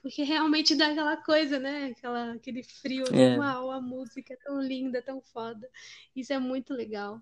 Porque 0.00 0.22
realmente 0.22 0.76
dá 0.76 0.88
aquela 0.88 1.16
coisa, 1.16 1.58
né? 1.58 1.86
Aquela, 1.96 2.32
aquele 2.32 2.62
frio. 2.62 3.04
É. 3.12 3.36
Uau, 3.36 3.70
a 3.70 3.80
música 3.80 4.32
é 4.32 4.36
tão 4.36 4.60
linda, 4.60 5.02
tão 5.02 5.20
foda. 5.20 5.68
Isso 6.14 6.32
é 6.32 6.38
muito 6.38 6.72
legal. 6.72 7.20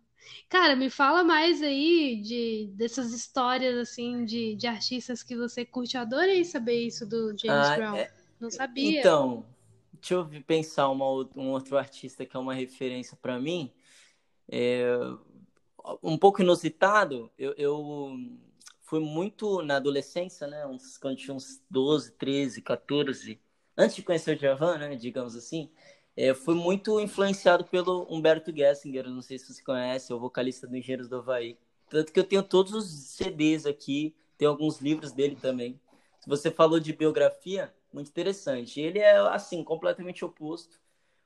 Cara, 0.49 0.77
me 0.77 0.91
fala 0.91 1.23
mais 1.25 1.63
aí 1.63 2.21
de 2.21 2.71
dessas 2.75 3.13
histórias 3.13 3.77
assim 3.77 4.25
de, 4.25 4.57
de 4.57 4.67
artistas 4.67 5.23
que 5.23 5.37
você 5.37 5.65
curte. 5.65 5.97
Eu 5.97 6.03
adorei 6.03 6.45
saber 6.45 6.87
isso 6.87 7.07
do 7.07 7.29
James 7.39 7.69
ah, 7.69 7.77
Brown. 7.77 7.97
É... 7.97 8.13
Não 8.39 8.51
sabia. 8.51 9.01
Então, 9.01 9.47
deixa 9.95 10.15
eu 10.15 10.29
pensar 10.47 10.89
uma, 10.91 11.07
um 11.35 11.51
outro 11.51 11.79
artista 11.79 12.27
que 12.27 12.37
é 12.37 12.41
uma 12.41 12.55
referência 12.55 13.17
para 13.21 13.39
mim. 13.39 13.73
É, 14.49 14.87
um 16.03 16.19
pouco 16.19 16.43
inusitado, 16.43 17.31
eu, 17.39 17.55
eu 17.57 18.19
fui 18.87 19.01
muito 19.01 19.63
na 19.63 19.77
adolescência, 19.77 20.47
né? 20.47 20.67
Uns, 20.67 20.97
quando 20.97 21.17
tinha 21.17 21.35
uns 21.35 21.61
12, 21.69 22.13
13, 22.13 22.63
14, 22.63 23.41
antes 23.77 23.97
de 23.97 24.03
conhecer 24.03 24.37
o 24.37 24.41
Javan, 24.41 24.79
né? 24.79 24.95
Digamos 24.95 25.37
assim, 25.37 25.71
é, 26.17 26.33
fui 26.33 26.55
muito 26.55 26.99
influenciado 27.01 27.65
pelo 27.65 28.07
Humberto 28.09 28.55
Gessinger, 28.57 29.09
não 29.09 29.21
sei 29.23 29.39
se 29.39 29.53
você 29.53 29.63
conhece, 29.63 30.13
é 30.13 30.15
o 30.15 30.21
vocalista 30.21 30.67
do 30.67 30.77
Engenheiros 30.77 31.09
do 31.09 31.17
Havaí. 31.17 31.59
Tanto 31.91 32.13
que 32.13 32.19
eu 32.19 32.25
tenho 32.25 32.43
todos 32.43 32.73
os 32.73 32.87
CDs 32.87 33.67
aqui, 33.67 34.15
tem 34.39 34.47
alguns 34.47 34.81
livros 34.81 35.13
dele 35.13 35.37
também. 35.37 35.81
Se 36.21 36.29
você 36.29 36.51
falou 36.51 36.81
de 36.81 36.93
biografia, 36.93 37.75
muito 37.93 38.09
interessante. 38.09 38.81
Ele 38.81 38.99
é, 39.01 39.17
assim, 39.29 39.63
completamente 39.65 40.25
oposto. 40.25 40.81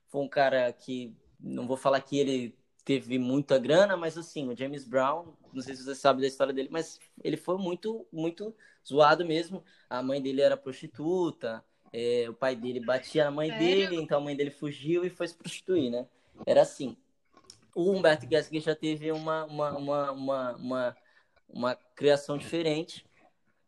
Foi 0.08 0.22
um 0.22 0.28
cara 0.28 0.72
que, 0.72 1.14
não 1.38 1.66
vou 1.66 1.76
falar 1.76 2.00
que 2.00 2.18
ele 2.18 2.54
teve 2.90 3.20
muita 3.20 3.56
grana, 3.56 3.96
mas 3.96 4.18
assim, 4.18 4.48
o 4.48 4.56
James 4.56 4.84
Brown, 4.84 5.26
não 5.52 5.62
sei 5.62 5.76
se 5.76 5.84
você 5.84 5.94
sabe 5.94 6.20
da 6.20 6.26
história 6.26 6.52
dele, 6.52 6.68
mas 6.72 6.98
ele 7.22 7.36
foi 7.36 7.56
muito, 7.56 8.04
muito 8.12 8.52
zoado 8.84 9.24
mesmo. 9.24 9.62
A 9.88 10.02
mãe 10.02 10.20
dele 10.20 10.40
era 10.40 10.56
prostituta, 10.56 11.64
é, 11.92 12.26
o 12.28 12.34
pai 12.34 12.56
dele 12.56 12.80
batia 12.80 13.22
na 13.22 13.30
mãe 13.30 13.48
Sério? 13.48 13.64
dele, 13.64 13.96
então 14.02 14.18
a 14.18 14.20
mãe 14.20 14.34
dele 14.34 14.50
fugiu 14.50 15.04
e 15.04 15.08
foi 15.08 15.28
se 15.28 15.36
prostituir, 15.36 15.88
né? 15.88 16.04
Era 16.44 16.62
assim. 16.62 16.96
O 17.76 17.92
Humberto 17.92 18.26
Gessinger 18.28 18.60
já 18.60 18.74
teve 18.74 19.12
uma, 19.12 19.44
uma, 19.44 19.70
uma, 19.78 20.10
uma, 20.10 20.56
uma, 20.56 20.96
uma 21.48 21.74
criação 21.94 22.36
diferente. 22.36 23.06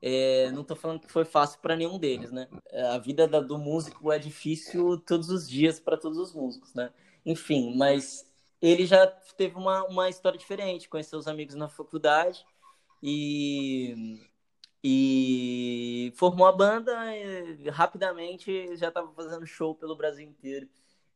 É, 0.01 0.51
não 0.51 0.63
estou 0.63 0.77
falando 0.77 0.99
que 0.99 1.13
foi 1.13 1.25
fácil 1.25 1.61
para 1.61 1.77
nenhum 1.77 1.97
deles, 1.97 2.33
né? 2.33 2.49
A 2.93 2.99
vida 2.99 3.29
do 3.41 3.57
músico 3.57 4.11
é 4.11 4.19
difícil 4.19 4.99
todos 4.99 5.31
os 5.31 5.49
dias 5.49 5.79
para 5.79 5.97
todos 5.97 6.19
os 6.19 6.35
músicos, 6.35 6.75
né? 6.75 6.91
Enfim, 7.25 7.77
mas 7.77 8.32
ele 8.63 8.87
já 8.87 9.07
teve 9.37 9.57
uma, 9.57 9.85
uma 9.85 10.09
história 10.09 10.39
diferente, 10.39 10.89
conheceu 10.89 11.19
os 11.19 11.27
amigos 11.27 11.57
na 11.57 11.69
faculdade 11.69 12.47
e, 13.03 14.21
e 14.83 16.13
formou 16.17 16.47
a 16.47 16.53
banda 16.53 16.93
e 17.17 17.69
rapidamente 17.69 18.77
já 18.77 18.89
estava 18.89 19.13
fazendo 19.13 19.45
show 19.45 19.75
pelo 19.75 19.97
Brasil 19.97 20.25
inteiro. 20.25 20.69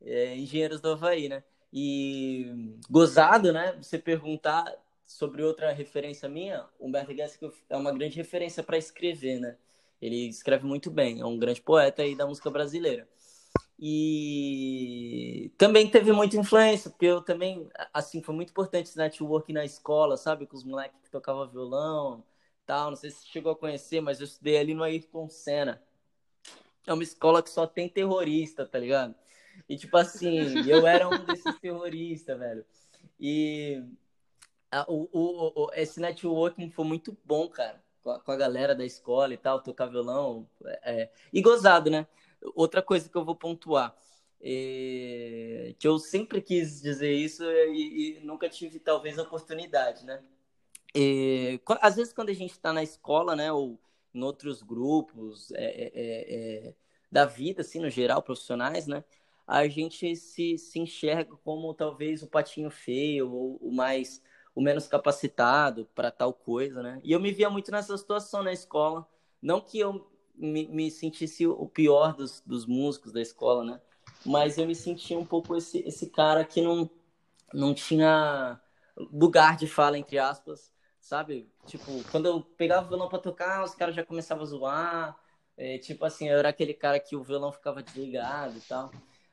É, 0.03 0.37
Engenheiros 0.37 0.81
do 0.81 0.91
Havaí, 0.91 1.29
né? 1.29 1.45
E 1.73 2.75
gozado, 2.91 3.53
né? 3.53 3.73
Você 3.81 3.99
perguntar 3.99 4.65
sobre 5.07 5.43
outra 5.43 5.73
referência 5.73 6.29
minha, 6.29 6.67
Humberto 6.81 7.15
Gessinger 7.15 7.55
é 7.71 7.77
uma 7.77 7.93
grande 7.93 8.17
referência 8.17 8.63
para 8.63 8.77
escrever, 8.77 9.39
né? 9.39 9.57
Ele 10.03 10.29
escreve 10.29 10.67
muito 10.67 10.91
bem, 10.91 11.21
é 11.21 11.25
um 11.25 11.39
grande 11.39 11.63
poeta 11.63 12.03
aí 12.03 12.17
da 12.17 12.27
música 12.27 12.51
brasileira. 12.51 13.09
E 13.79 15.53
também 15.59 15.89
teve 15.91 16.11
muita 16.13 16.37
influência, 16.37 16.91
porque 16.91 17.07
eu 17.07 17.21
também, 17.21 17.69
assim, 17.93 18.23
foi 18.23 18.35
muito 18.35 18.51
importante 18.51 18.87
esse 18.89 18.97
network 18.97 19.53
na 19.53 19.65
escola, 19.65 20.17
sabe? 20.17 20.47
Com 20.47 20.57
os 20.57 20.65
moleques 20.65 20.99
que 21.03 21.11
tocavam 21.11 21.47
violão 21.49 22.25
tal. 22.67 22.91
Não 22.91 22.97
sei 22.97 23.11
se 23.11 23.19
você 23.19 23.29
chegou 23.29 23.53
a 23.53 23.57
conhecer, 23.57 24.01
mas 24.01 24.21
eu 24.21 24.27
estudei 24.27 24.59
ali 24.59 24.75
no 24.75 24.83
Ayrton 24.83 25.29
Senna. 25.29 25.83
É 26.87 26.93
uma 26.93 27.03
escola 27.03 27.43
que 27.43 27.51
só 27.51 27.67
tem 27.67 27.89
terrorista, 27.89 28.67
tá 28.67 28.79
ligado? 28.79 29.15
E, 29.69 29.77
tipo 29.77 29.97
assim, 29.97 30.69
eu 30.69 30.87
era 30.87 31.09
um 31.09 31.25
desses 31.25 31.55
terroristas, 31.61 32.39
velho. 32.39 32.65
E 33.19 33.83
a, 34.71 34.85
o, 34.91 35.09
o, 35.13 35.65
o, 35.65 35.71
esse 35.75 36.01
networking 36.01 36.71
foi 36.71 36.85
muito 36.85 37.17
bom, 37.25 37.49
cara, 37.49 37.83
com 38.03 38.11
a, 38.11 38.21
com 38.21 38.33
a, 38.33 38.37
galera 38.37 38.75
da 38.75 38.85
escola 38.85 39.33
e 39.33 39.37
tal, 39.37 39.63
tocar 39.63 39.87
violão. 39.87 40.49
É, 40.83 41.11
e 41.33 41.41
gozado, 41.41 41.91
né? 41.91 42.07
Outra 42.55 42.83
coisa 42.83 43.09
que 43.09 43.17
eu 43.17 43.25
vou 43.25 43.35
pontuar, 43.35 43.97
é, 44.41 45.75
que 45.79 45.89
eu 45.89 45.99
sempre 45.99 46.41
quis 46.41 46.81
dizer 46.81 47.13
isso 47.13 47.45
e, 47.45 48.19
e 48.19 48.21
nunca 48.25 48.49
tive 48.49 48.79
talvez 48.79 49.19
a 49.19 49.23
oportunidade, 49.23 50.05
né? 50.05 50.23
É, 50.95 51.59
às 51.81 51.97
vezes 51.97 52.13
quando 52.13 52.31
a 52.31 52.35
gente 52.35 52.53
está 52.53 52.73
na 52.73 52.83
escola, 52.83 53.37
né, 53.37 53.53
ou 53.53 53.79
em 54.15 54.23
outros 54.23 54.63
grupos 54.63 55.51
é, 55.53 55.65
é, 55.65 55.93
é, 55.95 56.69
é, 56.69 56.75
da 57.11 57.27
vida, 57.27 57.61
assim, 57.61 57.81
no 57.81 57.91
geral, 57.91 58.23
profissionais, 58.23 58.87
né, 58.87 59.05
a 59.47 59.69
gente 59.69 60.17
se, 60.17 60.57
se 60.57 60.79
enxerga 60.79 61.37
como 61.45 61.73
talvez 61.75 62.23
o 62.23 62.27
patinho 62.27 62.71
feio 62.71 63.31
ou 63.31 63.57
o 63.61 63.71
mais 63.73 64.23
o 64.55 64.61
menos 64.63 64.89
capacitado 64.89 65.87
para 65.95 66.11
tal 66.11 66.33
coisa, 66.33 66.83
né? 66.83 66.99
E 67.05 67.13
eu 67.13 67.21
me 67.21 67.31
via 67.31 67.51
muito 67.51 67.71
nessa 67.71 67.95
situação 67.99 68.43
na 68.43 68.55
escola, 68.55 69.07
não 69.41 69.61
que 69.61 69.79
eu 69.79 70.11
me, 70.37 70.67
me 70.69 70.91
sentisse 70.91 71.47
o 71.47 71.67
pior 71.67 72.15
dos, 72.15 72.43
dos 72.45 72.67
músicos 72.67 73.13
da 73.13 73.21
escola, 73.21 73.65
né? 73.65 73.81
Mas 74.25 74.59
eu 74.59 74.67
me 74.67 74.75
sentia 74.75 75.19
um 75.19 75.25
pouco 75.25 75.57
esse, 75.57 75.79
esse 75.87 76.11
cara 76.11 76.45
que 76.45 76.61
não, 76.61 76.91
não 77.53 77.75
tinha 77.75 78.61
lugar 79.13 79.57
de 79.57 79.67
fala, 79.67 79.99
entre 79.99 80.19
aspas, 80.19 80.73
sabe? 81.01 81.49
Tipo, 81.67 82.03
quando 82.11 82.27
eu 82.27 82.41
pegava 82.43 82.87
o 82.87 82.89
violão 82.89 83.09
pra 83.09 83.19
tocar, 83.19 83.65
os 83.65 83.75
caras 83.75 83.95
já 83.95 84.05
começavam 84.05 84.43
a 84.45 84.47
zoar. 84.47 85.21
É, 85.57 85.79
tipo 85.79 86.05
assim, 86.05 86.29
eu 86.29 86.39
era 86.39 86.49
aquele 86.51 86.75
cara 86.75 87.01
que 87.01 87.17
o 87.17 87.23
violão 87.23 87.53
ficava 87.53 87.83
desligado 87.83 88.59
e 88.59 88.61
tal. 88.61 88.91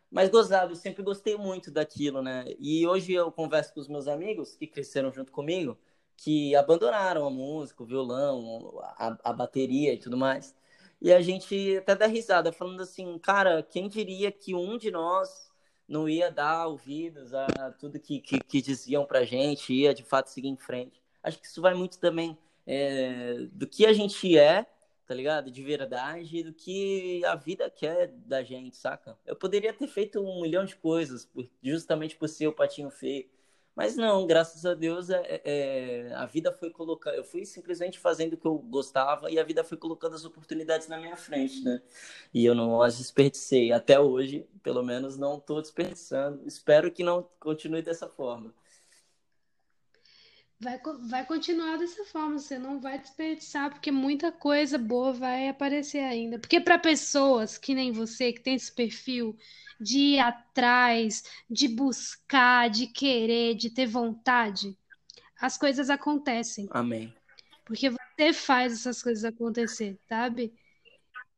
Mas 0.10 0.30
gozado, 0.30 0.74
eu 0.74 0.76
sempre 0.76 1.02
gostei 1.04 1.36
muito 1.36 1.72
daquilo, 1.72 2.22
né? 2.22 2.46
E 2.60 2.86
hoje 2.86 3.14
eu 3.14 3.32
converso 3.32 3.74
com 3.74 3.80
os 3.80 3.88
meus 3.88 4.08
amigos 4.08 4.56
que 4.56 4.68
cresceram 4.68 5.12
junto 5.12 5.32
comigo, 5.32 5.78
que 6.16 6.56
abandonaram 6.56 7.26
a 7.26 7.32
música, 7.32 7.82
o 7.82 7.86
violão, 7.86 8.80
a, 8.84 9.18
a 9.24 9.34
bateria 9.34 9.94
e 9.94 9.98
tudo 9.98 10.16
mais. 10.16 10.56
E 11.04 11.12
a 11.12 11.22
gente 11.22 11.76
até 11.78 11.96
dá 11.98 12.08
risada, 12.08 12.54
falando 12.54 12.82
assim, 12.82 13.20
cara, 13.20 13.62
quem 13.62 13.90
diria 13.90 14.32
que 14.32 14.56
um 14.56 14.78
de 14.78 14.90
nós 14.90 15.52
não 15.86 16.08
ia 16.08 16.32
dar 16.32 16.66
ouvidos 16.66 17.34
a 17.34 17.46
tudo 17.78 18.00
que, 18.00 18.22
que, 18.22 18.40
que 18.40 18.62
diziam 18.62 19.06
pra 19.06 19.26
gente, 19.26 19.74
ia 19.74 19.94
de 19.94 20.02
fato 20.02 20.30
seguir 20.30 20.48
em 20.48 20.56
frente. 20.56 21.04
Acho 21.22 21.38
que 21.42 21.46
isso 21.46 21.62
vai 21.62 21.74
muito 21.74 22.00
também 22.00 22.38
é, 22.66 23.36
do 23.52 23.68
que 23.68 23.86
a 23.86 23.92
gente 23.92 24.38
é, 24.38 24.66
tá 25.06 25.14
ligado? 25.14 25.52
De 25.52 25.62
verdade, 25.62 26.42
do 26.42 26.54
que 26.54 27.22
a 27.26 27.36
vida 27.36 27.70
quer 27.70 28.08
da 28.08 28.42
gente, 28.42 28.78
saca? 28.78 29.18
Eu 29.26 29.36
poderia 29.36 29.74
ter 29.74 29.88
feito 29.88 30.22
um 30.22 30.42
milhão 30.44 30.64
de 30.64 30.78
coisas, 30.78 31.30
justamente 31.62 32.16
por 32.16 32.30
ser 32.30 32.48
o 32.48 32.54
patinho 32.54 32.90
feio 32.90 33.28
mas 33.76 33.96
não, 33.96 34.28
graças 34.28 34.66
a 34.66 34.74
Deus, 34.76 35.10
é, 35.10 35.42
é, 35.44 36.14
a 36.14 36.26
vida 36.26 36.52
foi 36.52 36.70
colocando. 36.70 37.16
Eu 37.16 37.24
fui 37.24 37.46
simplesmente 37.46 37.98
fazendo 37.98 38.34
o 38.34 38.38
que 38.38 38.46
eu 38.46 38.58
gostava 38.58 39.32
e 39.32 39.40
a 39.40 39.44
vida 39.44 39.64
foi 39.64 39.78
colocando 39.78 40.16
as 40.16 40.26
oportunidades 40.26 40.88
na 40.88 40.98
minha 40.98 41.18
frente, 41.18 41.64
né? 41.64 41.82
E 42.34 42.46
eu 42.46 42.54
não 42.54 42.82
as 42.82 42.98
desperdicei. 42.98 43.72
Até 43.72 44.00
hoje, 44.00 44.48
pelo 44.62 44.84
menos, 44.84 45.18
não 45.18 45.38
estou 45.38 45.62
desperdiçando. 45.62 46.42
Espero 46.46 46.92
que 46.92 47.04
não 47.04 47.28
continue 47.40 47.82
dessa 47.82 48.08
forma. 48.08 48.54
Vai, 50.60 50.80
vai 51.02 51.26
continuar 51.26 51.78
dessa 51.78 52.06
forma, 52.06 52.40
você 52.40 52.58
não 52.58 52.80
vai 52.80 52.98
desperdiçar, 52.98 53.70
porque 53.70 53.92
muita 53.92 54.32
coisa 54.32 54.78
boa 54.78 55.12
vai 55.12 55.50
aparecer 55.50 56.00
ainda. 56.00 56.40
Porque 56.40 56.60
para 56.60 56.80
pessoas 56.80 57.58
que 57.58 57.76
nem 57.76 57.92
você, 57.92 58.32
que 58.32 58.42
tem 58.42 58.56
esse 58.56 58.72
perfil 58.72 59.36
de 59.80 59.98
ir 60.00 60.20
atrás, 60.20 61.24
de 61.50 61.68
buscar, 61.68 62.70
de 62.70 62.88
querer, 62.88 63.56
de 63.56 63.70
ter 63.70 63.86
vontade, 63.86 64.78
as 65.40 65.58
coisas 65.58 65.90
acontecem. 65.90 66.68
Amém. 66.72 67.14
Porque 67.66 67.90
você 67.90 68.32
faz 68.32 68.74
essas 68.74 69.04
coisas 69.04 69.26
acontecer, 69.26 70.00
sabe? 70.08 70.54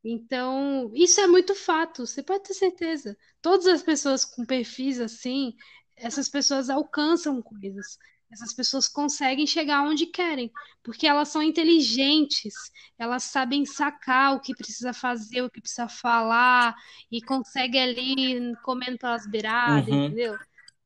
Então, 0.03 0.91
isso 0.93 1.19
é 1.19 1.25
muito 1.25 1.55
fato, 1.55 2.05
você 2.05 2.21
pode 2.21 2.43
ter 2.43 2.53
certeza. 2.53 3.17
Todas 3.41 3.65
as 3.65 3.81
pessoas 3.81 4.23
com 4.23 4.45
perfis 4.45 4.99
assim, 4.99 5.55
essas 5.95 6.29
pessoas 6.29 6.69
alcançam 6.69 7.41
coisas. 7.41 7.97
Essas 8.31 8.53
pessoas 8.53 8.87
conseguem 8.87 9.45
chegar 9.45 9.83
onde 9.83 10.07
querem, 10.07 10.51
porque 10.83 11.07
elas 11.07 11.29
são 11.29 11.41
inteligentes, 11.41 12.53
elas 12.97 13.23
sabem 13.23 13.65
sacar 13.65 14.35
o 14.35 14.39
que 14.39 14.55
precisa 14.55 14.93
fazer, 14.93 15.41
o 15.41 15.49
que 15.49 15.61
precisa 15.61 15.87
falar, 15.87 16.75
e 17.11 17.21
consegue 17.21 17.77
ali 17.77 18.55
comendo 18.63 18.97
pelas 18.97 19.25
beiradas, 19.27 19.87
uhum. 19.87 20.05
entendeu? 20.05 20.37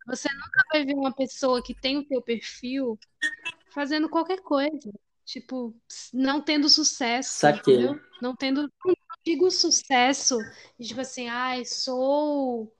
Você 0.05 0.27
nunca 0.33 0.63
vai 0.71 0.85
ver 0.85 0.95
uma 0.95 1.13
pessoa 1.13 1.63
que 1.63 1.73
tem 1.73 1.97
o 1.97 2.05
teu 2.05 2.21
perfil 2.21 2.99
fazendo 3.71 4.09
qualquer 4.09 4.41
coisa. 4.41 4.91
Tipo, 5.25 5.75
não 6.11 6.41
tendo 6.41 6.67
sucesso, 6.67 7.39
Saquei. 7.39 7.75
entendeu? 7.75 7.99
Não 8.19 8.35
tendo, 8.35 8.63
não 8.83 8.95
digo 9.23 9.51
sucesso, 9.51 10.37
tipo 10.81 11.01
assim, 11.01 11.27
ai, 11.27 11.63
sou 11.65 12.73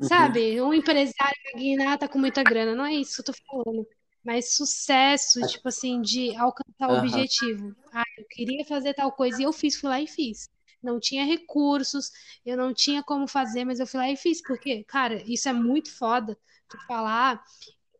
Sabe? 0.00 0.60
Um 0.60 0.72
empresário 0.72 1.36
magnata 1.54 2.08
com 2.08 2.18
muita 2.18 2.42
grana. 2.42 2.74
Não 2.74 2.84
é 2.84 2.94
isso 2.94 3.22
que 3.22 3.30
eu 3.30 3.34
tô 3.34 3.40
falando. 3.46 3.86
Mas 4.24 4.54
sucesso, 4.54 5.44
tipo 5.44 5.68
assim, 5.68 6.00
de 6.00 6.34
alcançar 6.36 6.88
o 6.88 6.94
objetivo. 6.94 7.74
Ah, 7.92 8.04
eu 8.18 8.24
queria 8.28 8.64
fazer 8.64 8.94
tal 8.94 9.12
coisa 9.12 9.40
e 9.40 9.44
eu 9.44 9.52
fiz, 9.52 9.76
fui 9.76 9.88
lá 9.88 10.00
e 10.00 10.06
fiz. 10.06 10.48
Não 10.82 10.98
tinha 10.98 11.24
recursos, 11.24 12.10
eu 12.44 12.56
não 12.56 12.72
tinha 12.72 13.02
como 13.02 13.26
fazer, 13.26 13.64
mas 13.64 13.80
eu 13.80 13.86
fui 13.86 14.00
lá 14.00 14.10
e 14.10 14.16
fiz. 14.16 14.42
Porque, 14.42 14.84
cara, 14.84 15.22
isso 15.26 15.48
é 15.48 15.52
muito 15.52 15.90
foda. 15.96 16.38
Tu 16.68 16.78
falar 16.86 17.42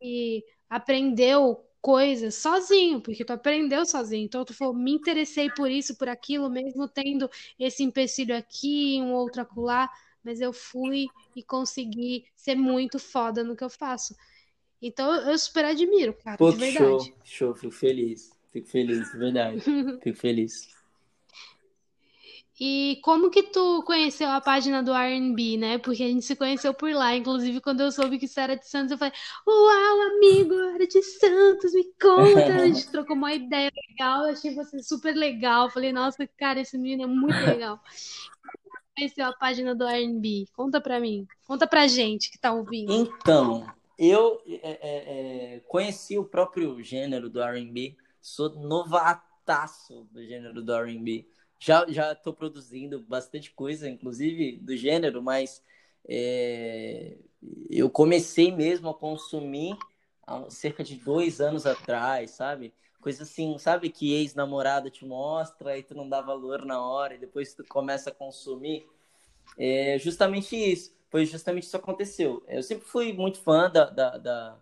e 0.01 0.43
aprendeu 0.69 1.65
coisas 1.81 2.35
sozinho, 2.35 3.01
porque 3.01 3.25
tu 3.25 3.33
aprendeu 3.33 3.85
sozinho. 3.85 4.25
Então 4.25 4.45
tu 4.45 4.53
falou, 4.53 4.73
me 4.73 4.91
interessei 4.91 5.49
por 5.49 5.69
isso, 5.69 5.97
por 5.97 6.07
aquilo, 6.07 6.49
mesmo 6.49 6.87
tendo 6.87 7.29
esse 7.59 7.83
empecilho 7.83 8.35
aqui, 8.35 8.99
um 9.01 9.13
outro 9.13 9.41
acolá, 9.41 9.89
mas 10.23 10.41
eu 10.41 10.53
fui 10.53 11.07
e 11.35 11.43
consegui 11.43 12.25
ser 12.35 12.55
muito 12.55 12.99
foda 12.99 13.43
no 13.43 13.55
que 13.55 13.63
eu 13.63 13.69
faço. 13.69 14.15
Então 14.81 15.13
eu 15.13 15.37
super 15.37 15.65
admiro, 15.65 16.13
cara, 16.13 16.37
Pô, 16.37 16.51
de 16.51 16.57
verdade. 16.57 16.83
Show, 16.83 17.13
show, 17.23 17.55
fico 17.55 17.73
feliz. 17.73 18.31
Fico 18.51 18.67
feliz, 18.67 19.11
de 19.11 19.17
verdade. 19.17 19.61
fico 20.01 20.17
feliz. 20.17 20.69
E 22.63 22.99
como 23.01 23.31
que 23.31 23.41
tu 23.41 23.81
conheceu 23.83 24.29
a 24.29 24.39
página 24.39 24.83
do 24.83 24.93
R&B, 24.93 25.57
né? 25.57 25.79
Porque 25.79 26.03
a 26.03 26.07
gente 26.07 26.23
se 26.23 26.35
conheceu 26.35 26.71
por 26.75 26.91
lá. 26.93 27.15
Inclusive, 27.15 27.59
quando 27.59 27.81
eu 27.81 27.91
soube 27.91 28.19
que 28.19 28.27
você 28.27 28.39
era 28.39 28.55
de 28.55 28.67
Santos, 28.67 28.91
eu 28.91 28.99
falei, 28.99 29.13
uau, 29.47 30.01
amigo, 30.13 30.53
era 30.75 30.85
de 30.85 31.01
Santos, 31.01 31.73
me 31.73 31.85
conta. 31.99 32.61
A 32.61 32.67
gente 32.67 32.85
trocou 32.91 33.15
uma 33.15 33.33
ideia 33.33 33.71
legal, 33.89 34.25
eu 34.25 34.33
achei 34.33 34.53
você 34.53 34.77
super 34.83 35.15
legal. 35.15 35.65
Eu 35.65 35.71
falei, 35.71 35.91
nossa, 35.91 36.27
cara, 36.37 36.59
esse 36.59 36.77
menino 36.77 37.03
é 37.03 37.07
muito 37.07 37.39
legal. 37.39 37.79
Conheceu 38.95 39.25
a 39.25 39.33
página 39.33 39.75
do 39.75 39.85
R&B? 39.85 40.45
Conta 40.53 40.81
pra 40.81 40.99
mim. 40.99 41.25
Conta 41.45 41.67
pra 41.67 41.87
gente 41.87 42.31
que 42.31 42.39
tá 42.39 42.53
ouvindo. 42.53 42.91
Então, 42.91 43.65
eu 43.97 44.41
é, 44.47 44.59
é, 44.63 45.55
é 45.55 45.59
conheci 45.67 46.17
o 46.17 46.25
próprio 46.25 46.81
gênero 46.81 47.29
do 47.29 47.41
R&B. 47.41 47.95
Sou 48.21 48.49
novataço 48.49 50.07
do 50.11 50.23
gênero 50.23 50.61
do 50.61 50.73
R&B 50.73 51.27
já 51.61 51.85
já 51.87 52.11
estou 52.11 52.33
produzindo 52.33 52.99
bastante 52.99 53.51
coisa, 53.51 53.87
inclusive 53.87 54.57
do 54.57 54.75
gênero, 54.75 55.21
mas 55.21 55.63
é, 56.09 57.15
eu 57.69 57.87
comecei 57.87 58.51
mesmo 58.51 58.89
a 58.89 58.97
consumir 58.97 59.77
há 60.25 60.49
cerca 60.49 60.83
de 60.83 60.95
dois 60.95 61.39
anos 61.39 61.67
atrás, 61.67 62.31
sabe? 62.31 62.73
Coisa 63.01 63.23
assim, 63.23 63.57
sabe 63.57 63.89
que 63.89 64.13
ex-namorada 64.13 64.89
te 64.89 65.03
mostra 65.03 65.77
e 65.77 65.83
tu 65.83 65.95
não 65.95 66.07
dá 66.07 66.21
valor 66.21 66.63
na 66.63 66.79
hora 66.81 67.15
e 67.15 67.17
depois 67.17 67.53
tu 67.53 67.63
começa 67.65 68.11
a 68.11 68.13
consumir. 68.13 68.87
É 69.57 69.97
justamente 69.99 70.55
isso, 70.55 70.95
foi 71.09 71.25
justamente 71.25 71.63
isso 71.63 71.71
que 71.71 71.77
aconteceu. 71.77 72.43
Eu 72.47 72.63
sempre 72.63 72.85
fui 72.87 73.11
muito 73.11 73.39
fã 73.39 73.69
da, 73.69 73.85
da, 73.89 74.17
da, 74.17 74.57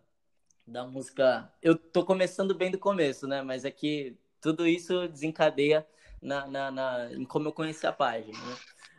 da 0.66 0.88
música. 0.88 1.52
Eu 1.62 1.76
tô 1.76 2.06
começando 2.06 2.56
bem 2.56 2.72
do 2.72 2.80
começo, 2.80 3.28
né? 3.28 3.42
Mas 3.42 3.66
é 3.66 3.72
que 3.72 4.16
tudo 4.42 4.66
isso 4.66 5.08
desencadeia 5.08 5.86
na, 6.22 6.48
na, 6.48 6.72
na, 6.72 7.14
em 7.14 7.26
como 7.26 7.48
eu 7.50 7.54
conheci 7.54 7.86
a 7.86 7.92
página. 7.92 8.38
Né? 8.38 8.56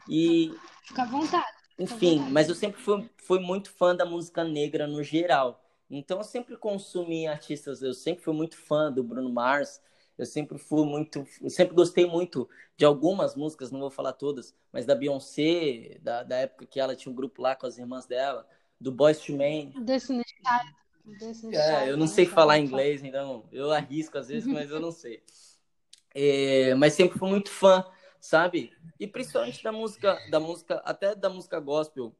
E, 0.08 0.54
Fica 0.84 1.02
à 1.02 1.06
vontade. 1.06 1.60
Enfim, 1.78 2.16
vontade. 2.18 2.32
mas 2.32 2.48
eu 2.48 2.54
sempre 2.54 2.80
fui, 2.80 3.08
fui 3.16 3.40
muito 3.40 3.70
fã 3.70 3.96
da 3.96 4.04
música 4.04 4.44
negra 4.44 4.86
no 4.86 5.02
geral. 5.02 5.59
Então 5.90 6.18
eu 6.18 6.24
sempre 6.24 6.56
consumi 6.56 7.26
artistas, 7.26 7.82
eu 7.82 7.92
sempre 7.92 8.22
fui 8.22 8.32
muito 8.32 8.56
fã 8.56 8.92
do 8.92 9.02
Bruno 9.02 9.28
Mars, 9.28 9.80
eu 10.16 10.24
sempre 10.24 10.56
fui 10.58 10.84
muito, 10.84 11.26
eu 11.40 11.50
sempre 11.50 11.74
gostei 11.74 12.06
muito 12.06 12.48
de 12.76 12.84
algumas 12.84 13.34
músicas, 13.34 13.72
não 13.72 13.80
vou 13.80 13.90
falar 13.90 14.12
todas, 14.12 14.54
mas 14.72 14.86
da 14.86 14.94
Beyoncé, 14.94 15.98
da, 16.00 16.22
da 16.22 16.36
época 16.36 16.66
que 16.66 16.78
ela 16.78 16.94
tinha 16.94 17.10
um 17.10 17.14
grupo 17.14 17.42
lá 17.42 17.56
com 17.56 17.66
as 17.66 17.76
irmãs 17.76 18.06
dela, 18.06 18.46
do 18.80 18.92
Boys 18.92 19.18
to 19.18 19.32
Men. 19.32 19.72
É, 21.52 21.90
eu 21.90 21.96
não 21.96 22.06
sei 22.06 22.24
falar 22.24 22.58
inglês, 22.58 23.02
então 23.02 23.48
eu 23.50 23.72
arrisco 23.72 24.16
às 24.16 24.28
vezes, 24.28 24.46
mas 24.46 24.70
eu 24.70 24.80
não 24.80 24.92
sei. 24.92 25.22
É, 26.12 26.74
mas 26.74 26.94
sempre 26.94 27.16
fui 27.16 27.28
muito 27.28 27.52
fã, 27.52 27.84
sabe? 28.20 28.72
E 28.98 29.06
principalmente 29.06 29.62
da 29.62 29.70
música, 29.70 30.18
da 30.28 30.40
música, 30.40 30.82
até 30.84 31.14
da 31.14 31.30
música 31.30 31.60
gospel 31.60 32.12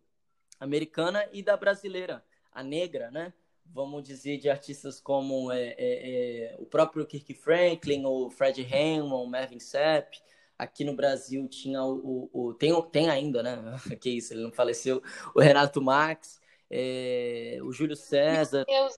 americana 0.61 1.29
e 1.33 1.43
da 1.43 1.57
brasileira, 1.57 2.25
a 2.53 2.63
negra, 2.63 3.11
né? 3.11 3.33
Vamos 3.73 4.03
dizer 4.03 4.39
de 4.39 4.49
artistas 4.51 5.01
como 5.01 5.51
é, 5.53 5.75
é, 5.79 6.53
é 6.53 6.57
o 6.59 6.67
próprio 6.67 7.07
Kirk 7.07 7.35
Franklin, 7.35 8.05
o 8.05 8.31
Fred 8.31 8.63
Hammond, 8.63 9.31
Marvin 9.31 9.61
Sapp. 9.61 10.19
Aqui 10.59 10.85
no 10.85 10.95
Brasil 10.95 11.49
tinha 11.49 11.83
o, 11.83 12.29
o, 12.33 12.49
o 12.49 12.55
tem, 12.55 12.73
tem 12.91 13.09
ainda, 13.09 13.43
né? 13.43 13.57
que 14.01 14.11
isso, 14.11 14.35
ele 14.35 14.43
não 14.43 14.53
faleceu. 14.53 15.03
O 15.35 15.41
Renato 15.41 15.81
Max, 15.81 16.41
é, 16.69 17.59
o 17.63 17.73
Júlio 17.73 17.97
César. 17.97 18.65
Meu 18.69 18.83
Deus, 18.83 18.97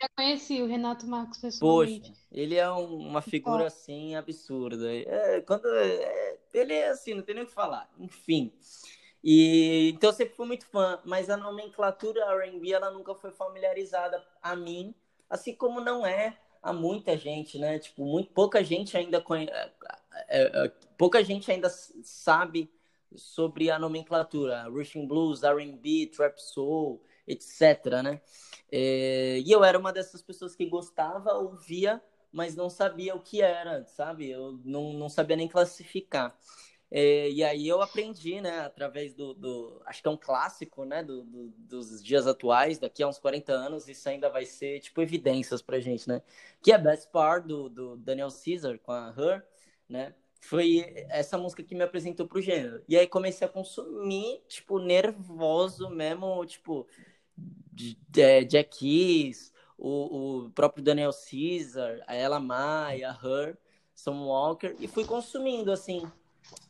já 0.00 0.08
conheci 0.14 0.60
o 0.60 0.66
Renato 0.66 1.06
Marcos 1.06 1.38
pessoalmente. 1.38 2.10
Poxa, 2.10 2.20
ele 2.30 2.56
é 2.56 2.70
um, 2.70 2.96
uma 2.96 3.22
figura 3.22 3.66
assim 3.66 4.14
absurda. 4.14 4.92
É, 4.92 5.40
quando 5.40 5.66
é, 5.66 6.38
ele 6.52 6.74
é 6.74 6.88
assim, 6.90 7.14
não 7.14 7.22
tem 7.22 7.34
nem 7.34 7.44
o 7.44 7.46
que 7.46 7.52
falar. 7.52 7.90
Enfim. 7.98 8.52
E 9.26 9.92
então 9.94 10.10
eu 10.10 10.14
sempre 10.14 10.34
fui 10.34 10.46
muito 10.46 10.66
fã, 10.66 11.00
mas 11.02 11.30
a 11.30 11.36
nomenclatura 11.36 12.26
R&B 12.42 12.72
ela 12.72 12.90
nunca 12.90 13.14
foi 13.14 13.30
familiarizada 13.30 14.22
a 14.42 14.54
mim, 14.54 14.94
assim 15.30 15.54
como 15.54 15.80
não 15.80 16.04
é 16.06 16.38
a 16.62 16.74
muita 16.74 17.16
gente, 17.16 17.58
né? 17.58 17.78
Tipo, 17.78 18.04
muito 18.04 18.30
pouca 18.32 18.62
gente 18.62 18.94
ainda 18.98 19.22
conhece, 19.22 19.50
é, 19.54 19.70
é, 20.28 20.64
é, 20.66 20.68
pouca 20.98 21.24
gente 21.24 21.50
ainda 21.50 21.70
sabe 21.70 22.70
sobre 23.16 23.70
a 23.70 23.78
nomenclatura, 23.78 24.64
Russian 24.64 25.06
Blues, 25.06 25.42
R&B, 25.42 26.10
Trap 26.14 26.38
Soul, 26.38 27.02
etc, 27.26 28.02
né? 28.02 28.20
É, 28.70 29.38
e 29.38 29.50
eu 29.50 29.64
era 29.64 29.78
uma 29.78 29.92
dessas 29.92 30.20
pessoas 30.20 30.54
que 30.54 30.66
gostava, 30.66 31.32
ouvia, 31.32 32.02
mas 32.30 32.54
não 32.54 32.68
sabia 32.68 33.14
o 33.14 33.20
que 33.20 33.40
era, 33.40 33.86
sabe? 33.86 34.28
Eu 34.28 34.60
não, 34.64 34.92
não 34.92 35.08
sabia 35.08 35.36
nem 35.36 35.48
classificar. 35.48 36.36
É, 36.90 37.30
e 37.30 37.42
aí 37.42 37.66
eu 37.66 37.82
aprendi, 37.82 38.40
né, 38.40 38.60
através 38.60 39.14
do, 39.14 39.34
do 39.34 39.82
acho 39.86 40.00
que 40.00 40.08
é 40.08 40.10
um 40.10 40.16
clássico, 40.16 40.84
né, 40.84 41.02
do, 41.02 41.24
do, 41.24 41.48
dos 41.50 42.02
dias 42.02 42.26
atuais, 42.26 42.78
daqui 42.78 43.02
a 43.02 43.08
uns 43.08 43.18
40 43.18 43.52
anos, 43.52 43.88
isso 43.88 44.08
ainda 44.08 44.28
vai 44.30 44.44
ser, 44.44 44.80
tipo, 44.80 45.02
evidências 45.02 45.60
pra 45.60 45.80
gente, 45.80 46.08
né, 46.08 46.22
que 46.62 46.72
é 46.72 46.78
Best 46.78 47.10
Part, 47.10 47.48
do, 47.48 47.68
do 47.68 47.96
Daniel 47.96 48.28
Caesar, 48.28 48.78
com 48.78 48.92
a 48.92 49.12
Her, 49.16 49.44
né, 49.88 50.14
foi 50.40 50.84
essa 51.08 51.38
música 51.38 51.62
que 51.62 51.74
me 51.74 51.82
apresentou 51.82 52.28
pro 52.28 52.40
gênero. 52.40 52.82
E 52.86 52.96
aí 52.98 53.06
comecei 53.06 53.46
a 53.46 53.50
consumir, 53.50 54.42
tipo, 54.46 54.78
nervoso 54.78 55.88
mesmo, 55.88 56.44
tipo, 56.44 56.86
é, 58.16 58.44
Jack 58.44 58.78
Keys, 58.78 59.52
o, 59.78 60.44
o 60.44 60.50
próprio 60.50 60.84
Daniel 60.84 61.10
Caesar, 61.12 62.02
a 62.06 62.14
Ella 62.14 62.38
Mai, 62.38 63.02
a 63.02 63.10
Her, 63.10 63.56
Sam 63.94 64.26
Walker, 64.26 64.76
e 64.78 64.86
fui 64.86 65.04
consumindo, 65.04 65.72
assim, 65.72 66.02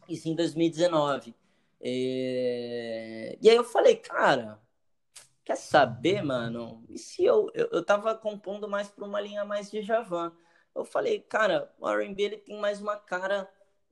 isso 0.08 0.28
em 0.28 0.34
2019. 0.34 1.34
É... 1.80 3.38
E 3.40 3.50
aí 3.50 3.56
eu 3.56 3.64
falei, 3.64 3.96
cara, 3.96 4.60
quer 5.44 5.56
saber, 5.56 6.22
mano? 6.22 6.84
E 6.88 6.98
se 6.98 7.24
eu, 7.24 7.50
eu, 7.54 7.68
eu 7.72 7.84
tava 7.84 8.14
compondo 8.14 8.68
mais 8.68 8.88
pra 8.88 9.04
uma 9.04 9.20
linha 9.20 9.44
mais 9.44 9.70
de 9.70 9.82
Javan. 9.82 10.32
Eu 10.74 10.84
falei, 10.84 11.20
cara, 11.20 11.72
o 11.78 11.88
R&B 11.88 12.22
ele 12.22 12.38
tem 12.38 12.58
mais 12.58 12.80
uma 12.80 12.96
cara 12.96 13.48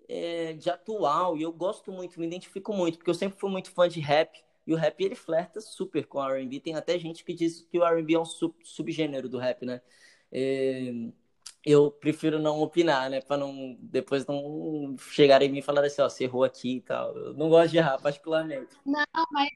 é, 0.08 0.52
de 0.54 0.68
atual, 0.68 1.36
e 1.36 1.42
eu 1.42 1.52
gosto 1.52 1.92
muito, 1.92 2.18
me 2.18 2.26
identifico 2.26 2.72
muito, 2.72 2.98
porque 2.98 3.10
eu 3.10 3.14
sempre 3.14 3.38
fui 3.38 3.50
muito 3.50 3.70
fã 3.70 3.88
de 3.88 4.00
rap, 4.00 4.42
e 4.66 4.72
o 4.72 4.76
rap 4.76 5.00
ele 5.02 5.14
flerta 5.14 5.60
super 5.60 6.06
com 6.06 6.18
o 6.18 6.28
R&B. 6.28 6.60
Tem 6.60 6.74
até 6.74 6.98
gente 6.98 7.24
que 7.24 7.34
diz 7.34 7.62
que 7.62 7.78
o 7.78 7.84
R&B 7.84 8.14
é 8.14 8.18
um 8.18 8.24
sub, 8.24 8.54
subgênero 8.62 9.28
do 9.28 9.38
rap, 9.38 9.64
né? 9.64 9.80
É, 10.30 10.92
eu 11.64 11.90
prefiro 11.90 12.38
não 12.38 12.60
opinar, 12.60 13.08
né? 13.10 13.20
Para 13.20 13.36
não 13.36 13.76
depois 13.80 14.26
não 14.26 14.96
chegarem 14.98 15.48
em 15.48 15.52
mim 15.52 15.58
e 15.58 15.62
falar 15.62 15.84
assim, 15.84 16.02
ó, 16.02 16.08
você 16.08 16.24
errou 16.24 16.44
aqui 16.44 16.76
e 16.76 16.80
tal. 16.80 17.16
Eu 17.16 17.34
não 17.34 17.48
gosto 17.48 17.70
de 17.70 17.78
errar, 17.78 17.98
particularmente. 17.98 18.74
Não, 18.84 19.04
mas, 19.30 19.48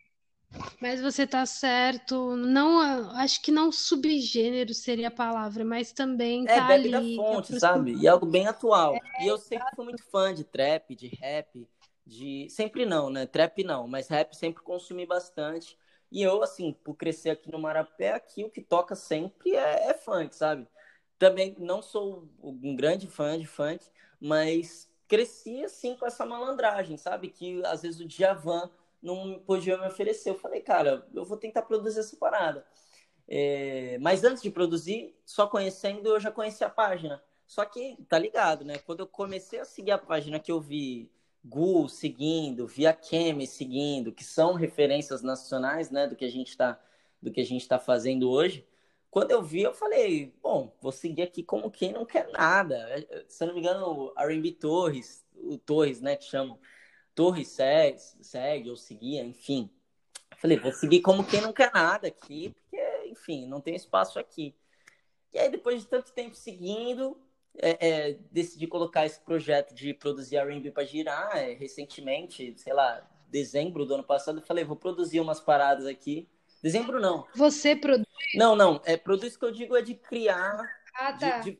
mas 0.80 1.00
você 1.00 1.26
tá 1.26 1.44
certo. 1.44 2.36
Não, 2.36 2.80
acho 3.16 3.42
que 3.42 3.50
não 3.50 3.72
subgênero 3.72 4.72
seria 4.72 5.08
a 5.08 5.10
palavra, 5.10 5.64
mas 5.64 5.92
também 5.92 6.44
é, 6.46 6.56
tá 6.56 6.68
bebe 6.68 6.94
ali. 6.94 7.16
da 7.16 7.24
fonte, 7.24 7.58
sabe? 7.58 7.94
E 7.94 8.06
é 8.06 8.10
algo 8.10 8.26
bem 8.26 8.46
atual. 8.46 8.94
É, 8.94 9.24
e 9.24 9.26
eu 9.26 9.38
sempre 9.38 9.66
fui 9.74 9.84
muito 9.84 10.04
fã 10.04 10.32
de 10.32 10.44
trap, 10.44 10.94
de 10.94 11.08
rap 11.08 11.68
de 12.06 12.48
sempre 12.48 12.86
não, 12.86 13.10
né? 13.10 13.26
Trap 13.26 13.64
não, 13.64 13.88
mas 13.88 14.06
rap 14.06 14.34
sempre 14.34 14.62
consumi 14.62 15.04
bastante. 15.04 15.76
E 16.10 16.22
eu, 16.22 16.40
assim, 16.40 16.72
por 16.84 16.94
crescer 16.94 17.30
aqui 17.30 17.50
no 17.50 17.58
Marapé, 17.58 18.12
aqui 18.12 18.44
o 18.44 18.50
que 18.50 18.60
toca 18.60 18.94
sempre 18.94 19.56
é, 19.56 19.90
é 19.90 19.94
funk, 19.94 20.34
sabe? 20.34 20.68
Também 21.18 21.54
não 21.58 21.80
sou 21.80 22.28
um 22.42 22.76
grande 22.76 23.06
fã 23.06 23.38
de 23.38 23.46
funk, 23.46 23.86
mas 24.20 24.90
cresci, 25.08 25.64
assim, 25.64 25.96
com 25.96 26.06
essa 26.06 26.26
malandragem, 26.26 26.96
sabe? 26.96 27.28
Que 27.28 27.64
às 27.64 27.82
vezes 27.82 28.00
o 28.00 28.06
Djavan 28.06 28.70
não 29.02 29.38
podia 29.38 29.78
me 29.78 29.86
oferecer. 29.86 30.30
Eu 30.30 30.38
falei, 30.38 30.60
cara, 30.60 31.06
eu 31.14 31.24
vou 31.24 31.36
tentar 31.36 31.62
produzir 31.62 32.00
essa 32.00 32.16
parada. 32.16 32.66
É... 33.28 33.98
Mas 34.00 34.24
antes 34.24 34.42
de 34.42 34.50
produzir, 34.50 35.14
só 35.24 35.46
conhecendo, 35.46 36.08
eu 36.08 36.20
já 36.20 36.30
conheci 36.30 36.64
a 36.64 36.70
página. 36.70 37.22
Só 37.46 37.64
que, 37.64 37.96
tá 38.08 38.18
ligado, 38.18 38.64
né? 38.64 38.78
Quando 38.78 39.00
eu 39.00 39.06
comecei 39.06 39.60
a 39.60 39.64
seguir 39.64 39.92
a 39.92 39.98
página 39.98 40.40
que 40.40 40.50
eu 40.50 40.60
vi 40.60 41.10
Gu 41.44 41.88
seguindo, 41.88 42.66
Via 42.66 42.92
Kemi 42.92 43.46
seguindo, 43.46 44.12
que 44.12 44.24
são 44.24 44.54
referências 44.54 45.22
nacionais, 45.22 45.90
né, 45.90 46.08
do 46.08 46.16
que 46.16 46.24
a 46.24 46.30
gente 46.30 46.48
está 46.48 46.80
do 47.22 47.32
que 47.32 47.40
a 47.40 47.44
gente 47.44 47.62
está 47.62 47.78
fazendo 47.78 48.30
hoje. 48.30 48.66
Quando 49.16 49.30
eu 49.30 49.42
vi, 49.42 49.62
eu 49.62 49.72
falei, 49.72 50.30
bom, 50.42 50.76
vou 50.78 50.92
seguir 50.92 51.22
aqui 51.22 51.42
como 51.42 51.70
quem 51.70 51.90
não 51.90 52.04
quer 52.04 52.30
nada. 52.32 52.76
É, 52.76 53.24
se 53.26 53.42
eu 53.42 53.48
não 53.48 53.54
me 53.54 53.60
engano, 53.60 54.12
o 54.14 54.14
R&B 54.14 54.52
Torres, 54.52 55.24
o 55.34 55.56
Torres, 55.56 56.02
né, 56.02 56.16
que 56.16 56.24
chamam, 56.24 56.58
Torres 57.14 57.48
segue, 57.48 57.98
segue 58.20 58.68
ou 58.68 58.76
seguia, 58.76 59.24
enfim. 59.24 59.70
Falei, 60.36 60.58
vou 60.58 60.70
seguir 60.70 61.00
como 61.00 61.24
quem 61.24 61.40
não 61.40 61.50
quer 61.50 61.72
nada 61.72 62.08
aqui, 62.08 62.50
porque, 62.50 62.76
enfim, 63.06 63.46
não 63.46 63.58
tem 63.58 63.74
espaço 63.74 64.18
aqui. 64.18 64.54
E 65.32 65.38
aí, 65.38 65.50
depois 65.50 65.80
de 65.80 65.88
tanto 65.88 66.12
tempo 66.12 66.36
seguindo, 66.36 67.18
é, 67.56 67.88
é, 67.88 68.18
decidi 68.30 68.66
colocar 68.66 69.06
esse 69.06 69.20
projeto 69.20 69.74
de 69.74 69.94
produzir 69.94 70.36
R&B 70.36 70.72
para 70.72 70.84
girar. 70.84 71.38
É, 71.38 71.54
recentemente, 71.54 72.52
sei 72.58 72.74
lá, 72.74 73.08
dezembro 73.30 73.86
do 73.86 73.94
ano 73.94 74.04
passado, 74.04 74.42
falei, 74.42 74.62
vou 74.62 74.76
produzir 74.76 75.20
umas 75.20 75.40
paradas 75.40 75.86
aqui. 75.86 76.28
Dezembro 76.62 77.00
não. 77.00 77.26
Você 77.34 77.74
produz? 77.74 78.05
Não, 78.34 78.56
não. 78.56 78.80
É, 78.84 78.96
produz 78.96 79.36
que 79.36 79.44
eu 79.44 79.52
digo 79.52 79.76
é 79.76 79.82
de 79.82 79.94
criar. 79.94 80.60
Ah, 80.94 81.12
tá. 81.12 81.38
De, 81.38 81.52
de, 81.52 81.58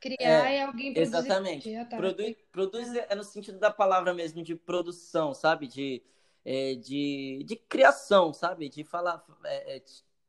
criar 0.00 0.50
é, 0.50 0.58
e 0.58 0.62
alguém 0.62 0.92
produzir. 0.94 1.16
Exatamente. 1.16 1.74
Ah, 1.74 1.84
tá. 1.84 1.96
Produz, 1.96 2.36
produz 2.50 2.94
é 2.94 3.14
no 3.14 3.24
sentido 3.24 3.58
da 3.58 3.70
palavra 3.70 4.14
mesmo, 4.14 4.42
de 4.42 4.54
produção, 4.54 5.34
sabe? 5.34 5.66
De, 5.66 6.02
é, 6.44 6.74
de, 6.74 7.44
de 7.46 7.56
criação, 7.56 8.32
sabe? 8.32 8.68
De 8.68 8.82
falar, 8.82 9.24
é, 9.44 9.76
é, 9.76 9.82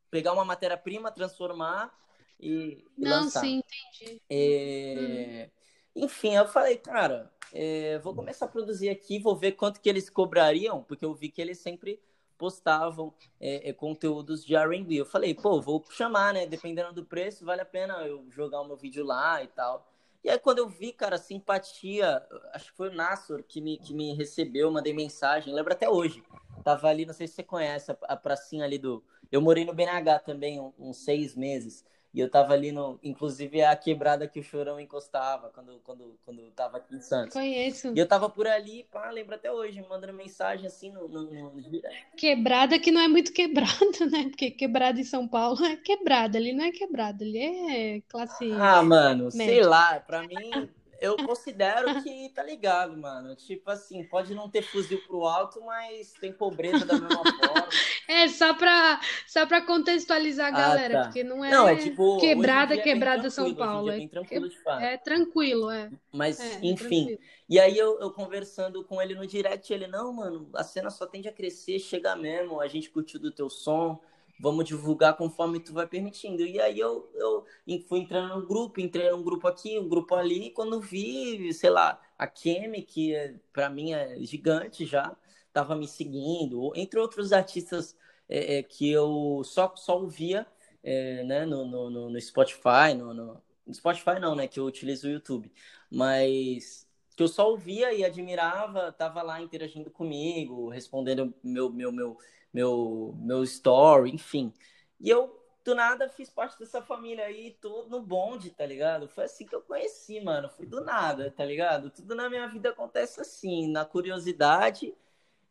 pegar 0.09 0.33
uma 0.33 0.45
matéria-prima, 0.45 1.11
transformar 1.11 1.91
e, 2.39 2.83
Não, 2.97 3.21
lançar. 3.21 3.41
sim, 3.41 3.61
entendi. 3.61 4.21
É... 4.29 5.49
Enfim, 5.95 6.35
eu 6.35 6.47
falei, 6.47 6.77
cara, 6.77 7.31
é, 7.53 7.99
vou 7.99 8.15
começar 8.15 8.45
a 8.45 8.49
produzir 8.49 8.89
aqui, 8.89 9.19
vou 9.19 9.35
ver 9.35 9.53
quanto 9.53 9.81
que 9.81 9.89
eles 9.89 10.09
cobrariam, 10.09 10.83
porque 10.83 11.03
eu 11.05 11.13
vi 11.13 11.29
que 11.29 11.41
eles 11.41 11.59
sempre 11.59 12.01
postavam 12.41 13.13
é, 13.39 13.69
é 13.69 13.71
conteúdos 13.71 14.43
de 14.43 14.55
R&B. 14.55 14.95
Eu 14.95 15.05
falei, 15.05 15.35
pô, 15.35 15.61
vou 15.61 15.85
chamar, 15.91 16.33
né? 16.33 16.47
Dependendo 16.47 16.91
do 16.91 17.05
preço, 17.05 17.45
vale 17.45 17.61
a 17.61 17.65
pena 17.65 17.93
eu 18.07 18.25
jogar 18.31 18.61
o 18.61 18.65
meu 18.65 18.75
vídeo 18.75 19.05
lá 19.05 19.43
e 19.43 19.47
tal. 19.47 19.87
E 20.23 20.29
aí, 20.29 20.39
quando 20.39 20.57
eu 20.57 20.67
vi, 20.67 20.91
cara, 20.91 21.19
simpatia, 21.19 22.25
acho 22.51 22.71
que 22.71 22.77
foi 22.77 22.89
o 22.89 22.95
Nassor 22.95 23.43
que 23.43 23.61
me, 23.61 23.77
que 23.77 23.93
me 23.93 24.15
recebeu, 24.15 24.71
mandei 24.71 24.91
mensagem, 24.91 25.53
lembro 25.53 25.71
até 25.71 25.87
hoje. 25.87 26.23
Tava 26.63 26.87
ali, 26.87 27.05
não 27.05 27.13
sei 27.13 27.27
se 27.27 27.35
você 27.35 27.43
conhece, 27.43 27.91
a, 27.91 27.97
a 28.07 28.17
pracinha 28.17 28.65
ali 28.65 28.79
do. 28.79 29.03
Eu 29.31 29.39
morei 29.39 29.63
no 29.63 29.73
BNH 29.73 30.19
também, 30.19 30.59
uns 30.79 30.97
seis 30.97 31.35
meses. 31.35 31.85
E 32.13 32.19
eu 32.19 32.29
tava 32.29 32.53
ali 32.53 32.71
no. 32.71 32.99
Inclusive 33.01 33.61
a 33.61 33.75
quebrada 33.75 34.27
que 34.27 34.39
o 34.39 34.43
chorão 34.43 34.79
encostava 34.79 35.49
quando, 35.49 35.79
quando, 35.83 36.19
quando 36.25 36.41
tava 36.51 36.77
aqui 36.77 36.95
em 36.95 36.99
Santos. 36.99 37.33
Conheço. 37.33 37.93
E 37.95 37.99
eu 37.99 38.07
tava 38.07 38.29
por 38.29 38.47
ali, 38.47 38.85
pá, 38.91 39.09
lembro 39.09 39.35
até 39.35 39.49
hoje, 39.49 39.81
mandando 39.89 40.13
mensagem 40.13 40.67
assim 40.67 40.91
no, 40.91 41.07
no, 41.07 41.23
no... 41.23 41.81
Quebrada 42.17 42.77
que 42.77 42.91
não 42.91 42.99
é 42.99 43.07
muito 43.07 43.31
quebrada, 43.31 43.69
né? 44.11 44.23
Porque 44.29 44.51
quebrada 44.51 44.99
em 44.99 45.05
São 45.05 45.25
Paulo 45.25 45.63
é 45.65 45.77
quebrada, 45.77 46.37
ali 46.37 46.51
não 46.51 46.65
é 46.65 46.71
quebrada, 46.71 47.23
ali 47.23 47.39
é 47.39 48.01
classe. 48.09 48.51
Ah, 48.53 48.83
mano, 48.83 49.29
média. 49.33 49.45
sei 49.45 49.63
lá, 49.63 49.99
pra 50.01 50.27
mim 50.27 50.69
eu 51.01 51.17
considero 51.17 52.01
que 52.03 52.29
tá 52.29 52.43
ligado, 52.43 52.95
mano. 52.95 53.35
Tipo 53.35 53.71
assim, 53.71 54.03
pode 54.03 54.35
não 54.35 54.47
ter 54.47 54.61
fuzil 54.61 55.01
pro 55.07 55.25
alto, 55.25 55.59
mas 55.65 56.13
tem 56.21 56.31
pobreza 56.31 56.85
da 56.85 56.93
mesma 56.93 57.23
forma. 57.23 57.67
É, 58.07 58.27
só 58.27 58.53
pra, 58.53 58.99
só 59.25 59.45
pra 59.45 59.61
contextualizar 59.61 60.47
a 60.47 60.49
ah, 60.49 60.51
galera, 60.51 60.93
tá. 60.95 61.03
porque 61.05 61.23
não 61.23 61.45
é, 61.45 61.49
não, 61.49 61.65
é 61.65 61.77
tipo, 61.77 62.17
quebrada, 62.19 62.75
é 62.75 62.77
quebrada 62.77 63.29
São 63.29 63.55
Paulo. 63.55 63.89
É, 63.89 64.05
tranquilo 64.05 64.49
de 64.49 64.61
fato. 64.61 64.81
é 64.81 64.97
tranquilo, 64.97 65.71
é. 65.71 65.89
Mas, 66.11 66.37
é, 66.41 66.55
é 66.55 66.59
enfim. 66.61 67.17
E 67.47 67.57
aí 67.57 67.77
eu, 67.77 68.01
eu, 68.01 68.11
conversando 68.11 68.83
com 68.83 69.01
ele 69.01 69.15
no 69.15 69.25
direct, 69.25 69.71
ele, 69.71 69.87
não, 69.87 70.11
mano, 70.11 70.49
a 70.53 70.63
cena 70.63 70.89
só 70.89 71.05
tende 71.05 71.29
a 71.29 71.31
crescer, 71.31 71.79
chega 71.79 72.13
mesmo, 72.13 72.59
a 72.59 72.67
gente 72.67 72.89
curtiu 72.89 73.17
do 73.17 73.31
teu 73.31 73.49
som 73.49 73.97
vamos 74.41 74.65
divulgar 74.65 75.15
conforme 75.15 75.59
tu 75.59 75.71
vai 75.71 75.87
permitindo. 75.87 76.41
E 76.41 76.59
aí 76.59 76.79
eu, 76.79 77.09
eu 77.15 77.45
fui 77.87 77.99
entrando 77.99 78.35
no 78.35 78.47
grupo, 78.47 78.81
entrei 78.81 79.09
num 79.11 79.23
grupo 79.23 79.47
aqui, 79.47 79.77
um 79.77 79.87
grupo 79.87 80.15
ali, 80.15 80.47
e 80.47 80.51
quando 80.51 80.81
vi, 80.81 81.53
sei 81.53 81.69
lá, 81.69 82.01
a 82.17 82.27
Kemi, 82.27 82.81
que 82.81 83.13
é, 83.15 83.35
para 83.53 83.69
mim 83.69 83.93
é 83.93 84.17
gigante 84.21 84.85
já, 84.85 85.15
tava 85.53 85.75
me 85.75 85.87
seguindo, 85.87 86.71
entre 86.75 86.99
outros 86.99 87.31
artistas 87.31 87.95
é, 88.27 88.57
é, 88.57 88.63
que 88.63 88.91
eu 88.91 89.41
só, 89.43 89.73
só 89.75 89.99
ouvia 89.99 90.47
é, 90.83 91.23
né, 91.23 91.45
no, 91.45 91.65
no, 91.65 92.09
no 92.09 92.21
Spotify, 92.21 92.93
no, 92.97 93.13
no 93.13 93.41
Spotify 93.73 94.19
não, 94.19 94.35
né, 94.35 94.47
que 94.47 94.59
eu 94.59 94.65
utilizo 94.65 95.07
o 95.07 95.11
YouTube, 95.11 95.51
mas 95.89 96.87
que 97.15 97.21
eu 97.23 97.27
só 97.27 97.49
ouvia 97.49 97.93
e 97.93 98.03
admirava, 98.03 98.91
tava 98.91 99.21
lá 99.21 99.41
interagindo 99.41 99.91
comigo, 99.91 100.69
respondendo 100.69 101.33
meu, 101.43 101.69
meu, 101.69 101.91
meu, 101.91 102.17
meu, 102.53 103.15
meu 103.19 103.43
story, 103.43 104.11
enfim. 104.11 104.53
E 104.99 105.09
eu, 105.09 105.39
do 105.63 105.75
nada, 105.75 106.09
fiz 106.09 106.29
parte 106.29 106.59
dessa 106.59 106.81
família 106.81 107.25
aí, 107.25 107.57
tô 107.61 107.85
no 107.87 108.01
bonde, 108.01 108.49
tá 108.49 108.65
ligado? 108.65 109.07
Foi 109.07 109.25
assim 109.25 109.45
que 109.45 109.55
eu 109.55 109.61
conheci, 109.61 110.19
mano. 110.21 110.49
Foi 110.49 110.65
do 110.65 110.81
nada, 110.83 111.31
tá 111.31 111.45
ligado? 111.45 111.89
Tudo 111.89 112.15
na 112.15 112.29
minha 112.29 112.47
vida 112.47 112.69
acontece 112.69 113.21
assim, 113.21 113.71
na 113.71 113.85
curiosidade. 113.85 114.93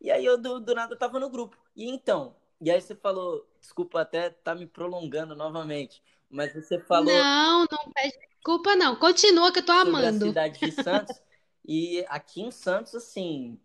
E 0.00 0.10
aí 0.10 0.24
eu, 0.24 0.38
do, 0.38 0.60
do 0.60 0.74
nada, 0.74 0.96
tava 0.96 1.18
no 1.18 1.30
grupo. 1.30 1.56
E 1.76 1.88
então, 1.88 2.34
e 2.60 2.70
aí 2.70 2.80
você 2.80 2.94
falou, 2.94 3.46
desculpa 3.60 4.00
até 4.00 4.30
tá 4.30 4.54
me 4.54 4.66
prolongando 4.66 5.34
novamente, 5.34 6.02
mas 6.28 6.52
você 6.52 6.78
falou. 6.78 7.12
Não, 7.12 7.60
não 7.70 7.92
pede 7.92 8.30
desculpa, 8.40 8.74
não. 8.74 8.96
Continua 8.96 9.52
que 9.52 9.60
eu 9.60 9.64
tô 9.64 9.72
amando. 9.72 10.24
A 10.24 10.28
cidade 10.28 10.58
de 10.58 10.72
Santos. 10.72 11.20
e 11.64 12.04
aqui 12.08 12.42
em 12.42 12.50
Santos, 12.50 12.94
assim, 12.94 13.58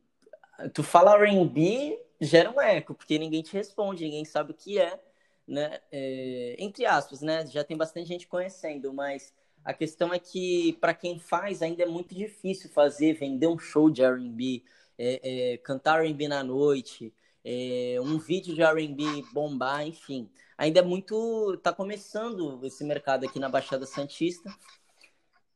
tu 0.73 0.83
fala 0.83 1.17
R&B, 1.17 1.99
gera 2.25 2.51
um 2.51 2.59
eco, 2.59 2.93
porque 2.93 3.17
ninguém 3.17 3.41
te 3.41 3.53
responde, 3.53 4.03
ninguém 4.03 4.25
sabe 4.25 4.51
o 4.51 4.55
que 4.55 4.79
é, 4.79 4.99
né? 5.47 5.79
É, 5.91 6.55
entre 6.59 6.85
aspas, 6.85 7.21
né? 7.21 7.45
Já 7.47 7.63
tem 7.63 7.77
bastante 7.77 8.07
gente 8.07 8.27
conhecendo, 8.27 8.93
mas 8.93 9.33
a 9.63 9.73
questão 9.73 10.13
é 10.13 10.19
que 10.19 10.73
para 10.73 10.93
quem 10.93 11.19
faz 11.19 11.61
ainda 11.61 11.83
é 11.83 11.85
muito 11.85 12.13
difícil 12.13 12.69
fazer, 12.69 13.13
vender 13.13 13.47
um 13.47 13.57
show 13.57 13.89
de 13.89 14.03
R&B, 14.03 14.63
é, 14.97 15.53
é, 15.53 15.57
cantar 15.57 16.03
R&B 16.03 16.27
na 16.27 16.43
noite, 16.43 17.13
é, 17.43 17.97
um 18.01 18.17
vídeo 18.17 18.53
de 18.55 18.61
R&B 18.61 19.23
bombar, 19.33 19.85
enfim. 19.85 20.29
Ainda 20.57 20.79
é 20.79 20.83
muito, 20.83 21.57
tá 21.57 21.73
começando 21.73 22.59
esse 22.63 22.83
mercado 22.83 23.25
aqui 23.25 23.39
na 23.39 23.49
Baixada 23.49 23.85
Santista. 23.85 24.49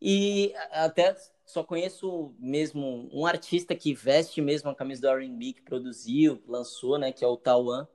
E 0.01 0.53
até 0.71 1.15
só 1.49 1.63
conheço 1.63 2.31
mesmo 2.37 3.09
um 3.11 3.25
artista 3.25 3.73
que 3.73 3.91
veste 3.91 4.39
mesmo 4.39 4.69
a 4.69 4.75
camisa 4.75 5.01
do 5.01 5.07
R&B, 5.07 5.53
que 5.53 5.63
produziu, 5.63 6.39
lançou, 6.47 6.99
né, 6.99 7.11
que 7.11 7.25
é 7.25 7.27
o 7.27 7.35
Tauan. 7.35 7.87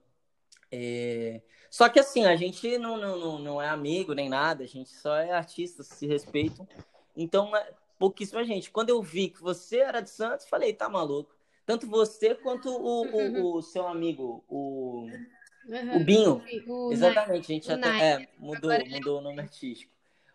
É... 0.73 1.41
Só 1.71 1.89
que 1.89 2.01
assim, 2.01 2.25
a 2.25 2.35
gente 2.35 2.77
não, 2.79 2.97
não, 2.97 3.39
não 3.39 3.63
é 3.63 3.69
amigo 3.69 4.13
nem 4.13 4.29
nada, 4.29 4.65
a 4.65 4.67
gente 4.67 4.91
só 4.91 5.15
é 5.15 5.31
artista, 5.31 5.85
se 5.85 6.05
respeitam. 6.05 6.67
Então, 7.17 7.55
é 7.55 7.73
pouquíssima 7.97 8.43
gente. 8.43 8.73
Quando 8.73 8.91
eu 8.91 9.01
vi 9.01 9.29
que 9.29 9.41
você 9.41 9.79
era 9.79 10.01
de 10.01 10.11
Santos, 10.11 10.49
falei, 10.49 10.73
tá 10.73 10.89
maluco. 10.89 11.33
Tanto 11.65 11.87
você 11.87 12.35
quanto 12.35 12.69
o, 12.69 13.07
o, 13.07 13.57
o 13.59 13.63
seu 13.63 13.87
amigo, 13.87 14.45
o, 14.49 15.07
uhum. 15.69 15.97
o 15.97 16.05
Binho. 16.05 16.43
O 16.67 16.93
Exatamente, 16.93 17.49
Nine. 17.49 17.61
a 17.61 17.71
gente 17.71 17.71
até 17.71 18.15
é, 18.15 18.29
mudou, 18.37 18.73
mudou 18.91 19.19
o 19.21 19.23
nome 19.23 19.41
artístico. 19.41 19.93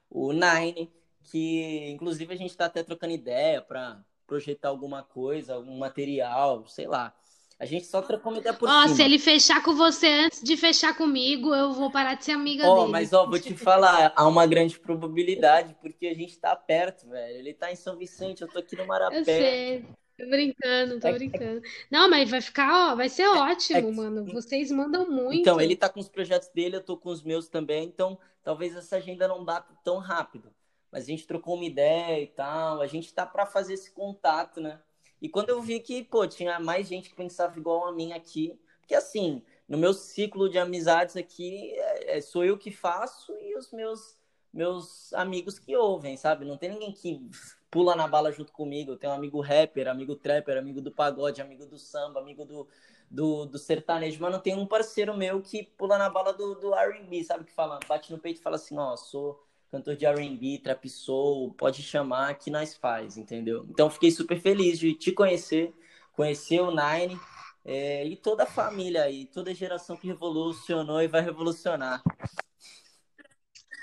O 0.09 0.32
Nine 0.32 0.89
que 1.24 1.89
inclusive 1.89 2.34
a 2.34 2.38
gente 2.38 2.51
está 2.51 2.65
até 2.65 2.84
trocando 2.84 3.13
ideia 3.13 3.61
para 3.61 4.03
projetar 4.26 4.70
alguma 4.70 5.03
coisa, 5.03 5.55
algum 5.55 5.78
material, 5.78 6.65
sei 6.67 6.88
lá. 6.88 7.13
A 7.59 7.65
gente 7.65 7.88
só 7.88 8.01
trocou 8.01 8.32
uma 8.32 8.39
ideia 8.39 8.53
por 8.53 8.70
ó, 8.70 8.84
cima. 8.84 8.95
se 8.95 9.03
ele 9.03 9.20
fechar 9.20 9.61
com 9.61 9.76
você 9.76 10.07
antes 10.07 10.41
de 10.41 10.55
fechar 10.55 10.95
comigo, 10.95 11.53
eu 11.53 11.74
vou 11.74 11.91
parar 11.91 12.13
de 12.13 12.24
ser 12.24 12.32
amiga 12.32 12.65
ó, 12.65 12.80
dele. 12.80 12.91
Mas, 12.91 13.11
ó, 13.11 13.26
vou 13.26 13.38
te 13.38 13.53
falar, 13.53 14.13
há 14.15 14.26
uma 14.26 14.47
grande 14.47 14.80
probabilidade, 14.80 15.76
porque 15.82 16.07
a 16.07 16.13
gente 16.13 16.38
tá 16.39 16.55
perto, 16.55 17.09
velho. 17.09 17.38
Ele 17.38 17.53
tá 17.53 17.70
em 17.70 17.76
São 17.76 17.97
Vicente, 17.97 18.43
eu 18.43 18.47
tô 18.47 18.59
aqui 18.59 18.78
no 18.78 18.88
Marapé. 18.88 19.20
Eu 19.20 19.26
sei. 19.26 19.86
Tô 20.17 20.30
brincando, 20.30 20.99
tô 21.01 21.07
é, 21.07 21.13
brincando. 21.13 21.61
Não, 21.91 22.09
mas 22.09 22.30
vai 22.30 22.39
ficar, 22.39 22.91
ó, 22.91 22.95
vai 22.95 23.09
ser 23.09 23.24
é, 23.24 23.30
ótimo, 23.30 23.89
é, 23.89 23.91
mano. 23.91 24.26
Vocês 24.26 24.72
mandam 24.72 25.09
muito. 25.09 25.36
Então, 25.36 25.59
ele 25.59 25.76
tá 25.76 25.89
com 25.89 25.99
os 25.99 26.07
projetos 26.07 26.47
dele, 26.49 26.78
eu 26.78 26.84
tô 26.84 26.95
com 26.95 27.09
os 27.09 27.22
meus 27.24 27.49
também, 27.49 27.86
então 27.86 28.17
talvez 28.41 28.74
essa 28.74 28.95
agenda 28.95 29.28
não 29.28 29.43
bata 29.43 29.74
tão 29.84 29.97
rápido 29.97 30.49
mas 30.91 31.03
a 31.03 31.07
gente 31.07 31.27
trocou 31.27 31.55
uma 31.55 31.65
ideia 31.65 32.21
e 32.21 32.27
tal, 32.27 32.81
a 32.81 32.87
gente 32.87 33.13
tá 33.13 33.25
para 33.25 33.45
fazer 33.45 33.73
esse 33.73 33.91
contato, 33.91 34.59
né? 34.59 34.79
E 35.21 35.27
quando 35.27 35.49
eu 35.49 35.61
vi 35.61 35.79
que, 35.79 36.03
pô, 36.03 36.25
tinha 36.25 36.59
mais 36.59 36.87
gente 36.87 37.09
que 37.09 37.15
pensava 37.15 37.57
igual 37.59 37.87
a 37.87 37.91
mim 37.91 38.13
aqui, 38.13 38.59
porque 38.79 38.95
assim, 38.95 39.43
no 39.67 39.77
meu 39.77 39.93
ciclo 39.93 40.49
de 40.49 40.57
amizades 40.57 41.15
aqui, 41.15 41.73
é, 41.75 42.17
é, 42.17 42.21
sou 42.21 42.43
eu 42.43 42.57
que 42.57 42.71
faço 42.71 43.33
e 43.39 43.55
os 43.57 43.71
meus 43.71 44.17
meus 44.51 45.13
amigos 45.13 45.59
que 45.59 45.75
ouvem, 45.75 46.17
sabe? 46.17 46.43
Não 46.43 46.57
tem 46.57 46.71
ninguém 46.71 46.91
que 46.91 47.29
pula 47.69 47.95
na 47.95 48.07
bala 48.07 48.31
junto 48.31 48.51
comigo. 48.51 48.91
Eu 48.91 48.97
tenho 48.97 49.13
um 49.13 49.15
amigo 49.15 49.39
rapper, 49.41 49.87
amigo 49.87 50.15
trapper, 50.15 50.57
amigo 50.57 50.81
do 50.81 50.91
pagode, 50.91 51.41
amigo 51.41 51.65
do 51.65 51.77
samba, 51.77 52.19
amigo 52.19 52.43
do, 52.43 52.67
do, 53.09 53.45
do 53.45 53.57
sertanejo, 53.57 54.19
mas 54.21 54.31
não 54.31 54.39
tem 54.39 54.55
um 54.55 54.65
parceiro 54.65 55.15
meu 55.15 55.41
que 55.41 55.63
pula 55.63 55.97
na 55.97 56.09
bala 56.09 56.33
do, 56.33 56.55
do 56.55 56.73
R&B, 56.73 57.23
sabe? 57.23 57.45
Que 57.45 57.51
fala, 57.53 57.79
bate 57.87 58.11
no 58.11 58.19
peito 58.19 58.39
e 58.39 58.43
fala 58.43 58.55
assim, 58.55 58.77
ó, 58.77 58.93
oh, 58.93 58.97
sou 58.97 59.43
cantor 59.72 59.95
de 59.95 60.05
R&B, 60.05 60.59
trap 60.63 60.89
soul, 60.89 61.53
pode 61.53 61.82
chamar 61.84 62.36
que 62.36 62.49
nós 62.49 62.76
faz, 62.76 63.17
entendeu? 63.17 63.65
Então 63.70 63.89
fiquei 63.89 64.11
super 64.11 64.39
feliz 64.39 64.80
de 64.80 64.93
te 64.93 65.11
conhecer, 65.11 65.74
conhecer 66.13 66.59
o 66.59 66.72
Nine 66.72 67.20
é, 67.63 68.05
e 68.05 68.15
toda 68.15 68.43
a 68.43 68.47
família 68.47 69.03
aí, 69.03 69.26
toda 69.26 69.51
a 69.51 69.53
geração 69.53 69.95
que 69.95 70.07
revolucionou 70.07 71.01
e 71.01 71.07
vai 71.07 71.22
revolucionar. 71.22 72.01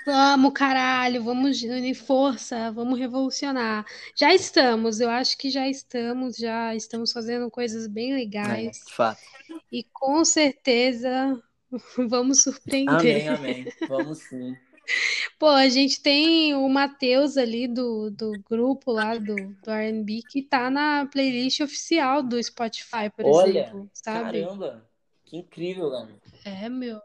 Vamos, 0.05 0.53
caralho, 0.53 1.21
vamos 1.21 1.61
unir 1.63 1.93
força, 1.93 2.71
vamos 2.71 2.97
revolucionar. 2.97 3.85
Já 4.15 4.33
estamos, 4.33 5.01
eu 5.01 5.09
acho 5.09 5.37
que 5.37 5.49
já 5.49 5.67
estamos, 5.67 6.37
já 6.37 6.73
estamos 6.73 7.11
fazendo 7.11 7.51
coisas 7.51 7.87
bem 7.87 8.13
legais. 8.13 8.85
É, 8.87 8.91
fato. 8.91 9.21
E 9.69 9.83
com 9.91 10.23
certeza 10.23 11.41
vamos 12.07 12.43
surpreender. 12.43 13.27
Amém, 13.27 13.27
amém. 13.27 13.67
Vamos 13.87 14.19
sim. 14.19 14.55
Pô, 15.39 15.47
a 15.47 15.67
gente 15.69 16.01
tem 16.01 16.53
o 16.55 16.67
Matheus 16.69 17.37
ali 17.37 17.67
do, 17.67 18.09
do 18.11 18.37
grupo 18.49 18.91
lá 18.91 19.17
do, 19.17 19.53
do 19.61 19.71
R&B 19.71 20.21
que 20.23 20.41
tá 20.43 20.69
na 20.69 21.05
playlist 21.07 21.59
oficial 21.61 22.21
do 22.23 22.41
Spotify, 22.43 23.09
por 23.15 23.27
Olha, 23.27 23.77
exemplo, 23.77 23.89
sabe? 23.93 24.49
caramba, 24.51 24.89
que 25.25 25.37
incrível, 25.37 25.91
mano. 25.91 26.19
É, 26.43 26.67
meu. 26.69 27.01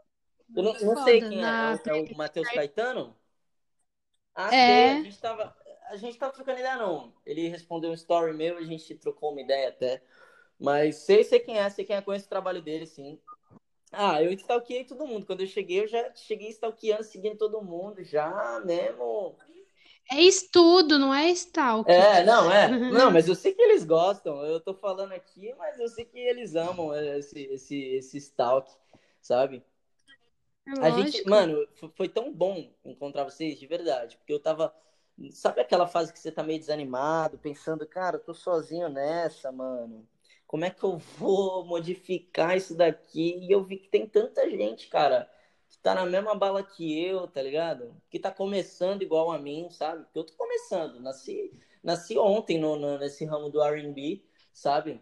Eu 0.55 0.63
não, 0.63 0.73
não 0.81 0.95
sei 0.95 1.21
quem 1.21 1.43
é, 1.45 1.49
na 1.51 1.61
é 1.61 1.67
o, 1.67 1.81
é 1.85 1.93
o 1.93 2.15
Matheus 2.15 2.49
Caetano? 2.49 3.15
Ah, 4.35 4.51
É. 4.51 4.53
sei, 4.53 4.89
a 4.89 4.95
gente 4.95 5.19
tava, 5.19 5.55
a 5.89 5.95
gente 5.97 6.17
tava 6.17 6.33
trocando 6.33 6.59
ideia 6.59 6.75
não. 6.77 7.13
Ele 7.25 7.47
respondeu 7.47 7.91
um 7.91 7.93
story 7.93 8.33
meu, 8.33 8.57
a 8.57 8.63
gente 8.63 8.95
trocou 8.95 9.31
uma 9.31 9.41
ideia 9.41 9.69
até. 9.69 10.01
Mas 10.59 10.97
sei, 10.97 11.23
sei 11.23 11.39
quem 11.39 11.57
é, 11.59 11.69
sei 11.69 11.85
quem 11.85 11.95
é, 11.95 12.01
conheço 12.01 12.25
o 12.27 12.29
trabalho 12.29 12.61
dele, 12.61 12.85
sim. 12.87 13.19
Ah, 13.93 14.21
eu 14.21 14.31
stalkeei 14.33 14.83
todo 14.83 15.07
mundo. 15.07 15.25
Quando 15.25 15.41
eu 15.41 15.47
cheguei, 15.47 15.81
eu 15.81 15.87
já 15.87 16.13
cheguei 16.15 16.49
stalkeando, 16.49 17.03
seguindo 17.03 17.37
todo 17.37 17.61
mundo, 17.61 18.03
já 18.03 18.59
mesmo. 18.65 19.35
É 20.11 20.21
estudo, 20.21 20.99
não 20.99 21.13
é 21.13 21.29
stalk. 21.29 21.89
É, 21.89 22.23
não, 22.23 22.51
é. 22.51 22.67
Não, 22.91 23.11
mas 23.11 23.27
eu 23.27 23.35
sei 23.35 23.53
que 23.53 23.61
eles 23.61 23.83
gostam. 23.83 24.43
Eu 24.45 24.59
tô 24.59 24.73
falando 24.73 25.11
aqui, 25.13 25.53
mas 25.57 25.79
eu 25.79 25.87
sei 25.87 26.05
que 26.05 26.19
eles 26.19 26.55
amam 26.55 26.93
esse, 26.95 27.39
esse, 27.45 27.75
esse 27.75 28.17
stalk, 28.17 28.69
sabe? 29.21 29.63
É 30.67 30.71
A 30.81 30.89
gente, 30.89 31.27
mano, 31.27 31.67
foi 31.95 32.07
tão 32.07 32.31
bom 32.31 32.71
encontrar 32.85 33.23
vocês, 33.25 33.59
de 33.59 33.67
verdade, 33.67 34.17
porque 34.17 34.33
eu 34.33 34.39
tava. 34.39 34.73
Sabe 35.31 35.61
aquela 35.61 35.87
fase 35.87 36.11
que 36.11 36.19
você 36.19 36.31
tá 36.31 36.41
meio 36.41 36.59
desanimado, 36.59 37.37
pensando, 37.37 37.85
cara, 37.85 38.15
eu 38.17 38.23
tô 38.23 38.33
sozinho 38.33 38.89
nessa, 38.89 39.51
mano. 39.51 40.07
Como 40.53 40.65
é 40.65 40.69
que 40.69 40.83
eu 40.83 40.97
vou 41.17 41.65
modificar 41.65 42.55
isso 42.55 42.75
daqui? 42.75 43.39
E 43.39 43.51
eu 43.51 43.63
vi 43.63 43.75
que 43.77 43.87
tem 43.89 44.05
tanta 44.07 44.47
gente, 44.47 44.87
cara, 44.87 45.27
que 45.67 45.79
tá 45.79 45.95
na 45.95 46.05
mesma 46.05 46.35
bala 46.35 46.61
que 46.63 47.03
eu, 47.03 47.27
tá 47.27 47.41
ligado? 47.41 47.99
Que 48.07 48.19
tá 48.19 48.29
começando 48.31 49.01
igual 49.01 49.31
a 49.31 49.39
mim, 49.39 49.67
sabe? 49.71 50.05
Eu 50.13 50.23
tô 50.23 50.33
começando, 50.33 50.99
nasci, 50.99 51.51
nasci 51.83 52.19
ontem 52.19 52.59
no, 52.59 52.75
no- 52.75 52.99
nesse 52.99 53.25
ramo 53.25 53.49
do 53.49 53.63
R&B, 53.63 54.23
sabe? 54.53 55.01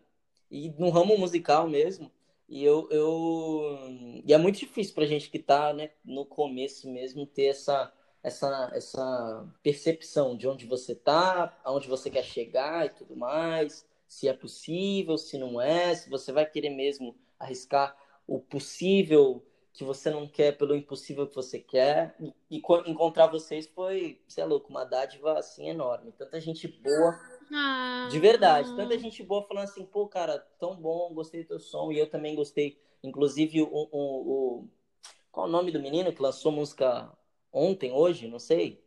E 0.50 0.70
no 0.80 0.90
ramo 0.90 1.18
musical 1.18 1.68
mesmo. 1.68 2.10
E 2.48 2.64
eu, 2.64 2.88
eu... 2.90 4.22
E 4.26 4.34
é 4.34 4.38
muito 4.38 4.58
difícil 4.60 4.96
pra 4.96 5.06
gente 5.06 5.30
que 5.30 5.38
tá, 5.40 5.74
né, 5.74 5.92
no 6.06 6.26
começo 6.26 6.90
mesmo 6.90 7.26
ter 7.26 7.48
essa, 7.48 7.92
essa, 8.24 8.72
essa 8.74 9.46
percepção 9.62 10.38
de 10.38 10.48
onde 10.48 10.66
você 10.66 10.96
tá, 10.96 11.60
aonde 11.64 11.90
você 11.90 12.10
quer 12.10 12.24
chegar 12.24 12.86
e 12.86 12.90
tudo 12.92 13.18
mais, 13.18 13.86
se 14.12 14.28
é 14.28 14.34
possível, 14.34 15.18
se 15.18 15.38
não 15.38 15.62
é, 15.62 15.96
se 15.96 16.10
você 16.10 16.34
vai 16.34 16.46
querer 16.46 16.70
mesmo 16.70 17.16
arriscar 17.40 17.96
o 18.28 18.40
possível 18.42 19.42
que 19.74 19.86
você 19.86 20.10
não 20.10 20.28
quer 20.28 20.58
pelo 20.58 20.76
impossível 20.76 21.26
que 21.26 21.34
você 21.36 21.60
quer. 21.60 22.14
E, 22.20 22.58
e 22.58 22.62
co- 22.62 22.84
encontrar 22.86 23.28
vocês 23.28 23.68
foi, 23.68 24.22
sei 24.28 24.44
é 24.44 24.48
louco, 24.48 24.70
uma 24.70 24.84
dádiva 24.84 25.40
assim 25.40 25.70
enorme. 25.70 26.12
Tanta 26.12 26.42
gente 26.42 26.68
boa. 26.68 27.18
Ah, 27.54 28.10
De 28.10 28.20
verdade, 28.20 28.74
tanta 28.76 28.98
gente 29.00 29.24
boa 29.24 29.48
falando 29.48 29.66
assim, 29.66 29.86
pô, 29.86 30.08
cara, 30.08 30.40
tão 30.60 30.76
bom, 30.76 31.14
gostei 31.14 31.44
do 31.44 31.50
teu 31.50 31.60
som, 31.60 31.92
e 31.92 32.00
eu 32.00 32.10
também 32.10 32.36
gostei. 32.36 32.78
Inclusive, 33.04 33.62
o, 33.62 33.68
o, 33.72 34.60
o- 34.64 34.70
qual 35.32 35.48
é 35.48 35.50
o 35.50 35.52
nome 35.52 35.72
do 35.72 35.80
menino 35.82 36.14
que 36.14 36.22
lançou 36.22 36.52
música 36.52 37.12
ontem, 37.54 37.92
hoje? 37.94 38.28
Não 38.28 38.40
sei. 38.40 38.81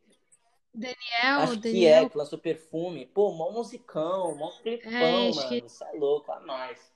Daniel, 0.74 1.40
Acho 1.40 1.60
que 1.60 1.60
Daniel. 1.62 2.04
é, 2.04 2.08
que 2.08 2.16
lançou 2.18 2.38
perfume. 2.38 3.06
Pô, 3.06 3.32
mó 3.32 3.50
musicão, 3.52 4.34
mó 4.36 4.50
clipão, 4.62 4.92
É, 4.92 5.30
mano. 5.30 5.48
que- 5.48 5.66
Isso 5.66 5.84
é 5.84 5.92
louco, 5.92 6.32
a 6.32 6.40
mais. 6.40 6.92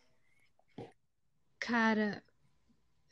Cara, 1.60 2.22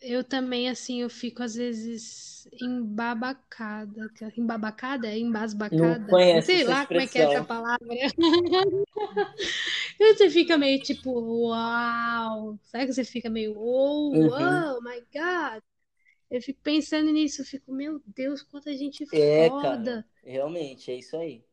eu 0.00 0.22
também, 0.24 0.68
assim, 0.68 1.02
eu 1.02 1.10
fico 1.10 1.42
às 1.42 1.54
vezes 1.54 2.48
embabacada. 2.60 4.10
Embabacada? 4.36 5.08
É 5.08 5.18
embasbacada? 5.18 5.98
Não 5.98 6.10
conheço 6.10 6.46
Sei 6.46 6.64
lá 6.64 6.86
como 6.86 7.00
é 7.00 7.06
que 7.06 7.18
é 7.18 7.22
essa 7.22 7.32
expressão. 7.32 7.44
palavra. 7.44 7.78
Você 9.98 10.30
fica 10.30 10.58
meio 10.58 10.80
tipo, 10.82 11.10
uau. 11.48 12.58
Sabe 12.64 12.86
que 12.86 12.92
você 12.92 13.04
fica 13.04 13.30
meio, 13.30 13.54
oh, 13.56 14.10
Uhum. 14.14 14.28
oh 14.30 14.80
my 14.82 15.00
God. 15.12 15.62
Eu 16.31 16.41
fico 16.41 16.61
pensando 16.62 17.11
nisso, 17.11 17.43
eu 17.43 17.47
fico, 17.47 17.72
meu 17.72 18.01
Deus, 18.07 18.41
quanta 18.43 18.72
gente 18.77 19.05
É, 19.11 19.51
foda. 19.51 19.51
cara, 19.51 20.05
realmente, 20.22 20.91
é 20.91 20.95
isso 20.97 21.16
aí. 21.16 21.45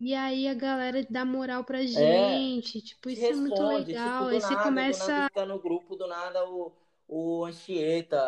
E 0.00 0.14
aí 0.14 0.46
a 0.46 0.54
galera 0.54 1.04
dá 1.10 1.24
moral 1.24 1.64
pra 1.64 1.84
É, 1.92 2.46
gente. 2.46 2.80
Tipo, 2.80 3.10
te 3.10 3.18
isso 3.18 3.32
é 3.32 3.36
muito 3.36 3.64
responde, 3.64 3.94
legal. 3.94 3.96
tipo, 3.96 4.26
do 4.26 4.38
Aí 4.38 4.40
você 4.40 4.56
nada, 4.56 4.84
do 4.84 4.96
começa. 4.96 5.12
nada 5.14 5.28
tá 5.30 5.46
no 5.46 5.60
grupo, 5.60 5.96
do 5.96 6.06
nada 6.06 6.48
o, 6.48 6.72
o 7.08 7.44
Anchieta, 7.44 8.18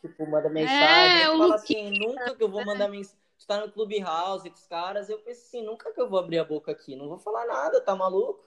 tipo, 0.00 0.26
manda 0.26 0.48
mensagem, 0.50 1.26
É, 1.26 1.30
o 1.30 1.36
falo 1.36 1.52
Luquinha. 1.52 1.54
assim, 1.54 1.90
nunca 1.92 2.36
que 2.36 2.42
eu 2.42 2.50
vou 2.50 2.62
mandar 2.64 2.88
mensagem, 2.88 3.18
tu 3.38 3.46
tá 3.46 3.60
no 3.66 3.72
Clubhouse 3.72 4.48
com 4.50 4.56
os 4.56 4.66
caras, 4.66 5.08
eu 5.10 5.18
penso 5.20 5.42
assim, 5.46 5.62
nunca 5.64 5.92
que 5.92 6.00
eu 6.00 6.08
vou 6.10 6.18
abrir 6.18 6.38
a 6.38 6.44
boca 6.44 6.72
aqui, 6.72 6.96
não 6.96 7.08
vou 7.08 7.18
falar 7.18 7.46
nada, 7.46 7.80
tá 7.80 7.96
maluco? 7.96 8.44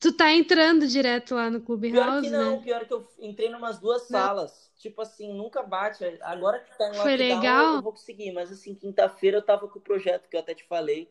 Tu 0.00 0.12
tá 0.16 0.32
entrando 0.32 0.86
direto 0.86 1.34
lá 1.34 1.50
no 1.50 1.60
Pior 1.84 2.16
que 2.16 2.28
Clubhouse, 2.28 2.30
não, 2.30 2.58
né? 2.58 2.62
pior 2.62 2.86
que 2.86 2.92
eu 2.94 3.06
entrei 3.18 3.48
numas 3.50 3.78
duas 3.78 4.02
Não. 4.08 4.32
salas, 4.32 4.70
tipo 4.78 5.02
assim, 5.02 5.32
nunca 5.34 5.62
bate, 5.62 6.04
agora 6.22 6.58
que 6.60 6.76
tá 6.78 6.88
em 6.88 6.96
Foi 7.02 7.16
lockdown 7.24 7.74
eu 7.74 7.80
legal? 7.80 7.82
vou 7.82 7.92
conseguir, 7.92 8.32
mas 8.32 8.50
assim, 8.50 8.74
quinta-feira 8.74 9.38
eu 9.38 9.42
tava 9.42 9.68
com 9.68 9.78
o 9.78 9.82
projeto 9.82 10.28
que 10.28 10.36
eu 10.36 10.40
até 10.40 10.54
te 10.54 10.64
falei, 10.64 11.10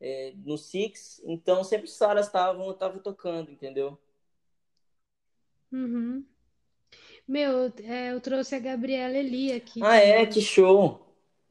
é, 0.00 0.32
no 0.44 0.56
Six, 0.56 1.20
então 1.24 1.62
sempre 1.64 1.86
as 1.86 1.92
salas 1.94 2.26
estavam, 2.26 2.66
eu 2.66 2.74
tava 2.74 2.98
tocando, 3.00 3.50
entendeu? 3.50 3.98
Uhum. 5.72 6.26
Meu, 7.26 7.66
é, 7.82 8.12
eu 8.12 8.20
trouxe 8.20 8.54
a 8.54 8.58
Gabriela 8.60 9.16
Eli 9.18 9.52
aqui 9.52 9.82
Ah, 9.82 9.96
é? 9.96 10.24
também. 10.24 10.26
Que 10.26 10.40
show! 10.40 10.98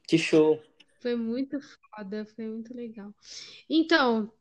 Que 0.07 0.17
show! 0.17 0.59
Foi 1.01 1.15
muito 1.15 1.59
foda, 1.59 2.25
foi 2.35 2.47
muito 2.47 2.73
legal. 2.75 3.13
Então, 3.69 4.31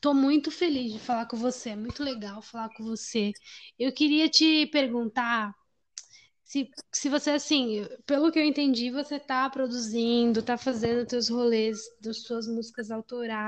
tô 0.00 0.14
muito 0.14 0.50
feliz 0.50 0.92
de 0.92 0.98
falar 0.98 1.26
com 1.26 1.36
você. 1.36 1.70
É 1.70 1.76
muito 1.76 2.02
legal 2.02 2.42
falar 2.42 2.68
com 2.70 2.84
você. 2.84 3.32
Eu 3.78 3.92
queria 3.92 4.28
te 4.28 4.66
perguntar 4.66 5.54
se, 6.44 6.70
se 6.92 7.08
você, 7.08 7.30
assim, 7.32 7.86
pelo 8.06 8.30
que 8.32 8.38
eu 8.38 8.44
entendi, 8.44 8.90
você 8.90 9.18
tá 9.20 9.48
produzindo, 9.50 10.42
tá 10.42 10.58
fazendo 10.58 11.06
teus 11.06 11.28
rolês 11.28 11.80
das 12.00 12.22
suas 12.22 12.46
músicas 12.46 12.90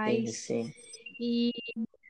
Sim, 0.04 0.32
autorais 0.32 0.32
sim. 0.32 0.74
e 1.20 1.52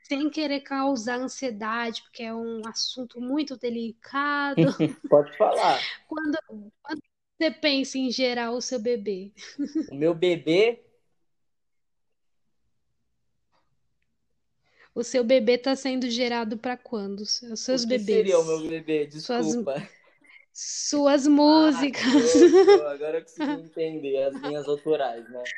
sem 0.03 0.29
querer 0.29 0.61
causar 0.61 1.19
ansiedade, 1.19 2.01
porque 2.03 2.23
é 2.23 2.33
um 2.33 2.61
assunto 2.67 3.21
muito 3.21 3.57
delicado. 3.57 4.67
Pode 5.09 5.35
falar. 5.37 5.89
Quando, 6.07 6.37
quando 6.81 7.01
você 7.37 7.51
pensa 7.51 7.97
em 7.97 8.11
gerar 8.11 8.51
o 8.51 8.61
seu 8.61 8.79
bebê? 8.79 9.31
O 9.87 9.95
meu 9.95 10.13
bebê, 10.13 10.84
O 14.95 15.03
seu 15.03 15.23
bebê 15.23 15.57
tá 15.59 15.75
sendo 15.75 16.09
gerado 16.09 16.57
para 16.57 16.75
quando? 16.77 17.19
Os 17.21 17.41
o 17.69 17.79
seus 17.79 17.85
que 17.85 17.99
bebês. 17.99 17.99
seria 17.99 18.39
o 18.39 18.43
meu 18.45 18.59
bebê? 18.67 19.05
Suas, 19.15 19.57
Desculpa. 19.57 19.87
suas 20.53 21.27
Ah, 21.45 21.87
músicas. 21.87 22.03
show. 22.03 22.87
Agora 22.87 23.17
eu 23.19 23.23
consegui 23.23 23.53
entender 23.61 24.17
as 24.23 24.39
minhas 24.41 24.67
autorais, 24.67 25.27
né? 25.29 25.51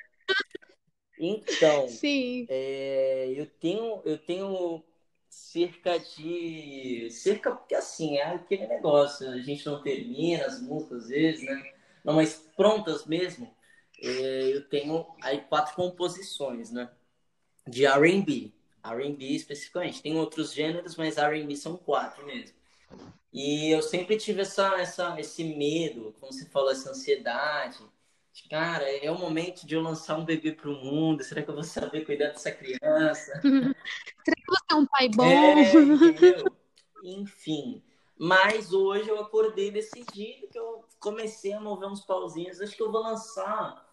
Então, 1.17 1.99
Sim. 1.99 2.47
é, 2.47 3.31
eu 3.35 3.45
tenho, 3.59 4.01
eu 4.05 4.17
tenho 4.17 4.83
cerca 5.29 5.97
de, 5.99 7.09
cerca 7.11 7.51
porque 7.55 7.75
assim 7.75 8.17
é 8.17 8.23
aquele 8.35 8.67
negócio, 8.67 9.27
a 9.29 9.39
gente 9.39 9.65
não 9.65 9.81
termina 9.81 10.45
as 10.45 10.61
músicas 10.61 11.03
às 11.03 11.09
vezes, 11.09 11.43
né? 11.45 11.73
Não, 12.03 12.13
mas 12.13 12.35
prontas 12.55 13.05
mesmo, 13.05 13.53
é, 14.01 14.55
eu 14.55 14.67
tenho 14.69 15.05
aí 15.21 15.41
quatro 15.41 15.75
composições, 15.75 16.71
né? 16.71 16.89
De 17.67 17.85
R&B, 17.85 18.53
R&B 18.83 19.25
especificamente. 19.25 20.01
Tem 20.01 20.17
outros 20.17 20.53
gêneros, 20.53 20.95
mas 20.95 21.17
R&B 21.17 21.55
são 21.55 21.77
quatro 21.77 22.25
mesmo. 22.25 22.55
E 23.31 23.69
eu 23.69 23.81
sempre 23.81 24.17
tive 24.17 24.41
essa, 24.41 24.79
essa, 24.79 25.19
esse 25.19 25.43
medo, 25.43 26.15
como 26.19 26.31
você 26.31 26.45
falou, 26.45 26.71
essa 26.71 26.89
ansiedade. 26.89 27.77
de, 28.33 28.47
Cara, 28.49 28.89
é 28.89 29.11
o 29.11 29.17
momento 29.17 29.65
de 29.65 29.75
eu 29.75 29.81
lançar 29.81 30.17
um 30.17 30.25
bebê 30.25 30.53
para 30.53 30.69
o 30.69 30.73
mundo. 30.73 31.23
Será 31.23 31.43
que 31.43 31.49
eu 31.49 31.53
vou 31.53 31.63
saber 31.63 32.05
cuidar 32.05 32.29
dessa 32.29 32.51
criança? 32.51 33.31
Será 33.43 34.35
que 34.35 34.47
você 34.47 34.65
é 34.71 34.75
um 34.75 34.85
pai 34.85 35.09
bom? 35.09 35.25
É? 35.25 35.71
Enfim. 37.03 37.83
Mas 38.17 38.73
hoje 38.73 39.09
eu 39.09 39.19
acordei 39.19 39.69
decidido 39.69 40.47
que 40.47 40.57
eu 40.57 40.83
comecei 40.99 41.53
a 41.53 41.59
mover 41.59 41.87
uns 41.87 42.01
pauzinhos. 42.01 42.59
Acho 42.59 42.75
que 42.75 42.81
eu 42.81 42.91
vou 42.91 43.01
lançar. 43.01 43.85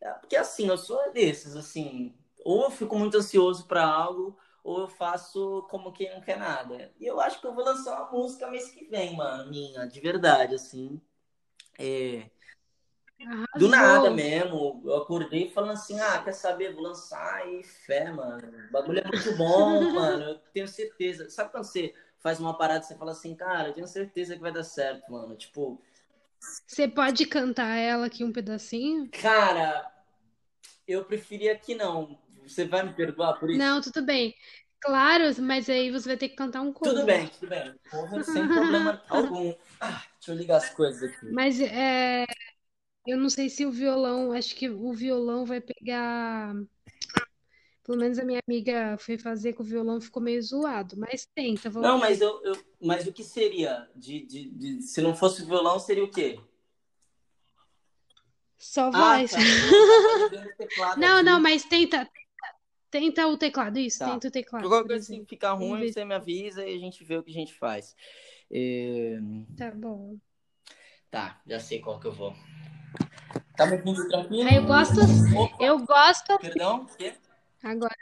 É, 0.00 0.10
porque 0.10 0.36
assim, 0.36 0.66
eu 0.68 0.76
sou 0.76 1.12
desses, 1.12 1.54
assim. 1.54 2.14
Ou 2.44 2.64
eu 2.64 2.70
fico 2.70 2.98
muito 2.98 3.16
ansioso 3.16 3.66
para 3.66 3.84
algo, 3.86 4.38
ou 4.64 4.80
eu 4.80 4.88
faço 4.88 5.66
como 5.70 5.92
quem 5.92 6.12
não 6.14 6.20
quer 6.20 6.38
nada. 6.38 6.92
E 6.98 7.06
eu 7.06 7.20
acho 7.20 7.40
que 7.40 7.46
eu 7.46 7.54
vou 7.54 7.64
lançar 7.64 8.02
uma 8.02 8.12
música 8.12 8.48
mês 8.50 8.70
que 8.70 8.86
vem, 8.86 9.16
mano, 9.16 9.50
minha, 9.50 9.86
de 9.86 10.00
verdade, 10.00 10.54
assim. 10.54 11.00
É, 11.78 12.30
do 13.54 13.68
nada 13.68 14.10
mesmo. 14.10 14.80
Eu 14.84 14.96
acordei 14.96 15.50
falando 15.50 15.72
assim, 15.72 15.98
ah, 16.00 16.22
quer 16.22 16.32
saber? 16.32 16.72
Vou 16.74 16.82
lançar 16.82 17.46
e 17.48 17.62
fé, 17.64 18.10
mano. 18.10 18.66
O 18.68 18.72
bagulho 18.72 19.00
é 19.00 19.04
muito 19.04 19.36
bom, 19.36 19.80
mano. 19.92 20.22
Eu 20.24 20.38
tenho 20.52 20.68
certeza. 20.68 21.28
Sabe 21.30 21.50
quando 21.50 21.64
você 21.64 21.94
faz 22.18 22.40
uma 22.40 22.56
parada 22.56 22.84
e 22.84 22.88
você 22.88 22.96
fala 22.96 23.12
assim, 23.12 23.34
cara, 23.34 23.68
eu 23.68 23.74
tenho 23.74 23.86
certeza 23.86 24.34
que 24.34 24.40
vai 24.40 24.52
dar 24.52 24.64
certo, 24.64 25.10
mano. 25.10 25.36
Tipo, 25.36 25.80
Você 26.66 26.86
pode 26.86 27.26
cantar 27.26 27.76
ela 27.76 28.06
aqui 28.06 28.22
um 28.24 28.32
pedacinho? 28.32 29.10
cara, 29.10 29.90
eu 30.86 31.04
preferia 31.04 31.56
que 31.58 31.74
não. 31.74 32.18
Você 32.48 32.64
vai 32.64 32.82
me 32.82 32.92
perdoar 32.94 33.34
por 33.38 33.50
isso? 33.50 33.58
Não, 33.58 33.80
tudo 33.80 34.04
bem. 34.04 34.34
Claro, 34.80 35.24
mas 35.42 35.68
aí 35.68 35.90
você 35.90 36.08
vai 36.08 36.16
ter 36.16 36.28
que 36.28 36.36
cantar 36.36 36.62
um 36.62 36.72
Tudo 36.72 36.94
cover. 36.94 37.06
bem, 37.06 37.28
tudo 37.28 37.48
bem. 37.48 37.74
Porra, 37.90 38.22
sem 38.24 38.46
problema 38.48 39.02
algum. 39.08 39.54
Ah, 39.80 40.02
deixa 40.18 40.32
eu 40.32 40.34
ligar 40.36 40.56
as 40.58 40.70
coisas 40.70 41.02
aqui. 41.02 41.26
Mas 41.32 41.60
é, 41.60 42.24
eu 43.06 43.16
não 43.18 43.28
sei 43.28 43.48
se 43.48 43.66
o 43.66 43.72
violão, 43.72 44.32
acho 44.32 44.54
que 44.54 44.68
o 44.70 44.92
violão 44.92 45.44
vai 45.44 45.60
pegar. 45.60 46.54
Pelo 47.84 47.98
menos 47.98 48.18
a 48.18 48.24
minha 48.24 48.40
amiga 48.46 48.96
foi 48.98 49.16
fazer 49.18 49.54
com 49.54 49.62
o 49.62 49.66
violão, 49.66 50.00
ficou 50.00 50.22
meio 50.22 50.42
zoado. 50.42 50.96
Mas 50.96 51.26
tenta, 51.34 51.70
vamos 51.70 51.88
Não, 51.88 51.98
mas 51.98 52.20
eu, 52.20 52.40
eu- 52.44 52.64
mas 52.80 53.06
o 53.06 53.12
que 53.12 53.24
seria? 53.24 53.88
De, 53.96 54.24
de, 54.26 54.50
de- 54.50 54.82
se 54.82 55.00
não 55.00 55.14
fosse 55.14 55.44
violão, 55.44 55.78
seria 55.80 56.04
o 56.04 56.10
quê? 56.10 56.38
Só 58.58 58.90
Ah, 58.92 59.18
voz. 59.18 59.30
tá. 59.30 59.38
O 59.38 60.56
teclado 60.56 61.00
Não, 61.00 61.22
não, 61.22 61.40
mas 61.40 61.64
tenta, 61.64 62.08
tenta 62.90 63.26
o 63.26 63.36
teclado, 63.36 63.78
isso, 63.78 63.98
Tá. 63.98 64.12
tenta 64.12 64.28
o 64.28 64.30
teclado, 64.30 64.68
Qualquer 64.68 64.88
coisa, 64.88 65.04
exemplo. 65.04 65.26
ficar 65.28 65.52
ruim, 65.52 65.92
você 65.92 66.04
me 66.04 66.14
avisa 66.14 66.66
e 66.66 66.74
a 66.74 66.78
gente 66.78 67.04
vê 67.04 67.16
o 67.16 67.22
que 67.22 67.30
a 67.30 67.34
gente 67.34 67.54
faz. 67.54 67.94
É, 68.50 69.18
Tá 69.56 69.70
bom. 69.70 70.16
Tá, 71.10 71.40
já 71.46 71.58
sei 71.58 71.80
qual 71.80 71.98
que 71.98 72.06
eu 72.06 72.12
vou. 72.12 72.34
Tá 73.56 73.66
me 73.66 73.72
ouvindo 73.76 74.08
tranquilo? 74.08 74.48
Aí 74.48 74.56
eu 74.56 74.64
gosto, 74.66 75.00
Opa, 75.36 75.64
eu 75.64 75.78
gosto 75.84 76.38
perdão? 76.38 76.86
Quê? 76.96 77.14
agora, 77.62 77.96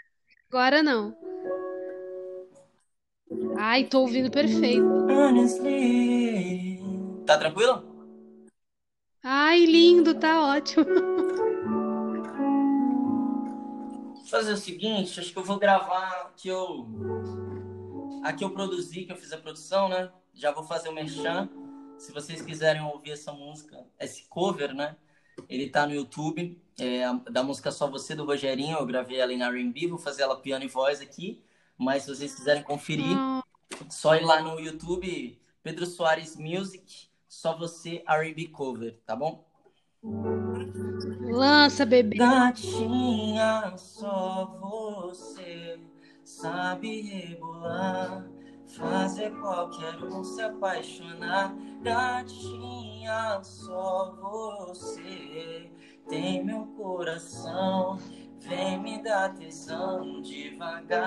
agora 0.50 0.82
não. 0.82 1.16
Ai, 3.58 3.84
tô 3.84 4.00
ouvindo 4.00 4.30
perfeito. 4.30 4.84
Honestly. 5.10 6.78
Tá 7.26 7.38
tranquilo? 7.38 7.82
Ai, 9.22 9.64
lindo, 9.66 10.14
tá 10.14 10.40
ótimo. 10.42 10.86
Vou 14.26 14.40
fazer 14.40 14.54
o 14.54 14.56
seguinte, 14.56 15.20
acho 15.20 15.32
que 15.32 15.38
eu 15.38 15.44
vou 15.44 15.56
gravar 15.56 16.32
que 16.36 16.48
eu 16.48 16.84
aqui 18.24 18.42
eu 18.42 18.50
produzi, 18.50 19.04
que 19.04 19.12
eu 19.12 19.16
fiz 19.16 19.32
a 19.32 19.38
produção, 19.38 19.88
né? 19.88 20.10
Já 20.34 20.50
vou 20.50 20.64
fazer 20.64 20.88
o 20.88 20.92
merchan. 20.92 21.48
Se 21.96 22.10
vocês 22.12 22.42
quiserem 22.42 22.82
ouvir 22.82 23.12
essa 23.12 23.32
música, 23.32 23.86
esse 24.00 24.24
cover, 24.28 24.74
né? 24.74 24.96
Ele 25.48 25.70
tá 25.70 25.86
no 25.86 25.94
YouTube, 25.94 26.60
é, 26.76 27.04
a- 27.04 27.12
da 27.30 27.44
música 27.44 27.70
Só 27.70 27.88
Você 27.88 28.16
do 28.16 28.24
Rogerinho. 28.24 28.76
Eu 28.78 28.84
gravei 28.84 29.20
ela 29.20 29.32
em 29.32 29.42
R&B, 29.44 29.86
vou 29.86 29.98
fazer 29.98 30.22
ela 30.22 30.40
piano 30.40 30.64
e 30.64 30.68
voz 30.68 31.00
aqui. 31.00 31.40
Mas 31.78 32.02
se 32.02 32.08
vocês 32.08 32.34
quiserem 32.34 32.64
conferir, 32.64 33.16
só 33.88 34.16
ir 34.16 34.24
lá 34.24 34.42
no 34.42 34.58
YouTube, 34.58 35.38
Pedro 35.62 35.86
Soares 35.86 36.34
Music, 36.36 37.06
Só 37.28 37.56
Você 37.56 38.02
R&B 38.08 38.48
cover, 38.48 38.98
tá 39.06 39.14
bom? 39.14 39.46
Lança, 41.30 41.84
bebê. 41.84 42.16
Gatinha, 42.16 43.74
só 43.76 44.56
você 44.60 45.78
sabe 46.24 47.02
rebolar, 47.02 48.26
fazer 48.66 49.30
qualquer 49.40 50.02
um 50.02 50.24
se 50.24 50.40
apaixonar. 50.42 51.54
Gatinha, 51.82 53.40
só 53.42 54.16
você 54.20 55.70
tem 56.08 56.44
meu 56.44 56.66
coração, 56.76 57.98
vem 58.40 58.80
me 58.82 59.02
dar 59.02 59.34
tesão 59.34 60.22
devagar. 60.22 61.06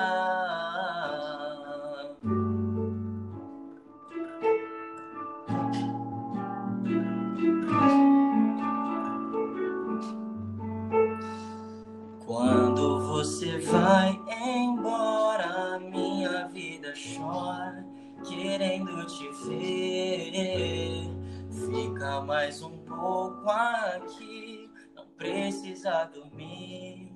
Você 13.20 13.58
vai 13.58 14.18
embora, 14.46 15.78
minha 15.78 16.48
vida 16.48 16.94
chora, 16.94 17.86
querendo 18.26 19.06
te 19.08 19.30
ver. 19.46 21.04
Fica 21.52 22.22
mais 22.22 22.62
um 22.62 22.78
pouco 22.78 23.50
aqui, 23.50 24.72
não 24.96 25.06
precisa 25.18 26.06
dormir. 26.06 27.14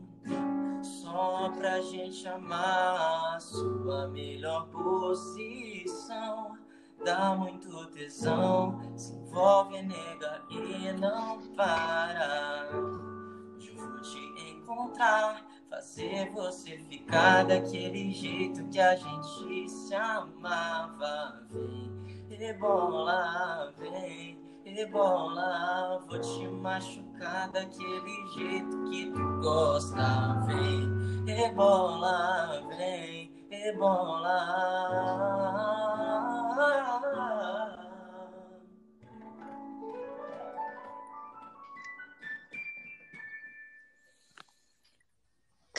Só 0.81 1.49
pra 1.51 1.79
gente 1.79 2.27
amar, 2.27 3.39
sua 3.39 4.09
melhor 4.09 4.67
posição. 4.67 6.57
Dá 7.05 7.33
muito 7.33 7.87
tesão, 7.91 8.91
se 8.97 9.15
envolve, 9.15 9.81
nega, 9.81 10.41
e 10.49 10.91
não 10.99 11.41
para. 11.55 12.67
Hoje 13.55 13.69
eu 13.69 13.77
vou 13.77 14.01
te 14.01 14.51
encontrar, 14.51 15.45
fazer 15.73 16.29
você 16.29 16.77
ficar 16.77 17.45
daquele 17.45 18.11
jeito 18.11 18.63
que 18.69 18.79
a 18.79 18.95
gente 18.95 19.67
se 19.69 19.95
amava. 19.95 21.41
Vem, 21.49 22.37
rebola, 22.37 23.73
vem, 23.79 24.39
rebola. 24.63 25.99
Vou 26.07 26.19
te 26.19 26.47
machucar 26.47 27.49
daquele 27.51 28.27
jeito 28.35 28.83
que 28.83 29.11
tu 29.11 29.41
gosta. 29.41 30.45
Vem, 30.45 31.25
rebola, 31.25 32.61
vem, 32.77 33.47
rebola. 33.49 34.83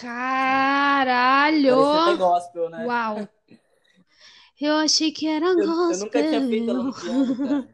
Caralho! 0.05 1.93
Até 1.93 2.17
gospel, 2.17 2.71
né? 2.71 2.87
Uau! 2.87 3.29
Eu 4.61 4.75
achei 4.77 5.11
que 5.13 5.27
era 5.27 5.47
Eu, 5.47 5.59
eu 5.59 5.99
nunca 5.99 6.23
tinha 6.23 6.41
feito 6.49 6.71
ela 6.71 6.83
no 6.83 6.85
gospel. 6.85 7.13
piano, 7.13 7.37
cara. 7.37 7.69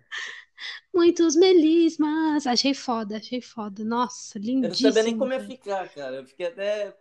Muitos 0.93 1.37
melismas. 1.37 2.47
Achei 2.47 2.75
foda, 2.75 3.19
achei 3.19 3.41
foda. 3.41 3.85
Nossa, 3.85 4.39
Eu 4.39 4.69
não 4.69 4.75
sabia 4.75 5.03
nem 5.03 5.13
lindíssimo. 5.13 5.19
como 5.19 5.33
ia 5.33 5.41
ficar, 5.41 5.89
cara. 5.91 6.17
Eu 6.17 6.27
fiquei 6.27 6.47
até 6.47 6.97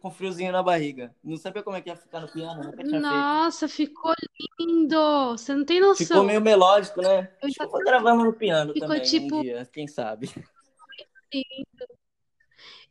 com 0.00 0.10
friozinho 0.10 0.52
na 0.52 0.62
barriga. 0.62 1.14
Não 1.24 1.36
sabia 1.36 1.62
como 1.62 1.76
é 1.76 1.80
que 1.80 1.88
ia 1.88 1.96
ficar 1.96 2.20
no 2.20 2.28
piano, 2.28 2.60
tinha 2.84 3.00
feito. 3.00 3.00
Nossa, 3.00 3.66
ficou 3.68 4.12
lindo! 4.60 5.30
Você 5.32 5.54
não 5.54 5.64
tem 5.64 5.78
Ficou 5.78 5.88
noção. 5.88 6.24
meio 6.24 6.40
melódico, 6.40 7.00
né? 7.00 7.30
Eu 7.42 7.48
Acho 7.48 7.54
que 7.54 7.58
já 7.58 7.64
eu 7.64 7.70
vou 7.70 7.80
gravar 7.80 8.14
no 8.14 8.32
piano 8.32 8.74
ficou 8.74 8.88
também 8.88 9.02
tipo. 9.02 9.36
um 9.36 9.42
dia, 9.42 9.68
quem 9.72 9.88
sabe. 9.88 10.28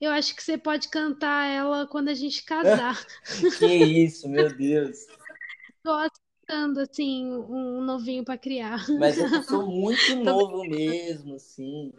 Eu 0.02 0.12
acho 0.12 0.36
que 0.36 0.44
você 0.44 0.58
pode 0.58 0.90
cantar 0.90 1.46
ela 1.48 1.88
quando 1.88 2.10
a 2.10 2.14
gente 2.14 2.44
casar. 2.44 3.00
Que 3.58 3.66
isso, 4.06 4.28
meu 4.28 4.50
Deus. 4.50 5.06
Tô 5.84 5.92
aceitando, 5.92 6.80
assim, 6.82 7.26
um 7.32 7.82
novinho 7.84 8.24
pra 8.24 8.38
criar. 8.38 8.86
Mas 8.98 9.18
eu 9.20 9.28
sou 9.44 9.64
muito 9.68 10.16
novo 10.16 10.64
mesmo, 10.66 11.36
assim. 11.36 11.94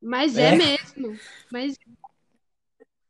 Mas 0.00 0.38
é 0.38 0.52
É. 0.52 0.56
mesmo. 0.56 1.18
Mas, 1.50 1.76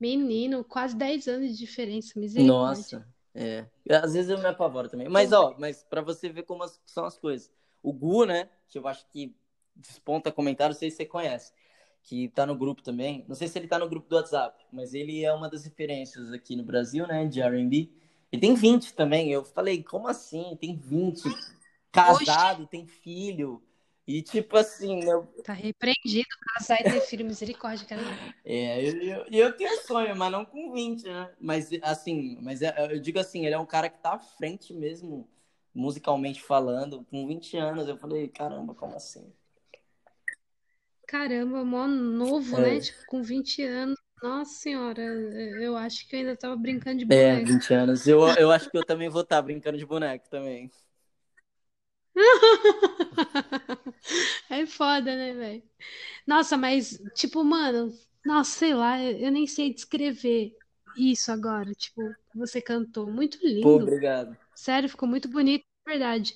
menino, 0.01 0.65
quase 0.65 0.97
10 0.97 1.27
anos 1.29 1.51
de 1.53 1.59
diferença, 1.59 2.19
misericórdia. 2.19 2.85
Nossa, 2.85 3.07
é. 3.35 3.67
Às 3.91 4.15
vezes 4.15 4.31
eu 4.31 4.39
me 4.39 4.47
apavoro 4.47 4.89
também. 4.89 5.09
Mas, 5.09 5.33
ó, 5.33 5.55
mas 5.59 5.83
pra 5.85 6.03
você 6.03 6.29
ver 6.29 6.45
como 6.45 6.63
as- 6.65 6.81
são 6.87 7.05
as 7.05 7.19
coisas. 7.19 7.53
O 7.83 7.93
Gu, 7.93 8.27
né, 8.27 8.51
que 8.69 8.79
eu 8.79 8.87
acho 8.89 9.07
que 9.09 9.35
desponta 9.75 10.33
comentário, 10.33 10.73
não 10.75 10.79
sei 10.79 10.91
se 10.91 10.99
você 10.99 11.07
conhece, 11.07 11.53
que 12.07 12.29
tá 12.29 12.47
no 12.47 12.57
grupo 12.57 12.83
também. 12.83 13.25
Não 13.29 13.35
sei 13.35 13.49
se 13.49 13.59
ele 13.59 13.67
tá 13.67 13.79
no 13.79 13.89
grupo 13.89 14.09
do 14.09 14.15
WhatsApp, 14.15 14.65
mas 14.73 14.95
ele 14.95 15.25
é 15.25 15.33
uma 15.33 15.51
das 15.51 15.65
referências 15.65 16.33
aqui 16.33 16.55
no 16.55 16.63
Brasil, 16.63 17.05
né, 17.07 17.27
de 17.27 17.43
R&B. 17.43 17.91
Ele 18.31 18.41
tem 18.41 18.55
20 18.55 18.95
também. 18.95 19.31
Eu 19.33 19.45
falei, 19.45 19.83
como 19.83 20.07
assim? 20.07 20.57
Tem 20.61 20.77
20. 20.77 21.27
Oxe, 21.27 21.45
Casado, 21.91 22.67
tem 22.67 22.87
filho. 22.87 23.61
E 24.07 24.23
tipo 24.23 24.57
assim, 24.57 25.03
eu, 25.03 25.25
tá 25.43 25.53
repreendido 25.53 26.29
casar 26.55 26.81
e 26.81 26.85
ter 26.85 27.01
filho, 27.01 27.27
misericórdia, 27.27 27.85
cara. 27.89 28.01
é, 28.45 28.89
eu, 28.89 29.03
eu, 29.03 29.27
eu 29.29 29.57
tenho 29.57 29.83
sonho, 29.83 30.15
mas 30.15 30.31
não 30.31 30.45
com 30.45 30.73
20, 30.73 31.03
né? 31.05 31.35
Mas 31.41 31.71
assim, 31.83 32.39
mas 32.41 32.63
é- 32.63 32.95
eu 32.95 33.01
digo 33.01 33.19
assim, 33.19 33.45
ele 33.45 33.55
é 33.57 33.59
um 33.59 33.67
cara 33.67 33.91
que 33.91 33.99
tá 33.99 34.13
à 34.13 34.19
frente 34.21 34.73
mesmo 34.73 35.29
musicalmente 35.75 36.41
falando, 36.41 37.05
com 37.11 37.27
20 37.27 37.57
anos. 37.57 37.89
Eu 37.89 37.97
falei, 37.97 38.29
caramba, 38.29 38.75
como 38.77 38.95
assim? 38.95 39.33
Caramba, 41.07 41.65
mó 41.65 41.87
novo, 41.87 42.59
é. 42.59 42.75
né? 42.75 42.81
Tipo, 42.81 43.07
com 43.07 43.23
20 43.23 43.63
anos. 43.63 43.97
Nossa 44.23 44.53
senhora, 44.55 45.03
eu 45.03 45.77
acho 45.77 46.09
que 46.09 46.17
eu 46.17 46.21
ainda 46.21 46.37
tava 46.37 46.57
brincando 46.57 46.99
de 46.99 47.05
boneco. 47.05 47.43
É, 47.43 47.45
20 47.45 47.75
anos. 47.75 48.07
Eu, 48.07 48.27
eu 48.29 48.51
acho 48.51 48.71
que 48.71 48.77
eu 48.77 48.85
também 48.85 49.09
vou 49.09 49.21
estar 49.21 49.37
tá 49.37 49.43
brincando 49.43 49.77
de 49.79 49.85
boneco 49.85 50.29
também. 50.31 50.71
é 54.51 54.65
foda, 54.67 55.15
né, 55.15 55.35
velho? 55.35 55.63
Nossa, 56.27 56.57
mas, 56.57 56.99
tipo, 57.15 57.45
mano, 57.45 57.93
nossa, 58.25 58.51
sei 58.59 58.75
lá, 58.75 59.01
eu 59.01 59.31
nem 59.31 59.47
sei 59.47 59.73
descrever 59.73 60.57
isso 60.97 61.31
agora. 61.31 61.73
Tipo, 61.75 62.03
você 62.35 62.61
cantou. 62.61 63.07
Muito 63.07 63.39
lindo. 63.47 63.63
Pô, 63.63 63.77
obrigado. 63.77 64.37
Sério, 64.55 64.89
ficou 64.89 65.09
muito 65.09 65.29
bonito, 65.29 65.65
verdade. 65.87 66.35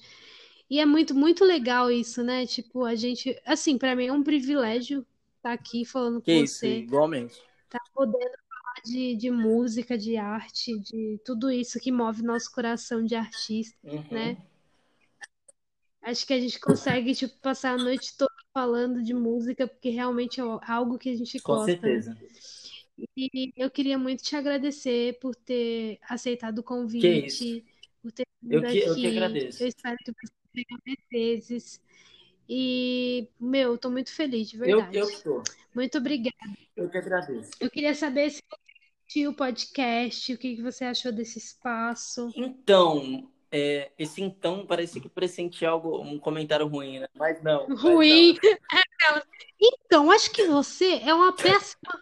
E 0.71 0.79
é 0.79 0.87
muito, 0.87 1.15
muito 1.15 1.45
legal 1.45 1.91
isso, 1.91 2.23
né? 2.23 2.47
Tipo, 2.47 2.85
a 2.85 2.95
gente. 2.95 3.37
Assim, 3.45 3.77
para 3.77 3.97
mim 3.97 4.07
é 4.07 4.13
um 4.13 4.23
privilégio 4.23 5.01
estar 5.37 5.49
tá 5.49 5.53
aqui 5.53 5.85
falando 5.85 6.23
que 6.23 6.33
com 6.33 6.45
isso, 6.45 6.61
você. 6.61 6.79
Igualmente. 6.79 7.43
Tá 7.69 7.81
podendo 7.93 8.37
falar 8.49 8.83
de, 8.85 9.17
de 9.17 9.31
música, 9.31 9.99
de 9.99 10.17
arte, 10.17 10.79
de 10.79 11.21
tudo 11.25 11.51
isso 11.51 11.81
que 11.81 11.91
move 11.91 12.23
nosso 12.23 12.53
coração 12.53 13.05
de 13.05 13.17
artista, 13.17 13.77
uhum. 13.83 14.05
né? 14.13 14.37
Acho 16.03 16.27
que 16.27 16.33
a 16.33 16.41
gente 16.41 16.59
consegue, 16.61 17.15
tipo, 17.15 17.37
passar 17.41 17.73
a 17.73 17.83
noite 17.83 18.17
toda 18.17 18.33
falando 18.55 19.03
de 19.03 19.13
música, 19.13 19.67
porque 19.67 19.91
realmente 19.91 20.41
é 20.41 20.45
algo 20.67 20.99
que 20.99 21.11
a 21.11 21.17
gente 21.17 21.41
Com 21.41 21.55
gosta. 21.55 21.75
Com 21.75 21.81
certeza. 21.81 22.15
Né? 22.15 22.29
E 23.17 23.53
eu 23.57 23.71
queria 23.71 23.99
muito 23.99 24.23
te 24.23 24.37
agradecer 24.37 25.19
por 25.21 25.35
ter 25.35 25.99
aceitado 26.03 26.59
o 26.59 26.63
convite, 26.63 27.65
por 28.03 28.13
ter 28.13 28.27
vindo 28.43 28.55
eu 28.55 28.63
que, 28.63 28.79
aqui. 28.79 28.89
Eu 28.89 28.95
que 28.95 29.07
agradeço. 29.07 29.63
Eu 29.63 29.69
espero 29.69 29.97
que 29.99 30.13
você 30.13 30.40
mais 30.55 30.99
vezes. 31.11 31.81
E, 32.49 33.29
meu, 33.39 33.79
tô 33.79 33.91
muito 33.91 34.13
feliz, 34.13 34.51
de 34.51 34.59
verdade. 34.59 34.99
Eu, 34.99 35.09
eu. 35.25 35.43
Muito 35.75 35.99
obrigada. 35.99 36.37
Eu 36.77 36.91
que 36.91 36.99
agradeço. 36.99 37.51
Eu 37.61 37.71
queria 37.71 37.95
saber 37.95 38.31
se 38.31 38.43
você 38.43 38.73
assistiu 39.07 39.31
o 39.31 39.35
podcast, 39.35 40.33
o 40.33 40.39
que, 40.39 40.61
você 40.61 40.85
achou 40.85 41.13
desse 41.13 41.39
espaço. 41.39 42.33
Então, 42.35 43.31
é, 43.53 43.93
esse 43.97 44.21
então 44.21 44.67
parece 44.67 45.01
que 45.01 45.09
pressentia 45.09 45.71
algo, 45.71 46.01
um 46.01 46.19
comentário 46.19 46.67
ruim, 46.67 46.99
né? 46.99 47.09
Mas 47.15 47.41
não. 47.41 47.67
Ruim. 47.77 48.37
Mas 48.73 48.85
não. 49.01 49.23
então, 49.61 50.11
acho 50.11 50.33
que 50.33 50.45
você 50.49 51.01
é 51.05 51.15
uma 51.15 51.33
péssima 51.33 52.01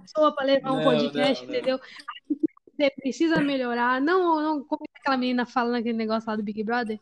pessoa 0.00 0.32
para 0.32 0.46
levar 0.46 0.72
um 0.72 0.76
não, 0.76 0.84
podcast, 0.84 1.44
não, 1.44 1.52
entendeu? 1.52 1.80
Você 2.28 2.90
precisa 2.90 3.40
melhorar. 3.40 4.00
Não, 4.00 4.40
não, 4.40 4.64
como 4.64 4.84
é 4.84 5.00
aquela 5.00 5.16
menina 5.16 5.44
falando 5.44 5.76
aquele 5.76 5.98
negócio 5.98 6.30
lá 6.30 6.36
do 6.36 6.42
Big 6.42 6.62
Brother? 6.62 7.00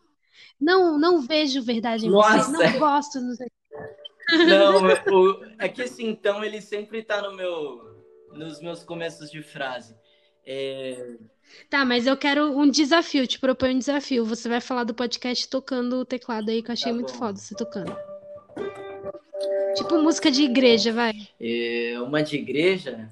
Não, 0.60 0.98
não 0.98 1.20
vejo 1.20 1.62
verdade 1.62 2.06
em 2.06 2.10
Nossa. 2.10 2.50
você. 2.50 2.70
Não 2.70 2.78
gosto. 2.78 3.20
Não, 3.20 4.80
não 4.80 4.88
o, 5.12 5.44
é 5.58 5.68
que 5.68 5.82
esse 5.82 6.04
então 6.04 6.42
ele 6.42 6.60
sempre 6.60 7.02
tá 7.02 7.20
no 7.22 7.36
meu, 7.36 8.02
nos 8.32 8.60
meus 8.60 8.82
começos 8.82 9.30
de 9.30 9.42
frase. 9.42 9.94
É... 10.46 11.16
Tá, 11.68 11.84
mas 11.84 12.06
eu 12.06 12.16
quero 12.16 12.56
um 12.56 12.68
desafio, 12.68 13.26
te 13.26 13.38
proponho 13.38 13.74
um 13.74 13.78
desafio. 13.78 14.24
Você 14.24 14.48
vai 14.48 14.60
falar 14.60 14.84
do 14.84 14.94
podcast 14.94 15.48
tocando 15.48 15.96
o 15.96 16.04
teclado 16.04 16.50
aí, 16.50 16.62
que 16.62 16.70
eu 16.70 16.72
achei 16.72 16.90
tá 16.90 16.94
muito 16.94 17.14
foda 17.14 17.38
você 17.38 17.54
tocando. 17.54 17.96
Tipo 19.76 19.98
música 19.98 20.30
de 20.30 20.42
igreja, 20.42 20.92
vai. 20.92 21.12
É, 21.40 22.00
uma 22.00 22.22
de 22.22 22.36
igreja? 22.36 23.10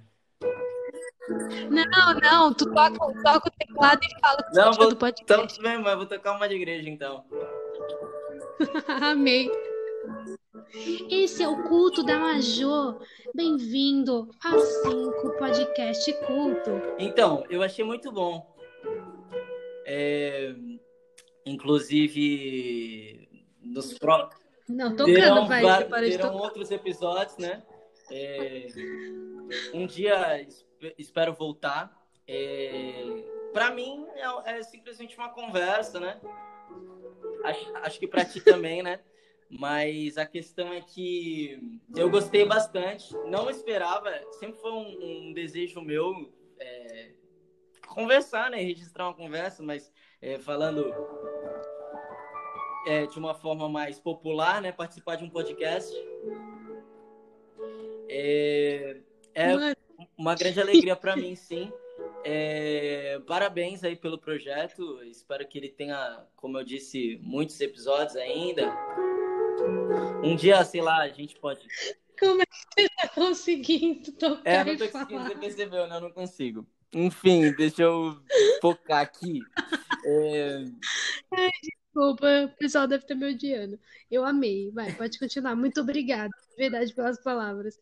Não, 1.28 2.14
não, 2.20 2.52
tu 2.54 2.72
toca, 2.72 2.98
toca 3.22 3.48
o 3.48 3.50
teclado 3.52 4.00
e 4.02 4.20
fala 4.20 4.42
que 4.42 4.56
não, 4.56 4.72
vou, 4.72 4.88
do 4.88 4.96
podcast. 4.96 5.22
Então, 5.22 5.46
tudo 5.46 5.62
bem, 5.62 5.78
mas 5.78 5.96
vou 5.96 6.06
tocar 6.06 6.36
uma 6.36 6.48
de 6.48 6.56
igreja 6.56 6.88
então. 6.88 7.24
Amei. 9.00 9.50
Esse 11.08 11.44
é 11.44 11.48
o 11.48 11.62
culto 11.64 12.02
da 12.02 12.18
Major. 12.18 13.00
Bem-vindo 13.34 14.28
a 14.42 14.58
5 14.58 15.38
Podcast 15.38 16.12
Culto. 16.26 16.70
Então, 16.98 17.44
eu 17.48 17.62
achei 17.62 17.84
muito 17.84 18.10
bom. 18.10 18.52
É... 19.86 20.54
Inclusive, 21.46 23.28
nos 23.60 23.96
próximos. 23.96 24.42
Não, 24.68 24.90
tocando, 24.96 25.14
terão, 25.14 25.46
vai. 25.46 25.84
Terão 26.10 26.34
outros 26.34 26.70
episódios, 26.70 27.36
né? 27.38 27.62
É... 28.10 28.66
Um 29.72 29.86
dia 29.86 30.46
espero 30.98 31.32
voltar. 31.32 31.96
É... 32.26 32.92
Para 33.52 33.70
mim, 33.70 34.06
é, 34.14 34.58
é 34.58 34.62
simplesmente 34.62 35.16
uma 35.16 35.28
conversa, 35.28 36.00
né? 36.00 36.20
Acho, 37.44 37.76
acho 37.76 37.98
que 37.98 38.06
para 38.06 38.24
ti 38.24 38.40
também, 38.40 38.82
né? 38.82 39.00
Mas 39.50 40.16
a 40.16 40.24
questão 40.24 40.72
é 40.72 40.80
que 40.80 41.80
eu 41.94 42.08
gostei 42.08 42.44
bastante. 42.44 43.14
Não 43.26 43.50
esperava, 43.50 44.10
sempre 44.38 44.58
foi 44.60 44.72
um, 44.72 45.28
um 45.28 45.32
desejo 45.34 45.82
meu 45.82 46.32
é, 46.58 47.12
conversar, 47.86 48.50
né? 48.50 48.58
Registrar 48.62 49.08
uma 49.08 49.14
conversa, 49.14 49.62
mas 49.62 49.92
é, 50.22 50.38
falando 50.38 50.94
é, 52.86 53.06
de 53.06 53.18
uma 53.18 53.34
forma 53.34 53.68
mais 53.68 54.00
popular, 54.00 54.62
né? 54.62 54.72
Participar 54.72 55.16
de 55.16 55.24
um 55.24 55.30
podcast. 55.30 55.92
É, 58.08 59.00
é 59.34 59.74
uma 60.22 60.36
grande 60.36 60.60
alegria 60.60 60.94
para 60.94 61.16
mim, 61.16 61.34
sim. 61.34 61.72
É, 62.24 63.20
parabéns 63.26 63.82
aí 63.82 63.96
pelo 63.96 64.16
projeto. 64.16 65.02
Espero 65.02 65.46
que 65.48 65.58
ele 65.58 65.68
tenha, 65.68 66.24
como 66.36 66.56
eu 66.58 66.64
disse, 66.64 67.18
muitos 67.20 67.60
episódios 67.60 68.14
ainda. 68.14 68.72
Um 70.22 70.36
dia, 70.36 70.64
sei 70.64 70.80
lá, 70.80 71.02
a 71.02 71.08
gente 71.08 71.38
pode. 71.40 71.66
Como 72.18 72.40
é 72.40 72.46
que 72.46 72.82
você 72.82 72.88
tá 72.88 73.08
conseguindo 73.08 74.12
tocar? 74.12 74.48
É, 74.48 74.64
não 74.64 74.76
tô 74.76 74.88
conseguindo, 74.88 75.24
você 75.24 75.34
percebeu, 75.34 75.88
né? 75.88 75.96
Eu 75.96 76.00
não 76.00 76.12
consigo. 76.12 76.66
Enfim, 76.94 77.52
deixa 77.56 77.82
eu 77.82 78.16
focar 78.60 79.00
aqui. 79.00 79.40
É... 80.04 80.64
Ai, 81.32 81.50
desculpa, 81.62 82.26
o 82.44 82.56
pessoal 82.58 82.86
deve 82.86 83.02
estar 83.02 83.16
me 83.16 83.34
odiando. 83.34 83.78
Eu 84.08 84.24
amei. 84.24 84.70
Vai, 84.70 84.92
pode 84.92 85.18
continuar. 85.18 85.56
Muito 85.56 85.80
obrigada, 85.80 86.30
de 86.50 86.56
verdade, 86.56 86.94
pelas 86.94 87.20
palavras. 87.20 87.76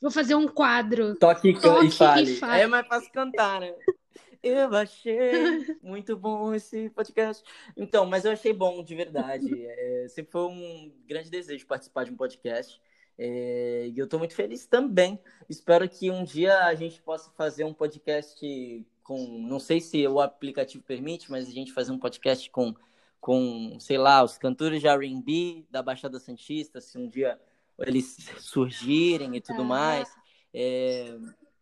Vou 0.00 0.10
fazer 0.10 0.34
um 0.34 0.48
quadro. 0.48 1.14
Toque, 1.16 1.52
Toque 1.54 1.86
e, 1.86 1.90
fale. 1.90 2.32
e 2.32 2.36
fale. 2.36 2.62
É 2.62 2.66
mais 2.66 2.86
fácil 2.86 3.10
cantar, 3.12 3.60
né? 3.60 3.74
Eu 4.42 4.72
achei 4.76 5.76
muito 5.82 6.16
bom 6.16 6.54
esse 6.54 6.88
podcast. 6.90 7.42
Então, 7.76 8.06
mas 8.06 8.24
eu 8.24 8.30
achei 8.30 8.52
bom, 8.52 8.82
de 8.84 8.94
verdade. 8.94 9.46
É, 9.66 10.06
sempre 10.08 10.30
foi 10.30 10.42
um 10.42 10.92
grande 11.06 11.28
desejo 11.30 11.66
participar 11.66 12.04
de 12.04 12.12
um 12.12 12.16
podcast. 12.16 12.80
É, 13.18 13.88
e 13.92 13.98
eu 13.98 14.04
estou 14.04 14.18
muito 14.18 14.34
feliz 14.34 14.66
também. 14.66 15.18
Espero 15.48 15.88
que 15.88 16.10
um 16.10 16.22
dia 16.22 16.64
a 16.64 16.74
gente 16.74 17.02
possa 17.02 17.30
fazer 17.32 17.64
um 17.64 17.74
podcast 17.74 18.86
com. 19.02 19.18
Não 19.48 19.58
sei 19.58 19.80
se 19.80 20.06
o 20.06 20.20
aplicativo 20.20 20.84
permite, 20.84 21.30
mas 21.30 21.48
a 21.48 21.50
gente 21.50 21.72
fazer 21.72 21.92
um 21.92 21.98
podcast 21.98 22.48
com, 22.50 22.74
com 23.20 23.76
sei 23.80 23.98
lá, 23.98 24.22
os 24.22 24.38
cantores 24.38 24.80
de 24.80 24.88
RB 24.88 25.66
da 25.70 25.82
Baixada 25.82 26.20
Santista, 26.20 26.80
se 26.80 26.96
um 26.98 27.08
dia 27.08 27.40
eles 27.78 28.16
surgirem 28.38 29.36
e 29.36 29.40
tudo 29.40 29.64
mais. 29.64 30.08
É... 30.52 31.16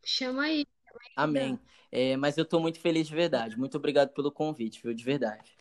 Chama 0.05 0.43
aí. 0.43 0.67
Amém. 1.17 1.59
É, 1.91 2.17
mas 2.17 2.37
eu 2.37 2.43
estou 2.43 2.61
muito 2.61 2.81
feliz 2.81 3.07
de 3.07 3.15
verdade. 3.15 3.59
Muito 3.59 3.77
obrigado 3.77 4.11
pelo 4.11 4.31
convite, 4.31 4.81
viu? 4.83 4.95
De 4.95 5.05
verdade. 5.05 5.57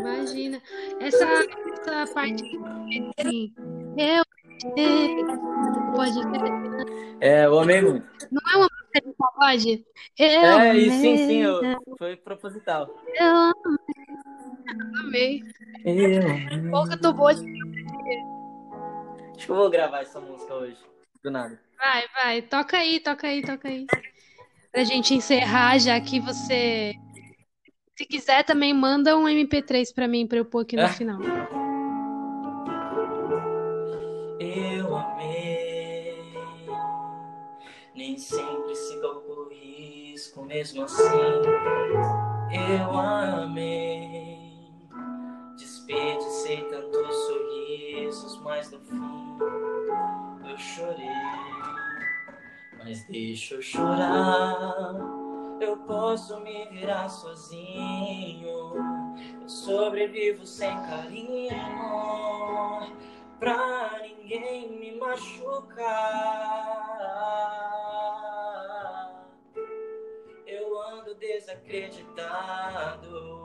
Imagina. 0.00 0.60
Essa, 1.00 1.24
essa 1.24 2.12
parte 2.12 2.42
assim, 3.18 3.54
eu 3.96 4.24
pode 5.94 6.20
É, 7.20 7.46
eu 7.46 7.58
amei 7.58 7.80
muito. 7.80 8.06
Não 8.30 8.42
é 8.52 8.56
uma 8.56 8.68
música 8.68 9.00
de 9.04 9.14
pagode? 9.16 9.86
Eu 10.18 10.26
é, 10.26 10.74
sim, 10.74 11.16
sim, 11.16 11.42
eu, 11.42 11.60
foi 11.98 12.16
proposital. 12.16 12.88
Eu 13.14 13.52
amei. 15.00 15.42
Eu 15.84 16.70
Pouco 16.70 16.92
eu 16.92 17.00
tô 17.00 17.12
boa 17.12 17.34
de... 17.34 17.63
Acho 19.36 19.46
que 19.46 19.52
eu 19.52 19.56
vou 19.56 19.70
gravar 19.70 20.00
essa 20.00 20.20
música 20.20 20.54
hoje. 20.54 20.78
Do 21.22 21.30
nada. 21.30 21.60
Vai, 21.78 22.04
vai. 22.14 22.42
Toca 22.42 22.78
aí, 22.78 23.00
toca 23.00 23.26
aí, 23.26 23.42
toca 23.42 23.68
aí 23.68 23.86
pra 24.74 24.82
gente 24.82 25.14
encerrar, 25.14 25.78
já 25.78 26.00
que 26.00 26.18
você. 26.18 26.94
Se 27.96 28.04
quiser, 28.04 28.44
também 28.44 28.74
manda 28.74 29.16
um 29.16 29.24
MP3 29.24 29.94
pra 29.94 30.08
mim, 30.08 30.26
pra 30.26 30.38
eu 30.38 30.44
pôr 30.44 30.62
aqui 30.62 30.74
no 30.74 30.82
é. 30.82 30.88
final. 30.88 31.20
Eu 34.40 34.96
amei, 34.96 36.16
nem 37.94 38.18
sempre 38.18 38.74
se 38.74 39.00
calcula 39.00 39.46
o 39.46 39.48
risco, 39.48 40.44
mesmo 40.44 40.82
assim. 40.82 41.04
Eu 42.50 42.98
amei, 42.98 44.33
desperdicei 46.44 46.64
tantos 46.64 47.16
sorrisos, 47.26 48.36
mas 48.42 48.70
no 48.70 48.78
fim 48.80 49.00
eu 50.46 50.58
chorei. 50.58 51.08
Mas 52.76 53.02
deixa 53.04 53.54
eu 53.54 53.62
chorar, 53.62 54.94
eu 55.60 55.78
posso 55.78 56.38
me 56.40 56.66
virar 56.66 57.08
sozinho. 57.08 58.74
Eu 59.40 59.48
sobrevivo 59.48 60.44
sem 60.46 60.76
carinho 60.82 61.48
pra 63.38 64.00
ninguém 64.02 64.78
me 64.78 64.96
machucar. 64.96 65.94
Eu 70.46 70.78
ando 70.78 71.14
desacreditado. 71.14 73.43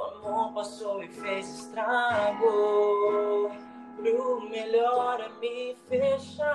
O 0.00 0.02
amor 0.02 0.54
passou 0.54 1.02
e 1.02 1.08
fez 1.08 1.46
estrago. 1.46 3.50
Pro 3.96 4.40
melhor 4.48 5.20
é 5.20 5.28
me 5.40 5.76
fechar. 5.90 6.48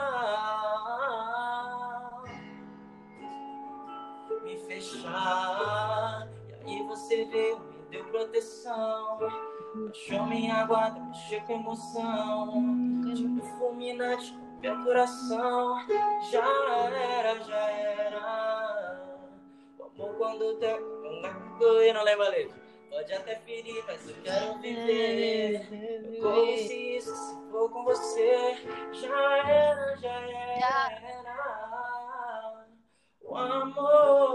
Me 4.42 4.58
fechar. 4.58 6.28
E 6.66 6.72
aí 6.72 6.82
você 6.88 7.26
veio, 7.26 7.60
me 7.60 7.84
deu 7.92 8.04
proteção. 8.06 9.20
Baixou 9.76 10.26
minha 10.26 10.66
guarda, 10.66 11.00
mexeu 11.02 11.42
com 11.42 11.54
emoção. 11.54 12.52
Tipo 13.14 13.46
fulminante, 13.60 14.36
perfuração. 14.60 15.88
Já 16.32 16.48
era, 16.90 17.44
já 17.44 17.70
era. 17.70 19.22
O 19.78 19.84
amor 19.84 20.16
quando 20.18 20.56
tem. 20.56 20.80
Eu 21.62 21.94
não 21.94 22.04
lembro 22.04 22.26
a 22.26 22.30
letra. 22.30 22.65
Pode 22.96 23.12
até 23.14 23.36
ferir, 23.40 23.84
mas 23.86 24.08
eu 24.08 24.16
quero 24.24 24.58
viver. 24.60 25.68
Eu 26.16 26.22
como 26.22 26.58
se 26.58 26.96
isso, 26.96 27.14
se 27.14 27.36
for 27.52 27.70
com 27.70 27.84
você, 27.84 28.56
já 28.94 29.50
era, 29.50 29.98
já 29.98 30.22
era. 30.22 31.36
O 33.20 33.36
amor. 33.36 34.32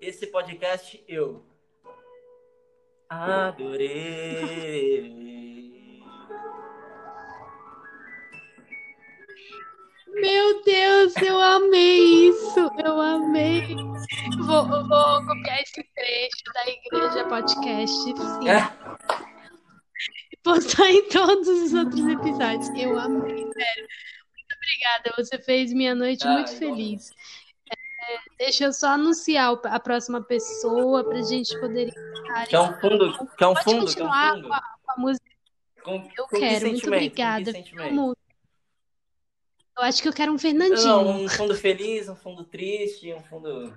Esse 0.00 0.26
podcast 0.28 1.04
eu 1.06 1.44
adorei. 3.10 4.52
Meu 10.14 10.62
Deus, 10.62 11.16
eu 11.16 11.40
amei 11.40 12.28
isso, 12.28 12.70
eu 12.84 13.00
amei. 13.00 13.74
Vou, 14.38 14.64
vou 14.68 15.26
copiar 15.26 15.60
esse 15.60 15.82
trecho 15.94 16.44
da 16.54 16.66
Igreja 16.68 17.24
Podcast, 17.28 17.96
sim. 17.96 18.48
É. 18.48 18.70
E 20.32 20.36
postar 20.42 20.90
em 20.90 21.08
todos 21.08 21.48
os 21.48 21.74
outros 21.74 22.06
episódios. 22.06 22.68
Eu 22.80 22.98
amei, 22.98 23.36
sério. 23.36 23.88
Muito 24.34 24.56
obrigada, 24.56 25.14
você 25.16 25.38
fez 25.38 25.72
minha 25.72 25.94
noite 25.94 26.26
ah, 26.26 26.32
muito 26.32 26.52
feliz. 26.56 27.10
É, 27.70 28.18
deixa 28.38 28.64
eu 28.66 28.72
só 28.72 28.90
anunciar 28.90 29.58
a 29.64 29.80
próxima 29.80 30.22
pessoa 30.22 31.02
para 31.02 31.18
a 31.18 31.22
gente 31.22 31.58
poder 31.58 31.88
estar. 31.88 32.46
Quer 32.46 32.60
um 32.60 32.80
fundo? 32.80 33.28
Quer 33.36 33.46
um 33.46 33.54
Pode 33.54 33.64
fundo? 33.64 33.80
continuar 33.80 34.32
um 34.32 34.36
fundo? 34.36 34.48
Com, 34.48 34.54
a, 34.54 34.60
com, 34.60 34.92
a, 34.92 34.96
música? 34.98 35.26
Com, 35.82 36.10
eu 36.16 36.28
com 36.28 36.38
quero, 36.38 36.68
muito 36.68 36.86
obrigada. 36.86 37.52
Eu 39.76 39.84
acho 39.84 40.00
que 40.00 40.08
eu 40.08 40.12
quero 40.12 40.32
um 40.32 40.38
Fernandinho. 40.38 40.86
Não, 40.86 41.22
um 41.22 41.28
fundo 41.28 41.54
feliz, 41.54 42.08
um 42.08 42.14
fundo 42.14 42.44
triste, 42.44 43.12
um 43.12 43.22
fundo. 43.22 43.76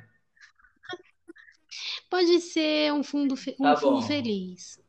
Pode 2.10 2.40
ser 2.40 2.94
um 2.94 3.04
fundo, 3.04 3.36
fe... 3.36 3.56
um 3.60 3.64
tá 3.64 3.78
fundo 3.78 4.02
feliz. 4.04 4.80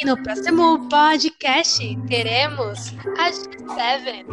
E 0.00 0.04
no 0.04 0.20
próximo 0.22 0.88
podcast 0.88 1.78
teremos 2.08 2.92
a 3.18 3.30
G7. 3.30 4.26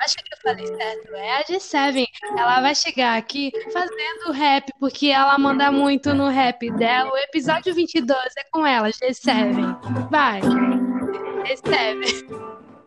Acho 0.00 0.16
que 0.16 0.34
eu 0.34 0.38
falei 0.42 0.66
certo, 0.66 1.14
é 1.14 1.36
a 1.36 1.44
G7. 1.44 2.06
Ela 2.36 2.60
vai 2.60 2.74
chegar 2.74 3.18
aqui 3.18 3.52
fazendo 3.70 4.32
rap, 4.32 4.70
porque 4.80 5.08
ela 5.08 5.38
manda 5.38 5.70
muito 5.70 6.14
no 6.14 6.28
rap 6.28 6.70
dela. 6.72 7.12
O 7.12 7.18
episódio 7.18 7.74
22 7.74 8.18
é 8.38 8.44
com 8.50 8.66
ela, 8.66 8.88
G7. 8.88 10.08
Vai. 10.10 10.40
G7. 10.40 12.26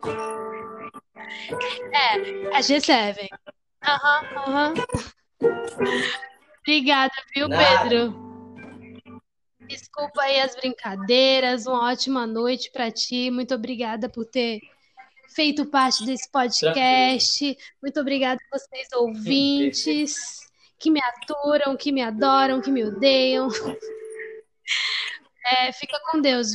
É, 1.92 2.56
a 2.56 2.60
G7. 2.60 3.28
Aham, 3.82 4.22
uhum, 4.22 4.38
aham. 4.38 4.74
Uhum. 5.40 5.54
Obrigada, 6.60 7.12
viu, 7.34 7.48
Nada. 7.48 7.88
Pedro? 7.88 8.24
Desculpa 9.68 10.22
aí 10.22 10.40
as 10.40 10.54
brincadeiras. 10.54 11.66
Uma 11.66 11.90
ótima 11.90 12.26
noite 12.26 12.70
para 12.70 12.90
ti. 12.90 13.30
Muito 13.30 13.54
obrigada 13.54 14.08
por 14.08 14.24
ter 14.24 14.60
feito 15.34 15.66
parte 15.66 16.04
desse 16.04 16.30
podcast. 16.30 17.38
Tranquilo. 17.38 17.68
Muito 17.82 18.00
obrigada 18.00 18.40
a 18.40 18.58
vocês 18.58 18.88
ouvintes 18.94 20.44
que 20.78 20.90
me 20.90 21.00
aturam, 21.00 21.76
que 21.76 21.92
me 21.92 22.02
adoram, 22.02 22.60
que 22.60 22.70
me 22.70 22.84
odeiam. 22.84 23.48
É, 25.46 25.70
fica 25.72 26.00
com 26.10 26.22
Deus. 26.22 26.54